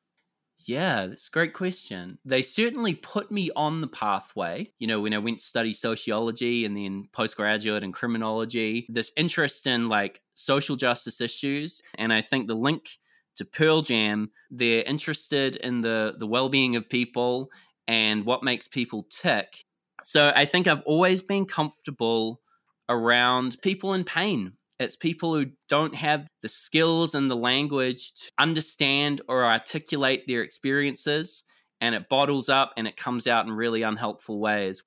Yeah, 0.67 1.07
that's 1.07 1.29
a 1.29 1.31
great 1.31 1.55
question. 1.55 2.19
They 2.25 2.43
certainly 2.43 2.95
put 2.95 3.31
me 3.31 3.51
on 3.57 3.81
the 3.81 3.87
pathway. 3.87 4.73
You 4.79 4.87
know, 4.87 5.01
when 5.01 5.15
I 5.15 5.19
went 5.19 5.41
to 5.41 5.45
study 5.45 5.73
sociology 5.73 6.65
and 6.65 6.77
then 6.77 7.09
postgraduate 7.13 7.83
in 7.83 7.93
criminology, 7.93 8.87
this 8.89 9.13
interest 9.17 9.67
in 9.67 9.89
like 9.89 10.21
social 10.35 10.77
justice 10.77 11.21
issues. 11.21 11.81
And 11.97 12.13
I 12.13 12.21
think 12.21 12.47
the 12.47 12.55
link 12.55 12.99
to 13.37 13.45
Pearl 13.45 13.83
Jam, 13.83 14.31
they're 14.51 14.83
interested 14.83 15.57
in 15.57 15.81
the, 15.81 16.15
the 16.19 16.27
well 16.27 16.49
being 16.49 16.77
of 16.77 16.89
people 16.89 17.49
and 17.89 18.25
what 18.25 18.43
makes 18.45 18.69
people 18.69 19.07
tick. 19.11 19.65
So 20.05 20.33
I 20.35 20.45
think 20.45 20.67
I've 20.67 20.83
always 20.83 21.23
been 21.23 21.47
comfortable 21.47 22.41
around 22.89 23.57
people 23.63 23.95
in 23.95 24.05
pain 24.05 24.53
it's 24.81 24.97
people 24.97 25.35
who 25.35 25.47
don't 25.69 25.95
have 25.95 26.27
the 26.43 26.49
skills 26.49 27.15
and 27.15 27.31
the 27.31 27.37
language 27.37 28.13
to 28.15 28.31
understand 28.39 29.21
or 29.29 29.45
articulate 29.45 30.25
their 30.27 30.43
experiences, 30.43 31.45
and 31.81 31.95
it 31.95 32.09
bottles 32.09 32.49
up 32.49 32.73
and 32.77 32.89
it 32.89 32.97
comes 32.97 33.27
out 33.27 33.45
in 33.45 33.53
really 33.53 33.83
unhelpful 33.83 34.41
ways. 34.41 34.83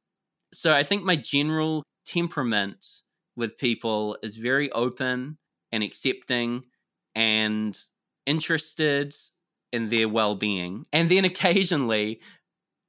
So 0.53 0.73
I 0.73 0.83
think 0.83 1.03
my 1.03 1.15
general 1.15 1.83
temperament 2.07 2.85
with 3.35 3.57
people 3.57 4.17
is 4.23 4.35
very 4.35 4.71
open 4.71 5.37
and 5.71 5.83
accepting 5.83 6.63
and 7.15 7.79
interested 8.25 9.15
in 9.71 9.89
their 9.89 10.09
well 10.09 10.35
being. 10.35 10.85
And 10.91 11.09
then 11.09 11.23
occasionally, 11.23 12.19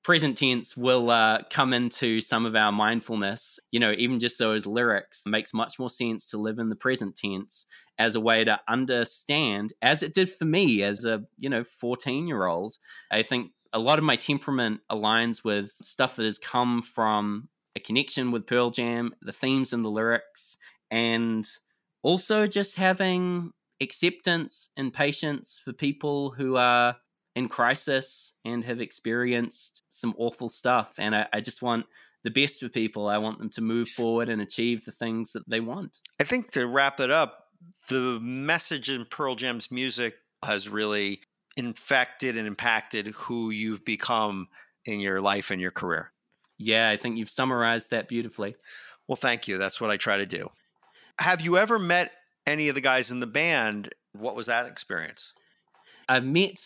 present 0.05 0.36
tense 0.36 0.76
will 0.76 1.11
uh, 1.11 1.40
come 1.50 1.72
into 1.72 2.20
some 2.20 2.46
of 2.46 2.55
our 2.55 2.70
mindfulness. 2.70 3.59
You 3.72 3.80
know, 3.80 3.92
even 3.96 4.20
just 4.20 4.38
those 4.38 4.66
lyrics 4.66 5.22
makes 5.26 5.55
much 5.55 5.78
more 5.78 5.90
sense 5.90 6.26
to 6.26 6.38
live 6.38 6.59
in 6.59 6.68
the 6.68 6.76
present 6.76 7.16
tense 7.16 7.66
as 7.98 8.14
a 8.14 8.20
way 8.20 8.44
to 8.44 8.61
understand, 8.68 9.72
as 9.82 10.02
it 10.02 10.14
did 10.14 10.30
for 10.30 10.44
me 10.44 10.82
as 10.82 11.05
a, 11.05 11.24
you 11.38 11.48
know, 11.48 11.64
14 11.64 12.28
year 12.28 12.46
old. 12.46 12.76
I 13.11 13.22
think 13.22 13.52
a 13.72 13.78
lot 13.78 13.98
of 13.98 14.05
my 14.05 14.16
temperament 14.16 14.80
aligns 14.92 15.42
with 15.42 15.72
stuff 15.82 16.16
that 16.16 16.24
has 16.24 16.38
come 16.38 16.82
from 16.82 17.48
a 17.74 17.80
connection 17.80 18.30
with 18.30 18.46
Pearl 18.46 18.70
Jam, 18.70 19.14
the 19.22 19.32
themes 19.32 19.72
and 19.72 19.84
the 19.84 19.90
lyrics, 19.90 20.59
and 20.90 21.48
also 22.02 22.46
just 22.46 22.76
having 22.76 23.52
acceptance 23.80 24.68
and 24.76 24.92
patience 24.92 25.61
for 25.64 25.72
people 25.72 26.30
who 26.30 26.57
are 26.57 26.96
in 27.35 27.49
crisis 27.49 28.32
and 28.45 28.64
have 28.64 28.80
experienced 28.80 29.82
some 29.91 30.14
awful 30.18 30.49
stuff. 30.49 30.95
And 30.99 31.14
I, 31.14 31.26
I, 31.32 31.41
just 31.41 31.62
want 31.62 31.87
the 32.22 32.30
best 32.30 32.61
for 32.61 32.68
people. 32.68 33.09
I 33.09 33.18
want 33.18 33.39
them 33.39 33.51
to 33.51 33.61
move 33.61 33.89
forward 33.89 34.28
and 34.28 34.41
achieve 34.41 34.85
the 34.85 34.93
things 34.93 35.32
that 35.32 35.49
they 35.49 35.61
want. 35.61 35.99
I 36.20 36.24
think 36.24 36.53
to 36.53 36.66
wrap 36.66 37.01
it 37.01 37.11
up, 37.11 37.49
the 37.89 38.20
message 38.20 38.89
in 38.89 39.05
Pearl 39.07 39.35
Jam's 39.35 39.70
music 39.70 40.14
has 40.45 40.68
really 40.68 41.20
infected 41.57 42.37
and 42.37 42.47
impacted 42.47 43.09
who 43.09 43.51
you've 43.51 43.85
become 43.85 44.49
in 44.85 45.01
your 45.01 45.20
life 45.20 45.51
and 45.51 45.61
your 45.61 45.70
career. 45.70 46.12
Yeah, 46.59 46.91
I 46.91 46.97
think 46.97 47.16
you've 47.16 47.30
summarized 47.30 47.91
that 47.91 48.09
beautifully. 48.09 48.57
Well, 49.09 49.16
thank 49.16 49.49
you. 49.49 49.59
That's 49.59 49.80
what 49.80 49.91
I 49.91 49.97
try 49.97 50.18
to 50.18 50.26
do. 50.26 50.51
Have 51.18 51.41
you 51.41 51.59
ever 51.59 51.78
met 51.78 52.12
any 52.47 52.68
of 52.68 52.74
the 52.74 52.80
guys 52.80 53.11
in 53.11 53.20
the 53.20 53.26
band? 53.26 53.91
What 54.12 54.37
was 54.37 54.47
that 54.47 54.66
experience? 54.66 55.32
I've 56.09 56.24
met 56.24 56.61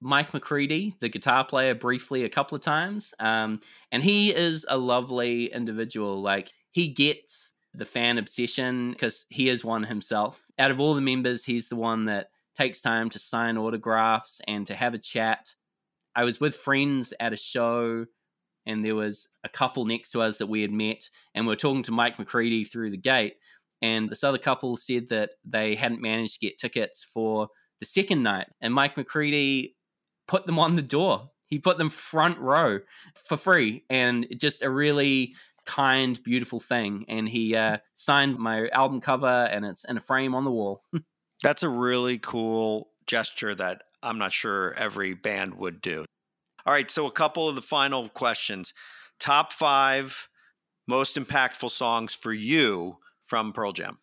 Mike 0.00 0.32
McCready, 0.32 0.96
the 1.00 1.08
guitar 1.08 1.44
player, 1.44 1.74
briefly 1.74 2.24
a 2.24 2.28
couple 2.28 2.56
of 2.56 2.62
times. 2.62 3.12
Um, 3.18 3.60
and 3.92 4.02
he 4.02 4.34
is 4.34 4.64
a 4.68 4.78
lovely 4.78 5.52
individual. 5.52 6.22
Like, 6.22 6.52
he 6.72 6.88
gets 6.88 7.50
the 7.74 7.84
fan 7.84 8.18
obsession 8.18 8.92
because 8.92 9.26
he 9.28 9.48
is 9.48 9.64
one 9.64 9.84
himself. 9.84 10.44
Out 10.58 10.70
of 10.70 10.80
all 10.80 10.94
the 10.94 11.00
members, 11.00 11.44
he's 11.44 11.68
the 11.68 11.76
one 11.76 12.06
that 12.06 12.30
takes 12.56 12.80
time 12.80 13.10
to 13.10 13.18
sign 13.18 13.56
autographs 13.56 14.40
and 14.48 14.66
to 14.66 14.74
have 14.74 14.94
a 14.94 14.98
chat. 14.98 15.54
I 16.16 16.24
was 16.24 16.40
with 16.40 16.56
friends 16.56 17.14
at 17.20 17.32
a 17.32 17.36
show, 17.36 18.06
and 18.66 18.84
there 18.84 18.96
was 18.96 19.28
a 19.44 19.48
couple 19.48 19.84
next 19.84 20.10
to 20.10 20.22
us 20.22 20.38
that 20.38 20.48
we 20.48 20.62
had 20.62 20.72
met, 20.72 21.08
and 21.34 21.46
we 21.46 21.52
were 21.52 21.56
talking 21.56 21.84
to 21.84 21.92
Mike 21.92 22.18
McCready 22.18 22.64
through 22.64 22.90
the 22.90 22.96
gate. 22.96 23.34
And 23.82 24.08
this 24.08 24.24
other 24.24 24.38
couple 24.38 24.76
said 24.76 25.08
that 25.08 25.30
they 25.44 25.74
hadn't 25.74 26.02
managed 26.02 26.34
to 26.34 26.46
get 26.46 26.58
tickets 26.58 27.06
for 27.14 27.48
the 27.78 27.86
second 27.86 28.22
night. 28.22 28.48
And 28.60 28.74
Mike 28.74 28.96
McCready 28.96 29.76
put 30.30 30.46
them 30.46 30.60
on 30.60 30.76
the 30.76 30.82
door. 30.82 31.28
He 31.46 31.58
put 31.58 31.76
them 31.76 31.90
front 31.90 32.38
row 32.38 32.78
for 33.24 33.36
free, 33.36 33.82
and 33.90 34.28
just 34.36 34.62
a 34.62 34.70
really 34.70 35.34
kind, 35.66 36.22
beautiful 36.22 36.60
thing. 36.60 37.04
And 37.08 37.28
he 37.28 37.56
uh, 37.56 37.78
signed 37.96 38.38
my 38.38 38.68
album 38.68 39.00
cover, 39.00 39.26
and 39.26 39.64
it's 39.64 39.84
in 39.84 39.96
a 39.96 40.00
frame 40.00 40.36
on 40.36 40.44
the 40.44 40.52
wall. 40.52 40.84
That's 41.42 41.64
a 41.64 41.68
really 41.68 42.18
cool 42.18 42.90
gesture 43.08 43.56
that 43.56 43.82
I'm 44.04 44.18
not 44.18 44.32
sure 44.32 44.72
every 44.74 45.14
band 45.14 45.56
would 45.56 45.80
do. 45.80 46.04
All 46.64 46.72
right, 46.72 46.88
so 46.88 47.06
a 47.06 47.10
couple 47.12 47.48
of 47.48 47.56
the 47.56 47.62
final 47.62 48.08
questions. 48.10 48.72
Top 49.18 49.52
five 49.52 50.28
most 50.86 51.16
impactful 51.16 51.70
songs 51.70 52.14
for 52.14 52.32
you 52.32 52.98
from 53.26 53.52
Pearl 53.52 53.72
Jam. 53.72 53.98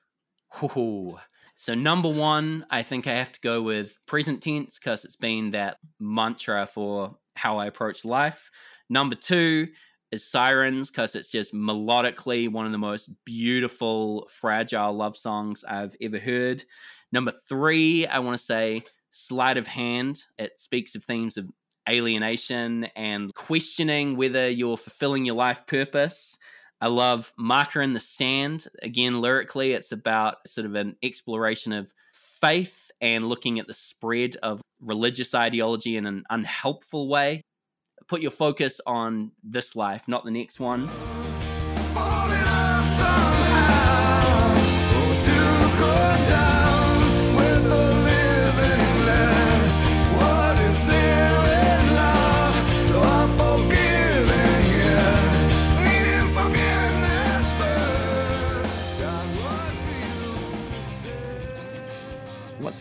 Ooh, 0.61 1.19
So, 1.57 1.73
number 1.73 2.07
one, 2.07 2.65
I 2.69 2.83
think 2.83 3.07
I 3.07 3.15
have 3.15 3.31
to 3.31 3.41
go 3.41 3.63
with 3.63 3.97
present 4.05 4.43
tense 4.43 4.77
because 4.77 5.03
it's 5.03 5.15
been 5.15 5.51
that 5.51 5.77
mantra 5.99 6.67
for 6.71 7.17
how 7.35 7.57
I 7.57 7.65
approach 7.65 8.05
life. 8.05 8.51
Number 8.89 9.15
two 9.15 9.67
is 10.11 10.29
Sirens 10.29 10.91
because 10.91 11.15
it's 11.15 11.31
just 11.31 11.55
melodically 11.55 12.49
one 12.49 12.67
of 12.67 12.71
the 12.71 12.77
most 12.77 13.09
beautiful, 13.25 14.29
fragile 14.39 14.93
love 14.93 15.17
songs 15.17 15.63
I've 15.67 15.95
ever 15.99 16.19
heard. 16.19 16.63
Number 17.11 17.33
three, 17.49 18.05
I 18.05 18.19
want 18.19 18.37
to 18.37 18.43
say 18.43 18.83
Sleight 19.11 19.57
of 19.57 19.65
Hand. 19.65 20.23
It 20.37 20.59
speaks 20.59 20.93
of 20.93 21.03
themes 21.05 21.37
of 21.37 21.49
alienation 21.89 22.85
and 22.95 23.33
questioning 23.33 24.15
whether 24.15 24.47
you're 24.47 24.77
fulfilling 24.77 25.25
your 25.25 25.35
life 25.35 25.65
purpose. 25.65 26.37
I 26.79 26.87
love 26.87 27.33
Marker 27.37 27.81
in 27.81 27.93
the 27.93 27.99
Sand. 27.99 28.67
Again, 28.81 29.19
lyrically, 29.19 29.73
it's 29.73 29.91
about 29.91 30.47
sort 30.47 30.65
of 30.65 30.75
an 30.75 30.95
exploration 31.01 31.73
of 31.73 31.91
faith 32.39 32.91
and 33.01 33.27
looking 33.27 33.59
at 33.59 33.67
the 33.67 33.73
spread 33.73 34.35
of 34.43 34.61
religious 34.79 35.33
ideology 35.33 35.97
in 35.97 36.05
an 36.05 36.23
unhelpful 36.29 37.07
way. 37.09 37.41
Put 38.07 38.21
your 38.21 38.31
focus 38.31 38.79
on 38.85 39.31
this 39.43 39.75
life, 39.75 40.07
not 40.07 40.23
the 40.23 40.31
next 40.31 40.59
one. 40.59 40.89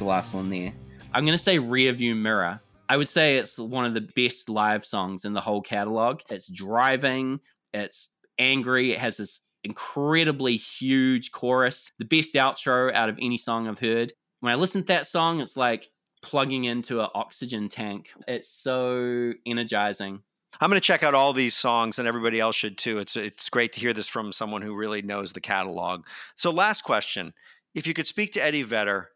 Last 0.06 0.34
one 0.34 0.50
there? 0.50 0.72
I'm 1.12 1.24
going 1.24 1.36
to 1.36 1.42
say 1.42 1.58
Rearview 1.58 2.16
Mirror. 2.16 2.60
I 2.88 2.96
would 2.96 3.08
say 3.08 3.36
it's 3.36 3.58
one 3.58 3.84
of 3.84 3.94
the 3.94 4.00
best 4.00 4.48
live 4.48 4.86
songs 4.86 5.24
in 5.24 5.32
the 5.32 5.40
whole 5.40 5.60
catalog. 5.60 6.20
It's 6.30 6.46
driving, 6.46 7.40
it's 7.74 8.08
angry, 8.38 8.92
it 8.92 8.98
has 8.98 9.16
this 9.16 9.40
incredibly 9.64 10.56
huge 10.56 11.32
chorus, 11.32 11.90
the 11.98 12.04
best 12.04 12.34
outro 12.34 12.92
out 12.92 13.08
of 13.08 13.18
any 13.20 13.36
song 13.36 13.66
I've 13.66 13.80
heard. 13.80 14.12
When 14.40 14.52
I 14.52 14.56
listen 14.56 14.82
to 14.82 14.86
that 14.88 15.06
song, 15.06 15.40
it's 15.40 15.56
like 15.56 15.90
plugging 16.22 16.64
into 16.64 17.00
an 17.00 17.08
oxygen 17.14 17.68
tank. 17.68 18.12
It's 18.28 18.48
so 18.48 19.32
energizing. 19.44 20.20
I'm 20.60 20.70
going 20.70 20.80
to 20.80 20.86
check 20.86 21.02
out 21.02 21.14
all 21.14 21.32
these 21.32 21.54
songs, 21.54 21.98
and 21.98 22.08
everybody 22.08 22.40
else 22.40 22.56
should 22.56 22.78
too. 22.78 22.98
It's 22.98 23.16
it's 23.16 23.50
great 23.50 23.72
to 23.74 23.80
hear 23.80 23.92
this 23.92 24.08
from 24.08 24.32
someone 24.32 24.62
who 24.62 24.74
really 24.74 25.02
knows 25.02 25.32
the 25.32 25.40
catalog. 25.40 26.06
So, 26.36 26.50
last 26.50 26.82
question: 26.82 27.34
If 27.74 27.86
you 27.86 27.92
could 27.92 28.06
speak 28.06 28.32
to 28.34 28.42
Eddie 28.42 28.62
Vedder, 28.62 29.10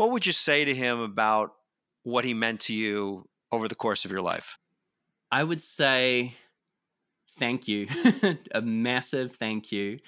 what 0.00 0.12
would 0.12 0.24
you 0.24 0.32
say 0.32 0.64
to 0.64 0.74
him 0.74 0.98
about 0.98 1.56
what 2.04 2.24
he 2.24 2.32
meant 2.32 2.58
to 2.58 2.72
you 2.72 3.28
over 3.52 3.68
the 3.68 3.74
course 3.74 4.06
of 4.06 4.10
your 4.10 4.22
life? 4.22 4.56
I 5.30 5.44
would 5.44 5.60
say 5.60 6.36
thank 7.38 7.68
you, 7.68 7.86
a 8.54 8.62
massive 8.62 9.36
thank 9.36 9.70
you. 9.70 9.98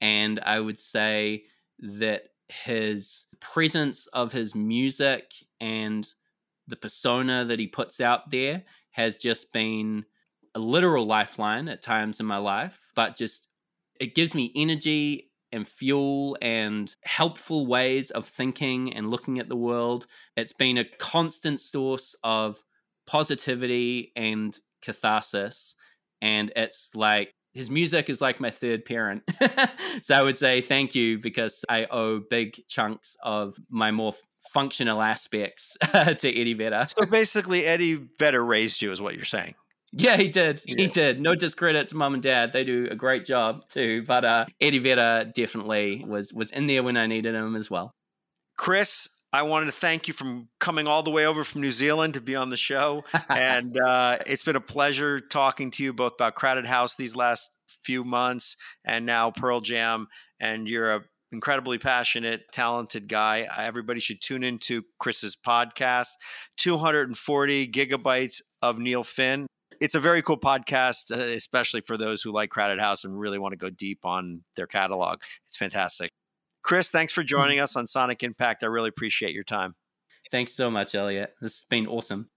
And 0.00 0.38
I 0.46 0.60
would 0.60 0.78
say 0.78 1.46
that 1.80 2.26
his 2.48 3.24
presence 3.40 4.06
of 4.12 4.30
his 4.30 4.54
music 4.54 5.32
and 5.60 6.08
the 6.68 6.76
persona 6.76 7.44
that 7.44 7.58
he 7.58 7.66
puts 7.66 8.00
out 8.00 8.30
there 8.30 8.62
has 8.92 9.16
just 9.16 9.52
been 9.52 10.04
a 10.54 10.60
literal 10.60 11.04
lifeline 11.04 11.66
at 11.66 11.82
times 11.82 12.20
in 12.20 12.26
my 12.26 12.38
life, 12.38 12.78
but 12.94 13.16
just 13.16 13.48
it 13.98 14.14
gives 14.14 14.36
me 14.36 14.52
energy 14.54 15.31
and 15.52 15.68
fuel 15.68 16.36
and 16.40 16.94
helpful 17.04 17.66
ways 17.66 18.10
of 18.10 18.26
thinking 18.26 18.92
and 18.92 19.10
looking 19.10 19.38
at 19.38 19.48
the 19.48 19.56
world. 19.56 20.06
It's 20.36 20.52
been 20.52 20.78
a 20.78 20.84
constant 20.84 21.60
source 21.60 22.16
of 22.24 22.62
positivity 23.06 24.12
and 24.16 24.58
catharsis. 24.80 25.74
And 26.20 26.52
it's 26.56 26.90
like 26.94 27.34
his 27.52 27.70
music 27.70 28.08
is 28.08 28.20
like 28.20 28.40
my 28.40 28.50
third 28.50 28.84
parent. 28.84 29.22
so 30.02 30.14
I 30.14 30.22
would 30.22 30.36
say 30.36 30.60
thank 30.60 30.94
you 30.94 31.18
because 31.18 31.64
I 31.68 31.86
owe 31.90 32.20
big 32.20 32.60
chunks 32.68 33.16
of 33.22 33.56
my 33.68 33.90
more 33.90 34.14
functional 34.52 35.02
aspects 35.02 35.76
to 35.92 36.28
Eddie 36.28 36.54
Vedder. 36.54 36.86
So 36.88 37.06
basically, 37.06 37.66
Eddie 37.66 38.00
Vedder 38.18 38.44
raised 38.44 38.82
you, 38.82 38.90
is 38.90 39.00
what 39.00 39.14
you're 39.14 39.24
saying. 39.24 39.54
Yeah, 39.92 40.16
he 40.16 40.28
did. 40.28 40.62
He, 40.64 40.74
he 40.74 40.86
did. 40.86 41.20
No 41.20 41.34
discredit 41.34 41.88
to 41.90 41.96
mom 41.96 42.14
and 42.14 42.22
dad; 42.22 42.52
they 42.52 42.64
do 42.64 42.88
a 42.90 42.96
great 42.96 43.26
job 43.26 43.68
too. 43.68 44.02
But 44.06 44.24
uh, 44.24 44.46
Eddie 44.60 44.78
Vedder 44.78 45.30
definitely 45.34 46.04
was 46.06 46.32
was 46.32 46.50
in 46.50 46.66
there 46.66 46.82
when 46.82 46.96
I 46.96 47.06
needed 47.06 47.34
him 47.34 47.56
as 47.56 47.70
well. 47.70 47.92
Chris, 48.56 49.08
I 49.32 49.42
wanted 49.42 49.66
to 49.66 49.72
thank 49.72 50.08
you 50.08 50.14
from 50.14 50.48
coming 50.60 50.86
all 50.86 51.02
the 51.02 51.10
way 51.10 51.26
over 51.26 51.44
from 51.44 51.60
New 51.60 51.70
Zealand 51.70 52.14
to 52.14 52.22
be 52.22 52.34
on 52.34 52.48
the 52.48 52.56
show, 52.56 53.04
and 53.28 53.78
uh, 53.78 54.18
it's 54.26 54.44
been 54.44 54.56
a 54.56 54.60
pleasure 54.60 55.20
talking 55.20 55.70
to 55.72 55.84
you 55.84 55.92
both 55.92 56.14
about 56.14 56.36
Crowded 56.36 56.66
House 56.66 56.94
these 56.94 57.14
last 57.14 57.50
few 57.84 58.02
months, 58.02 58.56
and 58.84 59.04
now 59.04 59.30
Pearl 59.30 59.60
Jam. 59.60 60.06
And 60.40 60.68
you're 60.68 60.94
a 60.94 61.00
incredibly 61.32 61.78
passionate, 61.78 62.42
talented 62.52 63.08
guy. 63.08 63.48
Everybody 63.56 64.00
should 64.00 64.20
tune 64.20 64.42
into 64.42 64.82
Chris's 64.98 65.36
podcast. 65.36 66.08
240 66.58 67.68
gigabytes 67.68 68.40
of 68.60 68.78
Neil 68.78 69.02
Finn 69.02 69.46
it's 69.82 69.96
a 69.96 70.00
very 70.00 70.22
cool 70.22 70.38
podcast, 70.38 71.10
uh, 71.10 71.20
especially 71.20 71.80
for 71.80 71.96
those 71.96 72.22
who 72.22 72.30
like 72.30 72.50
Crowded 72.50 72.78
House 72.78 73.02
and 73.02 73.18
really 73.18 73.40
want 73.40 73.50
to 73.52 73.56
go 73.56 73.68
deep 73.68 74.06
on 74.06 74.42
their 74.54 74.68
catalog. 74.68 75.22
It's 75.44 75.56
fantastic. 75.56 76.12
Chris, 76.62 76.92
thanks 76.92 77.12
for 77.12 77.24
joining 77.24 77.58
us 77.58 77.74
on 77.74 77.88
Sonic 77.88 78.22
Impact. 78.22 78.62
I 78.62 78.68
really 78.68 78.90
appreciate 78.90 79.34
your 79.34 79.42
time. 79.42 79.74
Thanks 80.30 80.54
so 80.54 80.70
much, 80.70 80.94
Elliot. 80.94 81.34
This 81.40 81.56
has 81.56 81.64
been 81.68 81.88
awesome. 81.88 82.28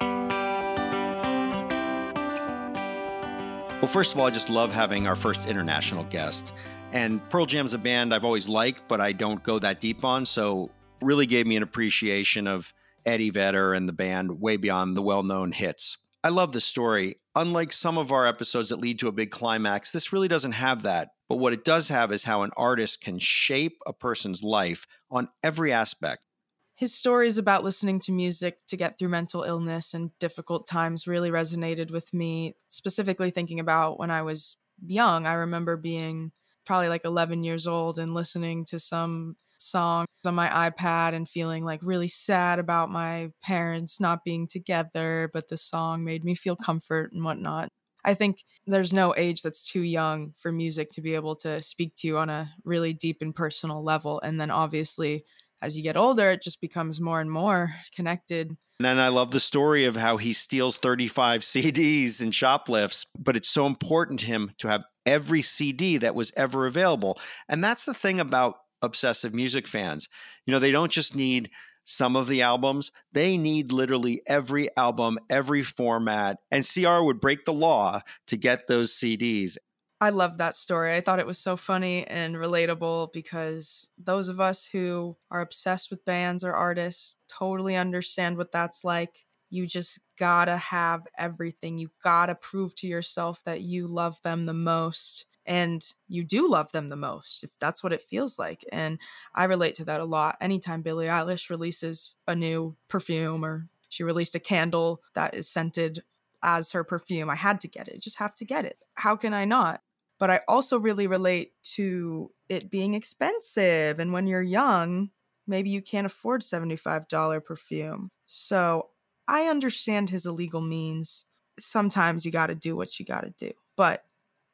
Well, 3.80 3.92
first 3.92 4.14
of 4.14 4.20
all, 4.20 4.26
I 4.26 4.32
just 4.32 4.50
love 4.50 4.74
having 4.74 5.06
our 5.06 5.16
first 5.16 5.46
international 5.46 6.04
guest. 6.06 6.52
And 6.94 7.22
Pearl 7.30 7.46
Jam's 7.46 7.76
a 7.76 7.78
band 7.78 8.12
I've 8.12 8.26
always 8.26 8.50
liked, 8.50 8.88
but 8.88 9.00
I 9.00 9.12
don't 9.12 9.44
go 9.44 9.60
that 9.60 9.80
deep 9.80 10.04
on. 10.04 10.26
So, 10.26 10.72
really 11.00 11.28
gave 11.28 11.46
me 11.46 11.58
an 11.58 11.62
appreciation 11.62 12.48
of 12.48 12.74
Eddie 13.06 13.30
Vedder 13.30 13.76
and 13.76 13.88
the 13.88 13.94
band 13.94 14.42
way 14.42 14.58
beyond 14.58 14.98
the 14.98 15.04
well 15.04 15.22
known 15.22 15.52
hits. 15.52 16.00
I 16.26 16.30
love 16.30 16.54
the 16.54 16.60
story. 16.60 17.18
Unlike 17.36 17.72
some 17.72 18.00
of 18.00 18.12
our 18.12 18.26
episodes 18.26 18.70
that 18.70 18.80
lead 18.80 18.98
to 18.98 19.08
a 19.08 19.12
big 19.12 19.30
climax, 19.30 19.92
this 19.92 20.12
really 20.12 20.28
doesn't 20.28 20.54
have 20.54 20.82
that. 20.82 21.10
But 21.30 21.36
what 21.36 21.54
it 21.54 21.64
does 21.64 21.90
have 21.90 22.12
is 22.12 22.24
how 22.24 22.42
an 22.42 22.50
artist 22.58 23.00
can 23.00 23.20
shape 23.20 23.78
a 23.86 23.94
person's 23.94 24.42
life 24.42 24.88
on 25.12 25.30
every 25.44 25.72
aspect. 25.72 26.26
His 26.74 26.96
stories 26.96 27.38
about 27.38 27.64
listening 27.64 28.00
to 28.00 28.12
music 28.12 28.58
to 28.70 28.76
get 28.76 28.98
through 28.98 29.10
mental 29.10 29.44
illness 29.44 29.94
and 29.94 30.18
difficult 30.18 30.68
times 30.68 31.06
really 31.06 31.30
resonated 31.30 31.92
with 31.92 32.12
me, 32.12 32.56
specifically 32.70 33.30
thinking 33.30 33.60
about 33.60 34.00
when 34.00 34.10
I 34.10 34.24
was 34.24 34.58
young. 34.84 35.28
I 35.28 35.34
remember 35.34 35.78
being 35.78 36.32
probably 36.66 36.90
like 36.90 37.06
11 37.06 37.44
years 37.44 37.68
old 37.68 38.00
and 38.00 38.16
listening 38.16 38.66
to 38.66 38.80
some 38.80 39.36
song 39.60 40.06
on 40.26 40.36
my 40.36 40.48
iPad 40.50 41.14
and 41.14 41.30
feeling 41.30 41.64
like 41.64 41.80
really 41.84 42.08
sad 42.08 42.60
about 42.60 42.90
my 42.90 43.30
parents 43.44 44.00
not 44.00 44.24
being 44.24 44.48
together, 44.48 45.30
but 45.34 45.50
the 45.50 45.58
song 45.58 46.04
made 46.04 46.24
me 46.24 46.36
feel 46.36 46.56
comfort 46.56 47.12
and 47.14 47.24
whatnot. 47.24 47.70
I 48.04 48.14
think 48.14 48.44
there's 48.68 48.94
no 48.94 49.16
age 49.18 49.42
that's 49.42 49.66
too 49.66 49.82
young 49.82 50.34
for 50.38 50.52
music 50.52 50.92
to 50.92 51.02
be 51.02 51.16
able 51.16 51.36
to 51.38 51.62
speak 51.64 51.96
to 51.98 52.08
you 52.08 52.18
on 52.18 52.30
a 52.30 52.52
really 52.64 52.94
deep 52.94 53.18
and 53.22 53.36
personal 53.36 53.84
level. 53.84 54.22
And 54.22 54.40
then 54.40 54.52
obviously, 54.52 55.26
as 55.62 55.76
you 55.76 55.82
get 55.82 55.98
older, 55.98 56.30
it 56.30 56.44
just 56.44 56.62
becomes 56.62 57.02
more 57.02 57.20
and 57.20 57.32
more 57.32 57.74
connected. 57.96 58.50
And 58.80 58.86
then 58.86 59.00
I 59.00 59.08
love 59.08 59.32
the 59.32 59.40
story 59.40 59.86
of 59.86 59.96
how 59.96 60.18
he 60.18 60.34
steals 60.34 60.78
35 60.78 61.42
CDs 61.42 62.22
and 62.22 62.36
shoplifts, 62.36 63.06
but 63.18 63.36
it's 63.36 63.50
so 63.50 63.66
important 63.66 64.20
to 64.20 64.26
him 64.28 64.52
to 64.60 64.68
have 64.68 64.84
every 65.06 65.42
CD 65.42 65.98
that 65.98 66.14
was 66.14 66.32
ever 66.36 66.66
available. 66.66 67.18
And 67.48 67.64
that's 67.64 67.86
the 67.86 67.94
thing 67.94 68.20
about 68.20 68.58
obsessive 68.86 69.34
music 69.34 69.68
fans. 69.68 70.08
You 70.46 70.54
know, 70.54 70.60
they 70.60 70.72
don't 70.72 70.92
just 70.92 71.16
need 71.16 71.50
some 71.86 72.16
of 72.16 72.28
the 72.28 72.42
albums, 72.42 72.92
they 73.12 73.38
need 73.38 73.72
literally 73.72 74.22
every 74.26 74.76
album, 74.76 75.20
every 75.30 75.62
format. 75.62 76.40
And 76.52 76.68
CR 76.68 77.02
would 77.02 77.20
break 77.20 77.46
the 77.46 77.54
law 77.54 78.02
to 78.28 78.38
get 78.38 78.68
those 78.68 78.92
CDs. 78.92 79.58
I 80.02 80.10
love 80.10 80.40
that 80.40 80.56
story. 80.56 80.94
I 80.94 81.02
thought 81.02 81.20
it 81.20 81.28
was 81.28 81.40
so 81.40 81.56
funny 81.56 82.06
and 82.06 82.36
relatable 82.36 83.14
because 83.14 83.90
those 83.98 84.28
of 84.28 84.40
us 84.40 84.66
who 84.66 85.16
are 85.32 85.42
obsessed 85.42 85.90
with 85.90 86.04
bands 86.04 86.44
or 86.44 86.54
artists 86.54 87.18
totally 87.30 87.76
understand 87.76 88.36
what 88.36 88.52
that's 88.52 88.84
like. 88.84 89.26
You 89.50 89.68
just 89.68 90.00
gotta 90.18 90.58
have 90.58 91.08
everything. 91.18 91.78
You 91.78 91.92
gotta 92.04 92.36
prove 92.36 92.76
to 92.76 92.88
yourself 92.88 93.42
that 93.46 93.62
you 93.62 93.88
love 93.88 94.22
them 94.22 94.46
the 94.46 94.54
most 94.54 95.26
and 95.46 95.94
you 96.08 96.24
do 96.24 96.48
love 96.48 96.72
them 96.72 96.90
the 96.90 96.96
most 96.96 97.44
if 97.44 97.52
that's 97.60 97.84
what 97.84 97.94
it 97.94 98.02
feels 98.02 98.40
like 98.40 98.66
and 98.72 99.00
i 99.34 99.44
relate 99.44 99.76
to 99.76 99.86
that 99.86 100.02
a 100.02 100.06
lot 100.06 100.38
anytime 100.42 100.82
billie 100.82 101.08
eilish 101.08 101.50
releases 101.50 102.16
a 102.28 102.36
new 102.36 102.76
perfume 102.88 103.44
or 103.44 103.68
she 103.90 104.04
released 104.04 104.36
a 104.36 104.40
candle 104.40 105.02
that 105.14 105.34
is 105.36 105.48
scented 105.48 106.04
as 106.44 106.72
her 106.72 106.84
perfume 106.84 107.30
i 107.30 107.36
had 107.36 107.62
to 107.62 107.68
get 107.68 107.88
it 107.88 108.02
just 108.02 108.20
have 108.20 108.34
to 108.34 108.46
get 108.46 108.66
it 108.66 108.78
how 108.96 109.16
can 109.16 109.34
i 109.34 109.46
not 109.46 109.82
but 110.20 110.30
i 110.30 110.40
also 110.48 110.80
really 110.80 111.08
relate 111.08 111.54
to 111.64 112.32
it 112.50 112.70
being 112.70 112.94
expensive 112.94 114.00
and 114.00 114.14
when 114.14 114.28
you're 114.28 114.42
young 114.42 115.10
maybe 115.48 115.70
you 115.70 115.82
can't 115.82 116.06
afford 116.06 116.42
$75 116.42 117.44
perfume. 117.44 118.12
So 118.26 118.90
I 119.28 119.46
understand 119.46 120.10
his 120.10 120.26
illegal 120.26 120.62
means. 120.62 121.26
Sometimes 121.60 122.26
you 122.26 122.32
got 122.32 122.48
to 122.48 122.56
do 122.56 122.76
what 122.76 123.00
you 123.00 123.06
got 123.06 123.22
to 123.22 123.34
do. 123.38 123.52
But 123.76 124.04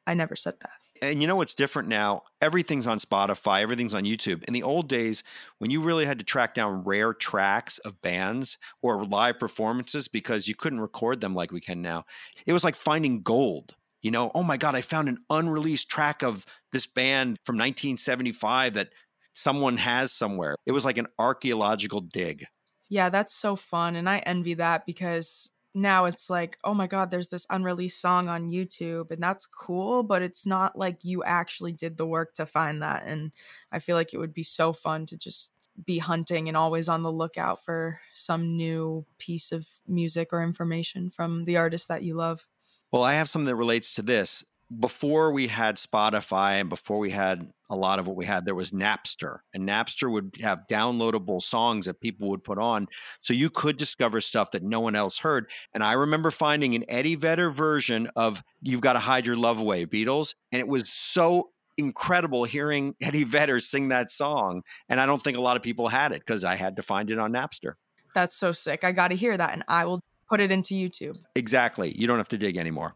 I 0.06 0.14
never 0.14 0.36
said 0.36 0.54
that. 0.60 0.70
And 1.02 1.20
you 1.20 1.26
know 1.26 1.34
what's 1.34 1.56
different 1.56 1.88
now? 1.88 2.22
Everything's 2.40 2.86
on 2.86 2.98
Spotify, 2.98 3.60
everything's 3.60 3.94
on 3.94 4.04
YouTube. 4.04 4.44
In 4.44 4.54
the 4.54 4.62
old 4.62 4.88
days, 4.88 5.24
when 5.58 5.72
you 5.72 5.82
really 5.82 6.06
had 6.06 6.20
to 6.20 6.24
track 6.24 6.54
down 6.54 6.84
rare 6.84 7.12
tracks 7.12 7.78
of 7.78 8.00
bands 8.00 8.56
or 8.82 9.04
live 9.04 9.40
performances 9.40 10.06
because 10.06 10.46
you 10.46 10.54
couldn't 10.54 10.80
record 10.80 11.20
them 11.20 11.34
like 11.34 11.50
we 11.50 11.60
can 11.60 11.82
now, 11.82 12.04
it 12.46 12.52
was 12.52 12.62
like 12.62 12.76
finding 12.76 13.20
gold. 13.20 13.74
You 14.00 14.12
know, 14.12 14.30
oh 14.34 14.44
my 14.44 14.56
God, 14.56 14.76
I 14.76 14.80
found 14.80 15.08
an 15.08 15.18
unreleased 15.28 15.88
track 15.88 16.22
of 16.22 16.46
this 16.70 16.86
band 16.86 17.38
from 17.44 17.56
1975 17.56 18.74
that 18.74 18.90
someone 19.32 19.78
has 19.78 20.12
somewhere. 20.12 20.54
It 20.66 20.72
was 20.72 20.84
like 20.84 20.98
an 20.98 21.08
archaeological 21.18 22.00
dig. 22.00 22.46
Yeah, 22.88 23.08
that's 23.08 23.32
so 23.32 23.56
fun. 23.56 23.96
And 23.96 24.08
I 24.08 24.18
envy 24.18 24.54
that 24.54 24.86
because 24.86 25.50
now 25.74 26.04
it's 26.04 26.28
like, 26.28 26.58
oh 26.64 26.74
my 26.74 26.86
God, 26.86 27.10
there's 27.10 27.30
this 27.30 27.46
unreleased 27.48 28.00
song 28.00 28.28
on 28.28 28.50
YouTube, 28.50 29.10
and 29.10 29.22
that's 29.22 29.46
cool, 29.46 30.02
but 30.02 30.22
it's 30.22 30.44
not 30.44 30.76
like 30.76 31.04
you 31.04 31.24
actually 31.24 31.72
did 31.72 31.96
the 31.96 32.06
work 32.06 32.34
to 32.34 32.46
find 32.46 32.82
that. 32.82 33.04
And 33.06 33.32
I 33.70 33.78
feel 33.78 33.96
like 33.96 34.12
it 34.12 34.18
would 34.18 34.34
be 34.34 34.42
so 34.42 34.72
fun 34.72 35.06
to 35.06 35.16
just 35.16 35.52
be 35.86 35.98
hunting 35.98 36.48
and 36.48 36.56
always 36.56 36.88
on 36.88 37.02
the 37.02 37.12
lookout 37.12 37.64
for 37.64 38.00
some 38.12 38.56
new 38.56 39.06
piece 39.18 39.52
of 39.52 39.66
music 39.88 40.32
or 40.32 40.42
information 40.42 41.08
from 41.08 41.46
the 41.46 41.56
artist 41.56 41.88
that 41.88 42.02
you 42.02 42.14
love. 42.14 42.46
Well, 42.90 43.02
I 43.02 43.14
have 43.14 43.30
something 43.30 43.46
that 43.46 43.56
relates 43.56 43.94
to 43.94 44.02
this 44.02 44.44
before 44.78 45.32
we 45.32 45.48
had 45.48 45.76
Spotify 45.76 46.60
and 46.60 46.68
before 46.68 46.98
we 46.98 47.10
had 47.10 47.50
a 47.68 47.76
lot 47.76 47.98
of 47.98 48.06
what 48.06 48.16
we 48.16 48.24
had, 48.24 48.44
there 48.44 48.54
was 48.54 48.70
Napster, 48.70 49.38
and 49.52 49.68
Napster 49.68 50.10
would 50.10 50.36
have 50.40 50.66
downloadable 50.70 51.40
songs 51.40 51.86
that 51.86 52.00
people 52.00 52.28
would 52.30 52.44
put 52.44 52.58
on. 52.58 52.86
So 53.20 53.34
you 53.34 53.50
could 53.50 53.76
discover 53.76 54.20
stuff 54.20 54.50
that 54.52 54.62
no 54.62 54.80
one 54.80 54.94
else 54.94 55.18
heard. 55.18 55.50
And 55.74 55.82
I 55.82 55.92
remember 55.92 56.30
finding 56.30 56.74
an 56.74 56.84
Eddie 56.88 57.14
Vedder 57.14 57.50
version 57.50 58.08
of 58.14 58.42
You've 58.60 58.80
Got 58.80 58.94
to 58.94 58.98
Hide 58.98 59.26
Your 59.26 59.36
Love 59.36 59.60
Away, 59.60 59.86
Beatles. 59.86 60.34
And 60.52 60.60
it 60.60 60.68
was 60.68 60.88
so 60.88 61.50
incredible 61.76 62.44
hearing 62.44 62.94
Eddie 63.02 63.24
Vedder 63.24 63.60
sing 63.60 63.88
that 63.88 64.10
song. 64.10 64.62
And 64.88 65.00
I 65.00 65.06
don't 65.06 65.22
think 65.22 65.36
a 65.36 65.42
lot 65.42 65.56
of 65.56 65.62
people 65.62 65.88
had 65.88 66.12
it 66.12 66.20
because 66.20 66.44
I 66.44 66.54
had 66.54 66.76
to 66.76 66.82
find 66.82 67.10
it 67.10 67.18
on 67.18 67.32
Napster. 67.32 67.74
That's 68.14 68.36
so 68.36 68.52
sick. 68.52 68.84
I 68.84 68.92
got 68.92 69.08
to 69.08 69.16
hear 69.16 69.36
that, 69.36 69.54
and 69.54 69.64
I 69.68 69.86
will 69.86 70.02
put 70.28 70.40
it 70.40 70.50
into 70.50 70.74
YouTube. 70.74 71.16
Exactly. 71.34 71.96
You 71.96 72.06
don't 72.06 72.18
have 72.18 72.28
to 72.28 72.38
dig 72.38 72.58
anymore 72.58 72.94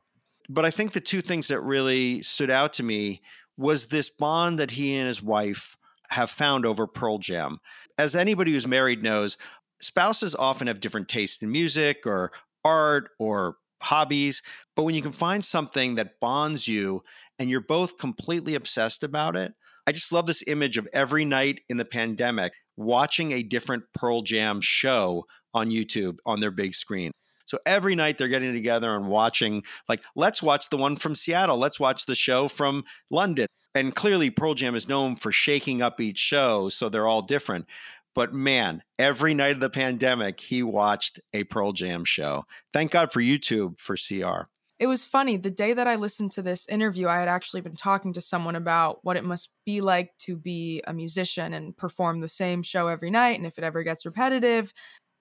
but 0.49 0.65
I 0.65 0.71
think 0.71 0.93
the 0.93 1.01
two 1.01 1.21
things 1.21 1.49
that 1.49 1.61
really 1.61 2.23
stood 2.23 2.51
out 2.51 2.73
to 2.75 2.83
me 2.83 3.23
was 3.57 3.87
this 3.87 4.11
bond 4.11 4.59
that 4.59 4.71
he 4.71 4.97
and 4.97 5.07
his 5.07 5.23
wife 5.23 5.77
have 6.11 6.31
found 6.31 6.65
over 6.67 6.87
Pearl 6.87 7.19
Jam. 7.19 7.59
As 7.99 8.15
anybody 8.15 8.53
who's 8.53 8.67
married 8.67 9.03
knows, 9.03 9.37
spouses 9.81 10.35
often 10.35 10.67
have 10.67 10.81
different 10.81 11.09
tastes 11.09 11.43
in 11.43 11.51
music 11.51 12.07
or 12.07 12.33
art 12.65 13.11
or 13.19 13.57
hobbies, 13.83 14.43
but 14.75 14.83
when 14.83 14.95
you 14.95 15.03
can 15.03 15.13
find 15.13 15.45
something 15.45 15.95
that 15.97 16.21
bonds 16.21 16.67
you 16.69 17.03
and 17.39 17.51
you're 17.51 17.61
both 17.61 17.99
completely 17.99 18.55
obsessed 18.55 19.03
about 19.03 19.37
it, 19.37 19.53
I 19.87 19.93
just 19.93 20.13
love 20.13 20.27
this 20.27 20.43
image 20.47 20.79
of 20.79 20.89
every 20.93 21.25
night 21.25 21.61
in 21.69 21.77
the 21.77 21.85
pandemic 21.85 22.53
watching 22.77 23.33
a 23.33 23.43
different 23.43 23.85
Pearl 23.95 24.23
Jam 24.23 24.61
show 24.61 25.25
on 25.55 25.71
YouTube 25.71 26.19
on 26.27 26.41
their 26.41 26.51
big 26.51 26.75
screen. 26.75 27.13
So 27.47 27.59
every 27.65 27.95
night 27.95 28.19
they're 28.19 28.29
getting 28.29 28.53
together 28.53 28.95
and 28.95 29.09
watching, 29.09 29.63
like, 29.89 30.03
let's 30.15 30.43
watch 30.43 30.69
the 30.69 30.77
one 30.77 30.97
from 30.97 31.15
Seattle. 31.15 31.57
Let's 31.57 31.81
watch 31.81 32.07
the 32.07 32.15
show 32.15 32.49
from 32.49 32.85
London. 33.11 33.47
And 33.75 33.95
clearly, 33.95 34.31
Pearl 34.31 34.55
Jam 34.55 34.75
is 34.75 34.89
known 34.89 35.17
for 35.17 35.33
shaking 35.33 35.83
up 35.83 36.01
each 36.01 36.19
show. 36.19 36.69
So 36.69 36.89
they're 36.89 37.07
all 37.07 37.23
different. 37.23 37.67
But 38.15 38.33
man, 38.33 38.83
every 38.99 39.35
night 39.35 39.53
of 39.53 39.61
the 39.61 39.69
pandemic, 39.69 40.41
he 40.41 40.63
watched 40.63 41.21
a 41.35 41.45
Pearl 41.45 41.73
Jam 41.73 42.05
show. 42.05 42.45
Thank 42.73 42.91
God 42.91 43.13
for 43.13 43.21
YouTube 43.21 43.79
for 43.79 43.95
CR. 43.95 44.49
It 44.79 44.87
was 44.87 45.07
funny. 45.07 45.39
The 45.39 45.51
day 45.51 45.73
that 45.73 45.87
I 45.87 45.97
listened 45.97 46.33
to 46.33 46.43
this 46.43 46.69
interview, 46.69 47.09
I 47.09 47.19
had 47.19 47.29
actually 47.29 47.63
been 47.63 47.77
talking 47.77 48.13
to 48.13 48.21
someone 48.21 48.57
about 48.57 48.99
what 49.03 49.17
it 49.17 49.25
must 49.25 49.51
be 49.65 49.81
like 49.81 50.13
to 50.21 50.37
be 50.37 50.83
a 50.87 50.93
musician 50.93 51.55
and 51.55 51.75
perform 51.77 52.21
the 52.21 52.29
same 52.29 52.63
show 52.63 52.89
every 52.89 53.11
night 53.11 53.39
and 53.39 53.47
if 53.47 53.57
it 53.57 53.65
ever 53.65 53.83
gets 53.83 54.05
repetitive. 54.05 54.73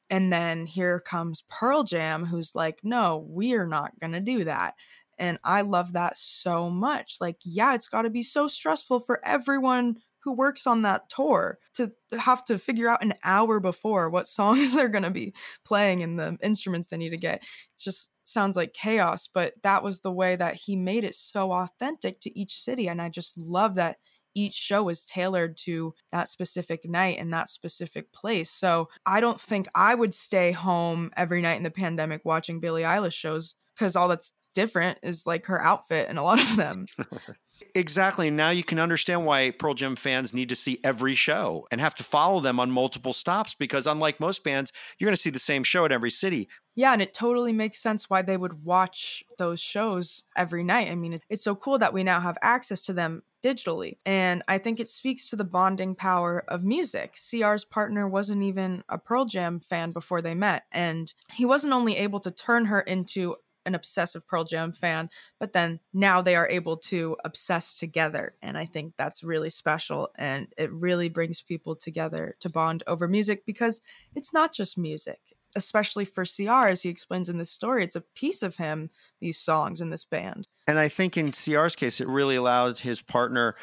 And 0.10 0.32
then 0.32 0.66
here 0.66 1.00
comes 1.00 1.44
Pearl 1.50 1.84
Jam, 1.84 2.26
who's 2.26 2.54
like, 2.56 2.80
no, 2.84 3.26
we 3.30 3.54
are 3.54 3.68
not 3.68 4.00
going 4.00 4.14
to 4.14 4.20
do 4.20 4.44
that. 4.44 4.76
And 5.18 5.40
I 5.44 5.62
love 5.62 5.94
that 5.94 6.18
so 6.18 6.70
much. 6.70 7.18
Like, 7.22 7.38
yeah, 7.44 7.74
it's 7.74 7.88
got 7.88 8.04
to 8.04 8.10
be 8.10 8.24
so 8.24 8.48
stressful 8.48 9.00
for 9.00 9.26
everyone 9.26 9.98
who 10.26 10.34
works 10.34 10.66
on 10.66 10.82
that 10.82 11.08
tour 11.08 11.60
to 11.76 11.92
have 12.20 12.44
to 12.44 12.58
figure 12.58 12.90
out 12.90 13.04
an 13.04 13.14
hour 13.24 13.60
before 13.60 14.10
what 14.10 14.28
songs 14.40 14.74
they're 14.74 14.90
going 14.90 15.04
to 15.04 15.12
be 15.12 15.34
playing 15.64 16.04
and 16.04 16.20
the 16.20 16.38
instruments 16.42 16.88
they 16.88 16.98
need 16.98 17.12
to 17.12 17.18
get. 17.18 17.36
It 17.38 17.80
just 17.80 18.12
sounds 18.24 18.58
like 18.58 18.74
chaos, 18.74 19.30
but 19.32 19.54
that 19.62 19.84
was 19.84 20.00
the 20.00 20.12
way 20.12 20.36
that 20.36 20.56
he 20.56 20.76
made 20.76 21.04
it 21.04 21.16
so 21.16 21.52
authentic 21.52 22.20
to 22.22 22.40
each 22.40 22.60
city. 22.60 22.88
And 22.88 23.02
I 23.02 23.10
just 23.10 23.38
love 23.38 23.76
that 23.76 23.98
each 24.36 24.54
show 24.54 24.90
is 24.90 25.02
tailored 25.02 25.58
to 25.58 25.94
that 26.12 26.30
specific 26.30 26.88
night 26.88 27.18
and 27.20 27.34
that 27.34 27.50
specific 27.50 28.12
place. 28.12 28.52
So 28.52 28.90
I 29.06 29.22
don't 29.22 29.40
think 29.40 29.68
I 29.74 29.96
would 29.96 30.14
stay 30.14 30.52
home 30.52 31.12
every 31.18 31.42
night 31.42 31.58
in 31.58 31.64
the 31.64 31.72
pandemic 31.72 32.22
watching 32.26 32.60
Billie 32.60 32.84
Eilish 32.84 33.14
shows 33.14 33.56
because 33.74 33.96
all 33.96 34.08
that's 34.08 34.32
different 34.56 34.98
is 35.04 35.28
like 35.28 35.46
her 35.46 35.62
outfit 35.62 36.08
and 36.10 36.18
a 36.18 36.24
lot 36.24 36.42
of 36.42 36.56
them. 36.56 36.88
Exactly. 37.74 38.30
Now 38.30 38.50
you 38.50 38.64
can 38.64 38.80
understand 38.80 39.26
why 39.26 39.52
Pearl 39.52 39.74
Jam 39.74 39.96
fans 39.96 40.34
need 40.34 40.50
to 40.50 40.56
see 40.56 40.80
every 40.84 41.16
show 41.16 41.66
and 41.72 41.80
have 41.80 41.96
to 41.96 42.04
follow 42.04 42.40
them 42.40 42.60
on 42.60 42.72
multiple 42.72 43.14
stops 43.14 43.56
because, 43.58 43.88
unlike 43.88 44.20
most 44.20 44.44
bands, 44.44 44.72
you're 44.98 45.08
going 45.08 45.16
to 45.16 45.22
see 45.22 45.30
the 45.30 45.40
same 45.40 45.64
show 45.64 45.86
at 45.86 45.92
every 45.92 46.12
city. 46.12 46.50
Yeah, 46.76 46.92
and 46.92 47.02
it 47.02 47.14
totally 47.14 47.54
makes 47.54 47.82
sense 47.82 48.10
why 48.10 48.22
they 48.22 48.36
would 48.36 48.66
watch 48.66 49.24
those 49.38 49.62
shows 49.62 50.24
every 50.36 50.64
night. 50.64 50.92
I 50.92 50.96
mean, 50.96 51.22
it's 51.30 51.44
so 51.44 51.56
cool 51.56 51.78
that 51.80 51.94
we 51.94 52.04
now 52.04 52.20
have 52.20 52.38
access 52.42 52.82
to 52.84 52.94
them 52.94 53.24
digitally. 53.44 53.98
And 54.06 54.44
I 54.48 54.58
think 54.58 54.80
it 54.80 54.90
speaks 54.90 55.30
to 55.30 55.36
the 55.36 55.44
bonding 55.44 55.96
power 55.96 56.44
of 56.48 56.64
music. 56.66 57.16
CR's 57.16 57.64
partner 57.64 58.08
wasn't 58.08 58.44
even 58.44 58.84
a 58.90 58.98
Pearl 58.98 59.26
Jam 59.26 59.60
fan 59.60 59.92
before 59.92 60.22
they 60.22 60.36
met, 60.36 60.64
and 60.72 61.14
he 61.32 61.46
wasn't 61.46 61.74
only 61.74 61.96
able 61.98 62.20
to 62.22 62.32
turn 62.32 62.66
her 62.66 62.82
into 62.82 63.36
an 63.66 63.76
obsessive 63.76 64.28
Pearl 64.28 64.44
Jam 64.44 64.72
fan, 64.72 65.10
but 65.40 65.54
then 65.54 65.80
now 65.94 66.22
they 66.22 66.36
are 66.36 66.48
able 66.48 66.78
to 66.78 67.16
obsess 67.24 67.78
together. 67.78 68.36
And 68.42 68.58
I 68.58 68.66
think 68.66 68.94
that's 68.98 69.24
really 69.24 69.50
special. 69.50 70.10
And 70.18 70.48
it 70.58 70.72
really 70.72 71.10
brings 71.10 71.42
people 71.42 71.76
together 71.76 72.36
to 72.40 72.50
bond 72.50 72.84
over 72.88 73.08
music 73.08 73.46
because 73.46 73.82
it's 74.16 74.34
not 74.34 74.54
just 74.54 74.78
music, 74.78 75.20
especially 75.56 76.06
for 76.06 76.26
CR, 76.26 76.68
as 76.68 76.84
he 76.84 76.90
explains 76.90 77.30
in 77.30 77.38
this 77.38 77.52
story. 77.52 77.84
It's 77.84 77.96
a 77.96 78.02
piece 78.02 78.44
of 78.44 78.56
him, 78.56 78.90
these 79.20 79.38
songs 79.38 79.82
in 79.82 79.90
this 79.90 80.04
band. 80.04 80.48
And 80.68 80.80
I 80.80 80.88
think 80.88 81.18
in 81.18 81.32
CR's 81.32 81.76
case, 81.76 82.02
it 82.02 82.08
really 82.08 82.36
allowed 82.36 82.80
his 82.80 83.02
partner 83.02 83.56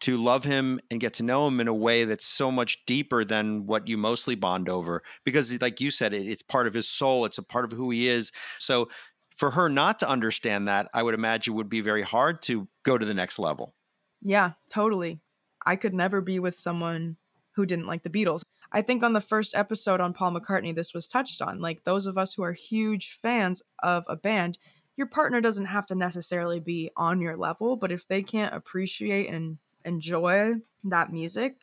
to 0.00 0.18
love 0.18 0.44
him 0.44 0.80
and 0.90 1.00
get 1.00 1.14
to 1.14 1.22
know 1.22 1.46
him 1.46 1.60
in 1.60 1.68
a 1.68 1.74
way 1.74 2.04
that's 2.04 2.26
so 2.26 2.50
much 2.50 2.84
deeper 2.84 3.24
than 3.24 3.66
what 3.66 3.88
you 3.88 3.96
mostly 3.96 4.34
bond 4.34 4.68
over 4.68 5.02
because 5.24 5.58
like 5.62 5.80
you 5.80 5.90
said 5.90 6.12
it, 6.12 6.28
it's 6.28 6.42
part 6.42 6.66
of 6.66 6.74
his 6.74 6.88
soul 6.88 7.24
it's 7.24 7.38
a 7.38 7.42
part 7.42 7.64
of 7.64 7.72
who 7.72 7.90
he 7.90 8.08
is 8.08 8.30
so 8.58 8.88
for 9.34 9.50
her 9.52 9.68
not 9.68 9.98
to 10.00 10.08
understand 10.08 10.68
that, 10.68 10.88
I 10.94 11.02
would 11.02 11.14
imagine 11.14 11.54
would 11.54 11.68
be 11.68 11.80
very 11.80 12.02
hard 12.02 12.42
to 12.42 12.68
go 12.84 12.96
to 12.96 13.04
the 13.04 13.14
next 13.14 13.38
level. 13.38 13.74
Yeah, 14.22 14.52
totally. 14.70 15.20
I 15.66 15.76
could 15.76 15.94
never 15.94 16.20
be 16.20 16.38
with 16.38 16.54
someone 16.54 17.16
who 17.52 17.66
didn't 17.66 17.86
like 17.86 18.02
the 18.02 18.10
Beatles. 18.10 18.42
I 18.72 18.82
think 18.82 19.02
on 19.02 19.12
the 19.12 19.20
first 19.20 19.54
episode 19.54 20.00
on 20.00 20.12
Paul 20.12 20.32
McCartney, 20.32 20.74
this 20.74 20.92
was 20.92 21.06
touched 21.06 21.40
on. 21.40 21.60
Like 21.60 21.84
those 21.84 22.06
of 22.06 22.18
us 22.18 22.34
who 22.34 22.42
are 22.42 22.52
huge 22.52 23.18
fans 23.22 23.62
of 23.82 24.04
a 24.08 24.16
band, 24.16 24.58
your 24.96 25.06
partner 25.06 25.40
doesn't 25.40 25.66
have 25.66 25.86
to 25.86 25.94
necessarily 25.94 26.60
be 26.60 26.90
on 26.96 27.20
your 27.20 27.36
level, 27.36 27.76
but 27.76 27.92
if 27.92 28.06
they 28.06 28.22
can't 28.22 28.54
appreciate 28.54 29.28
and 29.28 29.58
enjoy 29.84 30.54
that 30.84 31.12
music, 31.12 31.56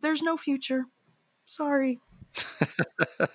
there's 0.00 0.22
no 0.22 0.36
future. 0.36 0.86
Sorry. 1.46 2.00
and 3.20 3.28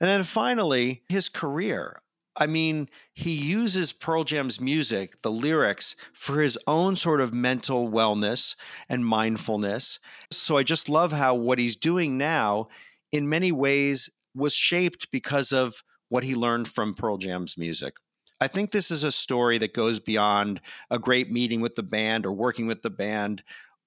then 0.00 0.22
finally, 0.22 1.02
his 1.08 1.28
career. 1.28 2.02
I 2.40 2.46
mean, 2.46 2.88
he 3.12 3.32
uses 3.32 3.92
Pearl 3.92 4.24
Jam's 4.24 4.60
music, 4.60 5.20
the 5.20 5.30
lyrics, 5.30 5.94
for 6.14 6.40
his 6.40 6.58
own 6.66 6.96
sort 6.96 7.20
of 7.20 7.34
mental 7.34 7.90
wellness 7.90 8.56
and 8.88 9.04
mindfulness. 9.04 10.00
So 10.30 10.56
I 10.56 10.62
just 10.62 10.88
love 10.88 11.12
how 11.12 11.34
what 11.34 11.58
he's 11.58 11.76
doing 11.76 12.16
now, 12.16 12.68
in 13.12 13.28
many 13.28 13.52
ways, 13.52 14.08
was 14.34 14.54
shaped 14.54 15.10
because 15.12 15.52
of 15.52 15.84
what 16.08 16.24
he 16.24 16.34
learned 16.34 16.66
from 16.66 16.94
Pearl 16.94 17.18
Jam's 17.18 17.58
music. 17.58 17.94
I 18.40 18.48
think 18.48 18.70
this 18.70 18.90
is 18.90 19.04
a 19.04 19.12
story 19.12 19.58
that 19.58 19.74
goes 19.74 20.00
beyond 20.00 20.62
a 20.90 20.98
great 20.98 21.30
meeting 21.30 21.60
with 21.60 21.74
the 21.74 21.82
band 21.82 22.24
or 22.24 22.32
working 22.32 22.66
with 22.66 22.80
the 22.80 22.88
band 22.88 23.42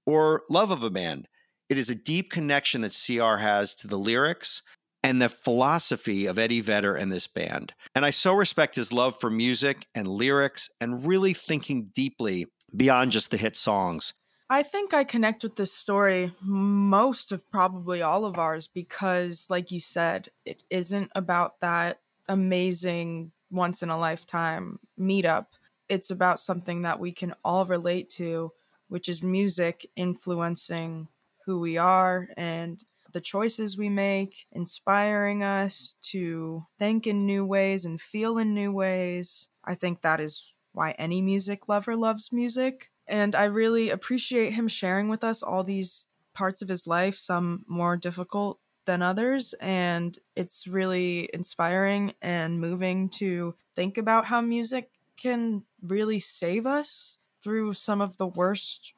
or 0.06 0.44
love 0.48 0.70
of 0.70 0.84
a 0.84 0.92
band. 0.92 1.28
It 1.70 1.80
is 1.80 1.90
a 1.90 1.96
deep 1.96 2.30
connection 2.30 2.82
that 2.82 2.96
CR 3.06 3.38
has 3.38 3.74
to 3.76 3.88
the 3.88 3.98
lyrics 3.98 4.62
and 5.04 5.22
the 5.22 5.30
philosophy 5.30 6.26
of 6.26 6.40
Eddie 6.40 6.62
Vedder 6.62 6.96
and 6.96 7.12
this 7.12 7.28
band. 7.28 7.74
And 7.94 8.06
I 8.06 8.10
so 8.10 8.34
respect 8.34 8.76
his 8.76 8.94
love 8.94 9.20
for 9.20 9.30
music 9.30 9.86
and 9.94 10.08
lyrics 10.08 10.70
and 10.80 11.06
really 11.06 11.34
thinking 11.34 11.90
deeply 11.94 12.48
beyond 12.76 13.12
just 13.12 13.30
the 13.30 13.38
hit 13.38 13.56
songs. 13.56 14.14
I 14.50 14.64
think 14.64 14.94
I 14.94 15.04
connect 15.04 15.44
with 15.44 15.56
this 15.56 15.74
story 15.74 16.34
most 16.42 17.32
of 17.32 17.50
probably 17.50 18.02
all 18.02 18.26
of 18.26 18.38
ours 18.38 18.68
because, 18.68 19.48
like 19.50 19.72
you 19.72 19.80
said, 19.80 20.30
it 20.46 20.64
isn't 20.70 21.12
about 21.16 21.60
that 21.62 22.00
amazing 22.30 23.32
once 23.50 23.84
in 23.84 23.90
a 23.90 23.98
lifetime 23.98 24.80
meetup. 25.00 25.48
It's 25.90 26.12
about 26.12 26.40
something 26.40 26.84
that 26.84 27.00
we 27.00 27.12
can 27.12 27.34
all 27.44 27.66
relate 27.66 28.10
to, 28.12 28.52
which 28.90 29.10
is 29.10 29.24
music 29.24 29.90
influencing 29.96 31.08
who 31.46 31.60
we 31.60 31.78
are 31.78 32.30
and 32.38 32.84
the 33.14 33.22
choices 33.22 33.78
we 33.78 33.90
make, 33.90 34.48
inspiring 34.52 35.44
us 35.44 35.96
to 36.04 36.66
think 36.80 37.08
in 37.08 37.26
new 37.26 37.46
ways 37.46 37.86
and 37.86 38.02
feel 38.02 38.38
in 38.38 38.54
new 38.54 38.72
ways. 38.72 39.50
I 39.64 39.76
think 39.76 40.02
that 40.02 40.20
is 40.20 40.54
why 40.74 40.92
any 40.92 41.22
music 41.22 41.70
lover 41.70 41.96
loves 41.96 42.32
music. 42.32 42.92
And 43.08 43.36
I 43.36 43.46
really 43.46 43.90
appreciate 43.90 44.54
him 44.54 44.68
sharing 44.68 45.10
with 45.10 45.24
us 45.24 45.44
all 45.44 45.64
these 45.64 46.08
parts 46.34 46.62
of 46.62 46.68
his 46.68 46.88
life, 46.88 47.18
some 47.18 47.64
more 47.68 47.96
difficult 47.96 48.60
than 48.86 49.02
others. 49.02 49.54
And 49.60 50.18
it's 50.36 50.68
really 50.68 51.30
inspiring 51.34 52.14
and 52.22 52.60
moving 52.60 53.10
to 53.10 53.56
think 53.76 53.98
about 53.98 54.26
how 54.26 54.42
music 54.42 54.92
can 55.16 55.64
really 55.82 56.20
save 56.20 56.66
us 56.66 57.20
through 57.42 57.74
some 57.74 58.02
of 58.02 58.18
the 58.18 58.28
worst 58.28 58.94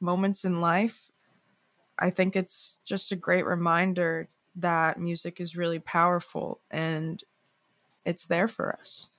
moments 0.00 0.44
in 0.44 0.58
life. 0.58 1.10
I 1.98 2.10
think 2.10 2.36
it's 2.36 2.78
just 2.84 3.12
a 3.12 3.16
great 3.16 3.46
reminder 3.46 4.28
that 4.56 4.98
music 4.98 5.40
is 5.40 5.56
really 5.56 5.78
powerful 5.78 6.60
and 6.70 7.22
it's 8.04 8.26
there 8.26 8.48
for 8.48 8.72
us. 8.72 9.10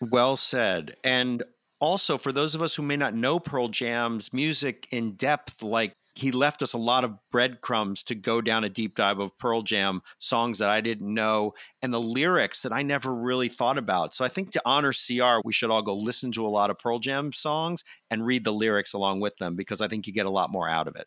Well 0.00 0.36
said. 0.36 0.96
And 1.04 1.42
also, 1.80 2.18
for 2.18 2.32
those 2.32 2.54
of 2.54 2.62
us 2.62 2.74
who 2.74 2.82
may 2.82 2.96
not 2.96 3.14
know 3.14 3.38
Pearl 3.38 3.68
Jam's 3.68 4.32
music 4.32 4.88
in 4.90 5.12
depth, 5.12 5.62
like 5.62 5.94
he 6.18 6.32
left 6.32 6.62
us 6.62 6.72
a 6.72 6.78
lot 6.78 7.04
of 7.04 7.14
breadcrumbs 7.30 8.02
to 8.02 8.16
go 8.16 8.40
down 8.40 8.64
a 8.64 8.68
deep 8.68 8.96
dive 8.96 9.20
of 9.20 9.38
Pearl 9.38 9.62
Jam 9.62 10.02
songs 10.18 10.58
that 10.58 10.68
I 10.68 10.80
didn't 10.80 11.12
know 11.14 11.54
and 11.80 11.94
the 11.94 12.00
lyrics 12.00 12.62
that 12.62 12.72
I 12.72 12.82
never 12.82 13.14
really 13.14 13.48
thought 13.48 13.78
about. 13.78 14.14
So 14.14 14.24
I 14.24 14.28
think 14.28 14.50
to 14.52 14.62
honor 14.64 14.92
CR, 14.92 15.40
we 15.44 15.52
should 15.52 15.70
all 15.70 15.82
go 15.82 15.94
listen 15.94 16.32
to 16.32 16.44
a 16.44 16.48
lot 16.48 16.70
of 16.70 16.78
Pearl 16.80 16.98
Jam 16.98 17.32
songs 17.32 17.84
and 18.10 18.26
read 18.26 18.42
the 18.42 18.52
lyrics 18.52 18.94
along 18.94 19.20
with 19.20 19.36
them 19.36 19.54
because 19.54 19.80
I 19.80 19.86
think 19.86 20.08
you 20.08 20.12
get 20.12 20.26
a 20.26 20.30
lot 20.30 20.50
more 20.50 20.68
out 20.68 20.88
of 20.88 20.96
it. 20.96 21.06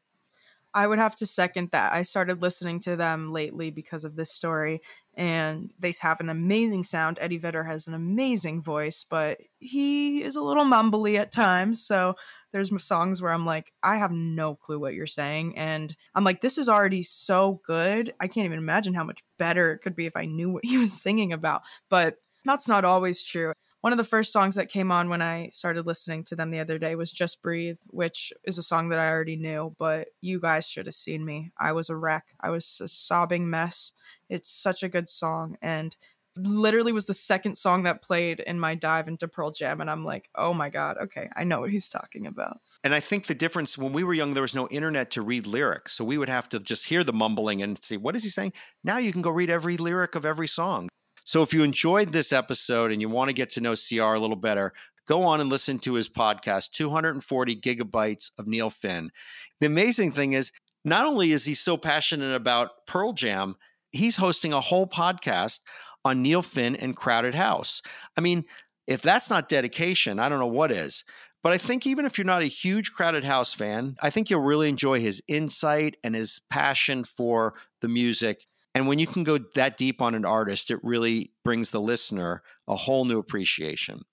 I 0.74 0.88
would 0.88 1.00
have 1.00 1.16
to 1.18 1.26
second 1.26 1.72
that. 1.72 1.94
I 1.94 2.02
started 2.04 2.42
listening 2.42 2.80
to 2.82 2.96
them 2.96 3.32
lately 3.32 3.72
because 3.72 4.04
of 4.04 4.16
this 4.16 4.34
story, 4.34 4.82
and 5.16 5.72
they 5.80 5.94
have 6.00 6.20
an 6.20 6.30
amazing 6.30 6.84
sound. 6.84 7.18
Eddie 7.20 7.38
Vedder 7.38 7.64
has 7.64 7.88
an 7.88 7.94
amazing 7.94 8.62
voice, 8.62 9.06
but 9.10 9.40
he 9.60 10.24
is 10.24 10.36
a 10.36 10.42
little 10.42 10.66
mumbly 10.66 11.18
at 11.18 11.32
times. 11.32 11.86
So 11.86 12.16
there's 12.52 12.72
songs 12.86 13.22
where 13.22 13.32
I'm 13.32 13.46
like, 13.46 13.74
I 13.84 13.98
have 13.98 14.12
no 14.12 14.56
clue 14.56 14.80
what 14.80 14.94
you're 14.94 15.08
saying. 15.08 15.58
And 15.58 15.96
I'm 16.16 16.24
like, 16.24 16.42
this 16.42 16.58
is 16.58 16.70
already 16.70 17.04
so 17.04 17.62
good. 17.66 18.14
I 18.20 18.28
can't 18.28 18.46
even 18.46 18.58
imagine 18.58 18.94
how 18.94 19.04
much 19.04 19.24
better 19.38 19.74
it 19.74 19.80
could 19.80 19.96
be 19.96 20.06
if 20.06 20.16
I 20.16 20.26
knew 20.26 20.50
what 20.50 20.66
he 20.66 20.78
was 20.78 20.92
singing 20.94 21.34
about. 21.34 21.62
But 21.90 22.16
that's 22.46 22.68
not 22.68 22.86
always 22.86 23.24
true. 23.24 23.54
One 23.82 23.94
of 23.94 23.98
the 23.98 24.04
first 24.04 24.32
songs 24.32 24.56
that 24.56 24.70
came 24.70 24.92
on 24.92 25.10
when 25.10 25.24
I 25.24 25.50
started 25.52 25.88
listening 25.88 26.24
to 26.26 26.36
them 26.36 26.52
the 26.52 26.60
other 26.60 26.78
day 26.78 26.96
was 26.96 27.12
Just 27.12 27.42
Breathe, 27.42 27.80
which 27.88 28.32
is 28.44 28.60
a 28.60 28.64
song 28.64 28.90
that 28.90 29.00
I 29.00 29.10
already 29.10 29.36
knew, 29.36 29.76
but 29.80 30.10
you 30.22 30.40
guys 30.40 30.68
should 30.68 30.86
have 30.86 30.94
seen 30.94 31.26
me. 31.26 31.52
I 31.60 31.72
was 31.72 31.90
a 31.90 31.96
wreck. 31.96 32.28
I 32.40 32.52
was 32.52 32.80
a 32.80 32.88
sobbing 32.88 33.50
mess. 33.50 33.94
It's 34.30 34.52
such 34.52 34.84
a 34.84 34.90
good 34.90 35.10
song. 35.10 35.58
And 35.64 35.96
literally 36.36 36.92
was 36.92 37.06
the 37.06 37.16
second 37.16 37.58
song 37.58 37.82
that 37.84 38.04
played 38.04 38.40
in 38.40 38.60
my 38.60 38.76
dive 38.76 39.08
into 39.08 39.28
Pearl 39.28 39.50
Jam. 39.50 39.82
And 39.82 39.90
I'm 39.90 40.06
like, 40.06 40.30
oh 40.36 40.54
my 40.54 40.70
God, 40.70 40.98
okay, 41.02 41.30
I 41.36 41.44
know 41.44 41.62
what 41.62 41.72
he's 41.72 41.90
talking 41.90 42.28
about. 42.28 42.60
And 42.84 42.94
I 42.94 43.00
think 43.00 43.26
the 43.26 43.34
difference 43.34 43.80
when 43.80 43.94
we 43.94 44.04
were 44.04 44.14
young, 44.14 44.36
there 44.36 44.44
was 44.44 44.56
no 44.56 44.68
internet 44.68 45.10
to 45.12 45.24
read 45.24 45.48
lyrics. 45.48 45.94
So 45.94 46.06
we 46.06 46.20
would 46.20 46.30
have 46.30 46.48
to 46.50 46.60
just 46.60 46.86
hear 46.86 47.04
the 47.04 47.14
mumbling 47.14 47.64
and 47.64 47.84
see, 47.84 47.98
what 47.98 48.16
is 48.16 48.24
he 48.24 48.30
saying? 48.30 48.54
Now 48.84 49.00
you 49.00 49.12
can 49.12 49.24
go 49.24 49.32
read 49.32 49.50
every 49.50 49.78
lyric 49.78 50.14
of 50.14 50.24
every 50.24 50.48
song. 50.48 50.88
So 51.24 51.42
if 51.44 51.54
you 51.54 51.64
enjoyed 51.64 52.12
this 52.12 52.34
episode 52.34 52.92
and 52.92 53.02
you 53.02 53.10
want 53.10 53.30
to 53.30 53.34
get 53.34 53.50
to 53.52 53.62
know 53.62 53.76
CR 53.76 54.16
a 54.16 54.20
little 54.20 54.36
better, 54.36 54.74
go 55.08 55.24
on 55.24 55.42
and 55.42 55.50
listen 55.50 55.80
to 55.80 55.94
his 55.94 56.10
podcast, 56.10 56.72
240 56.72 57.56
Gigabytes 57.56 58.32
of 58.38 58.48
Neil 58.48 58.70
Finn. 58.70 59.12
The 59.60 59.68
amazing 59.68 60.12
thing 60.12 60.34
is, 60.34 60.52
not 60.84 61.06
only 61.06 61.32
is 61.32 61.46
he 61.46 61.54
so 61.54 61.78
passionate 61.78 62.34
about 62.34 62.88
Pearl 62.88 63.14
Jam, 63.14 63.56
he's 63.92 64.16
hosting 64.16 64.54
a 64.54 64.62
whole 64.62 64.88
podcast 64.88 65.60
on 66.04 66.24
Neil 66.24 66.42
Finn 66.42 66.76
and 66.76 66.96
Crowded 66.96 67.36
House. 67.36 67.82
I 68.18 68.22
mean, 68.22 68.46
if 68.88 69.02
that's 69.02 69.30
not 69.30 69.50
dedication, 69.50 70.20
I 70.20 70.28
don't 70.28 70.40
know 70.40 70.48
what 70.48 70.72
is. 70.72 71.04
But 71.44 71.54
I 71.54 71.58
think 71.58 71.88
even 71.88 72.06
if 72.06 72.18
you're 72.18 72.26
not 72.26 72.44
a 72.44 72.46
huge 72.46 72.92
Crowded 72.94 73.24
House 73.24 73.54
fan, 73.54 73.96
I 74.02 74.10
think 74.10 74.30
you'll 74.30 74.42
really 74.42 74.70
enjoy 74.70 75.00
his 75.00 75.24
insight 75.28 75.98
and 76.04 76.14
his 76.14 76.40
passion 76.50 77.04
for 77.04 77.56
the 77.82 77.88
music 77.88 78.46
and 78.74 78.88
when 78.88 79.00
you 79.00 79.08
can 79.08 79.24
go 79.24 79.38
that 79.56 79.78
deep 79.78 80.02
on 80.02 80.16
an 80.16 80.26
artist, 80.26 80.72
it 80.72 80.80
really 80.84 81.32
brings 81.44 81.72
the 81.72 81.82
listener 81.82 82.44
a 82.68 82.76
whole 82.76 83.06
new 83.06 83.20
appreciation. 83.20 84.04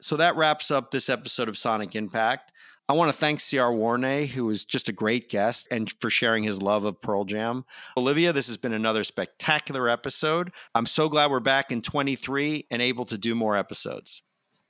So 0.00 0.16
that 0.16 0.36
wraps 0.36 0.70
up 0.70 0.90
this 0.90 1.08
episode 1.08 1.48
of 1.48 1.56
Sonic 1.56 1.94
Impact. 1.94 2.52
I 2.88 2.94
want 2.94 3.10
to 3.10 3.16
thank 3.16 3.40
CR 3.40 3.70
Warne, 3.70 4.26
who 4.26 4.44
was 4.44 4.64
just 4.64 4.88
a 4.88 4.92
great 4.92 5.30
guest, 5.30 5.68
and 5.70 5.90
for 6.00 6.10
sharing 6.10 6.42
his 6.42 6.60
love 6.60 6.84
of 6.84 7.00
Pearl 7.00 7.24
Jam. 7.24 7.64
Olivia, 7.96 8.32
this 8.32 8.48
has 8.48 8.56
been 8.56 8.72
another 8.72 9.04
spectacular 9.04 9.88
episode. 9.88 10.52
I'm 10.74 10.86
so 10.86 11.08
glad 11.08 11.30
we're 11.30 11.40
back 11.40 11.70
in 11.70 11.80
23 11.80 12.66
and 12.70 12.82
able 12.82 13.04
to 13.06 13.16
do 13.16 13.34
more 13.34 13.56
episodes. 13.56 14.22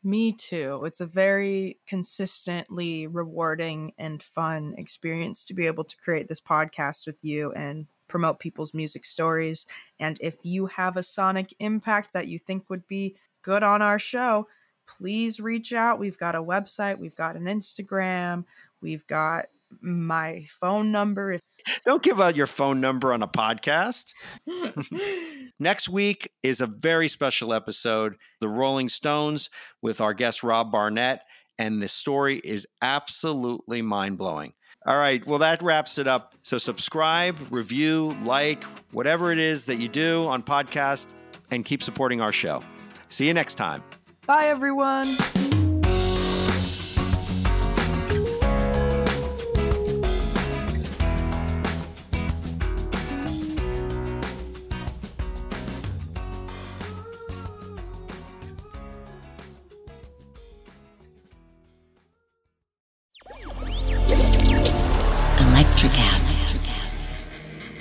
Me 0.04 0.32
too. 0.32 0.82
It's 0.84 1.00
a 1.00 1.06
very 1.06 1.78
consistently 1.86 3.06
rewarding 3.06 3.92
and 3.98 4.22
fun 4.22 4.74
experience 4.76 5.44
to 5.46 5.54
be 5.54 5.66
able 5.66 5.84
to 5.84 5.96
create 5.96 6.28
this 6.28 6.40
podcast 6.40 7.06
with 7.06 7.24
you 7.24 7.52
and 7.52 7.86
promote 8.12 8.38
people's 8.38 8.74
music 8.74 9.06
stories. 9.06 9.64
And 9.98 10.18
if 10.20 10.36
you 10.42 10.66
have 10.66 10.98
a 10.98 11.02
sonic 11.02 11.54
impact 11.58 12.12
that 12.12 12.28
you 12.28 12.38
think 12.38 12.68
would 12.68 12.86
be 12.86 13.16
good 13.40 13.62
on 13.62 13.80
our 13.80 13.98
show, 13.98 14.46
please 14.86 15.40
reach 15.40 15.72
out. 15.72 15.98
We've 15.98 16.18
got 16.18 16.34
a 16.34 16.42
website, 16.42 16.98
we've 16.98 17.16
got 17.16 17.36
an 17.36 17.44
Instagram, 17.44 18.44
we've 18.82 19.06
got 19.06 19.46
my 19.80 20.44
phone 20.50 20.92
number. 20.92 21.32
If 21.32 21.40
Don't 21.86 22.02
give 22.02 22.20
out 22.20 22.36
your 22.36 22.46
phone 22.46 22.82
number 22.82 23.14
on 23.14 23.22
a 23.22 23.28
podcast. 23.28 24.12
Next 25.58 25.88
week 25.88 26.30
is 26.42 26.60
a 26.60 26.66
very 26.66 27.08
special 27.08 27.54
episode, 27.54 28.16
The 28.42 28.48
Rolling 28.48 28.90
Stones 28.90 29.48
with 29.80 30.02
our 30.02 30.12
guest 30.12 30.42
Rob 30.42 30.70
Barnett, 30.70 31.22
and 31.58 31.80
the 31.80 31.88
story 31.88 32.42
is 32.44 32.66
absolutely 32.82 33.80
mind-blowing. 33.80 34.52
All 34.86 34.96
right. 34.96 35.24
Well, 35.26 35.38
that 35.38 35.62
wraps 35.62 35.98
it 35.98 36.08
up. 36.08 36.34
So 36.42 36.58
subscribe, 36.58 37.36
review, 37.50 38.16
like, 38.24 38.64
whatever 38.92 39.32
it 39.32 39.38
is 39.38 39.64
that 39.66 39.76
you 39.76 39.88
do 39.88 40.26
on 40.26 40.42
podcast, 40.42 41.14
and 41.50 41.64
keep 41.64 41.82
supporting 41.82 42.20
our 42.20 42.32
show. 42.32 42.64
See 43.08 43.26
you 43.26 43.34
next 43.34 43.54
time. 43.54 43.82
Bye, 44.26 44.46
everyone. 44.46 45.06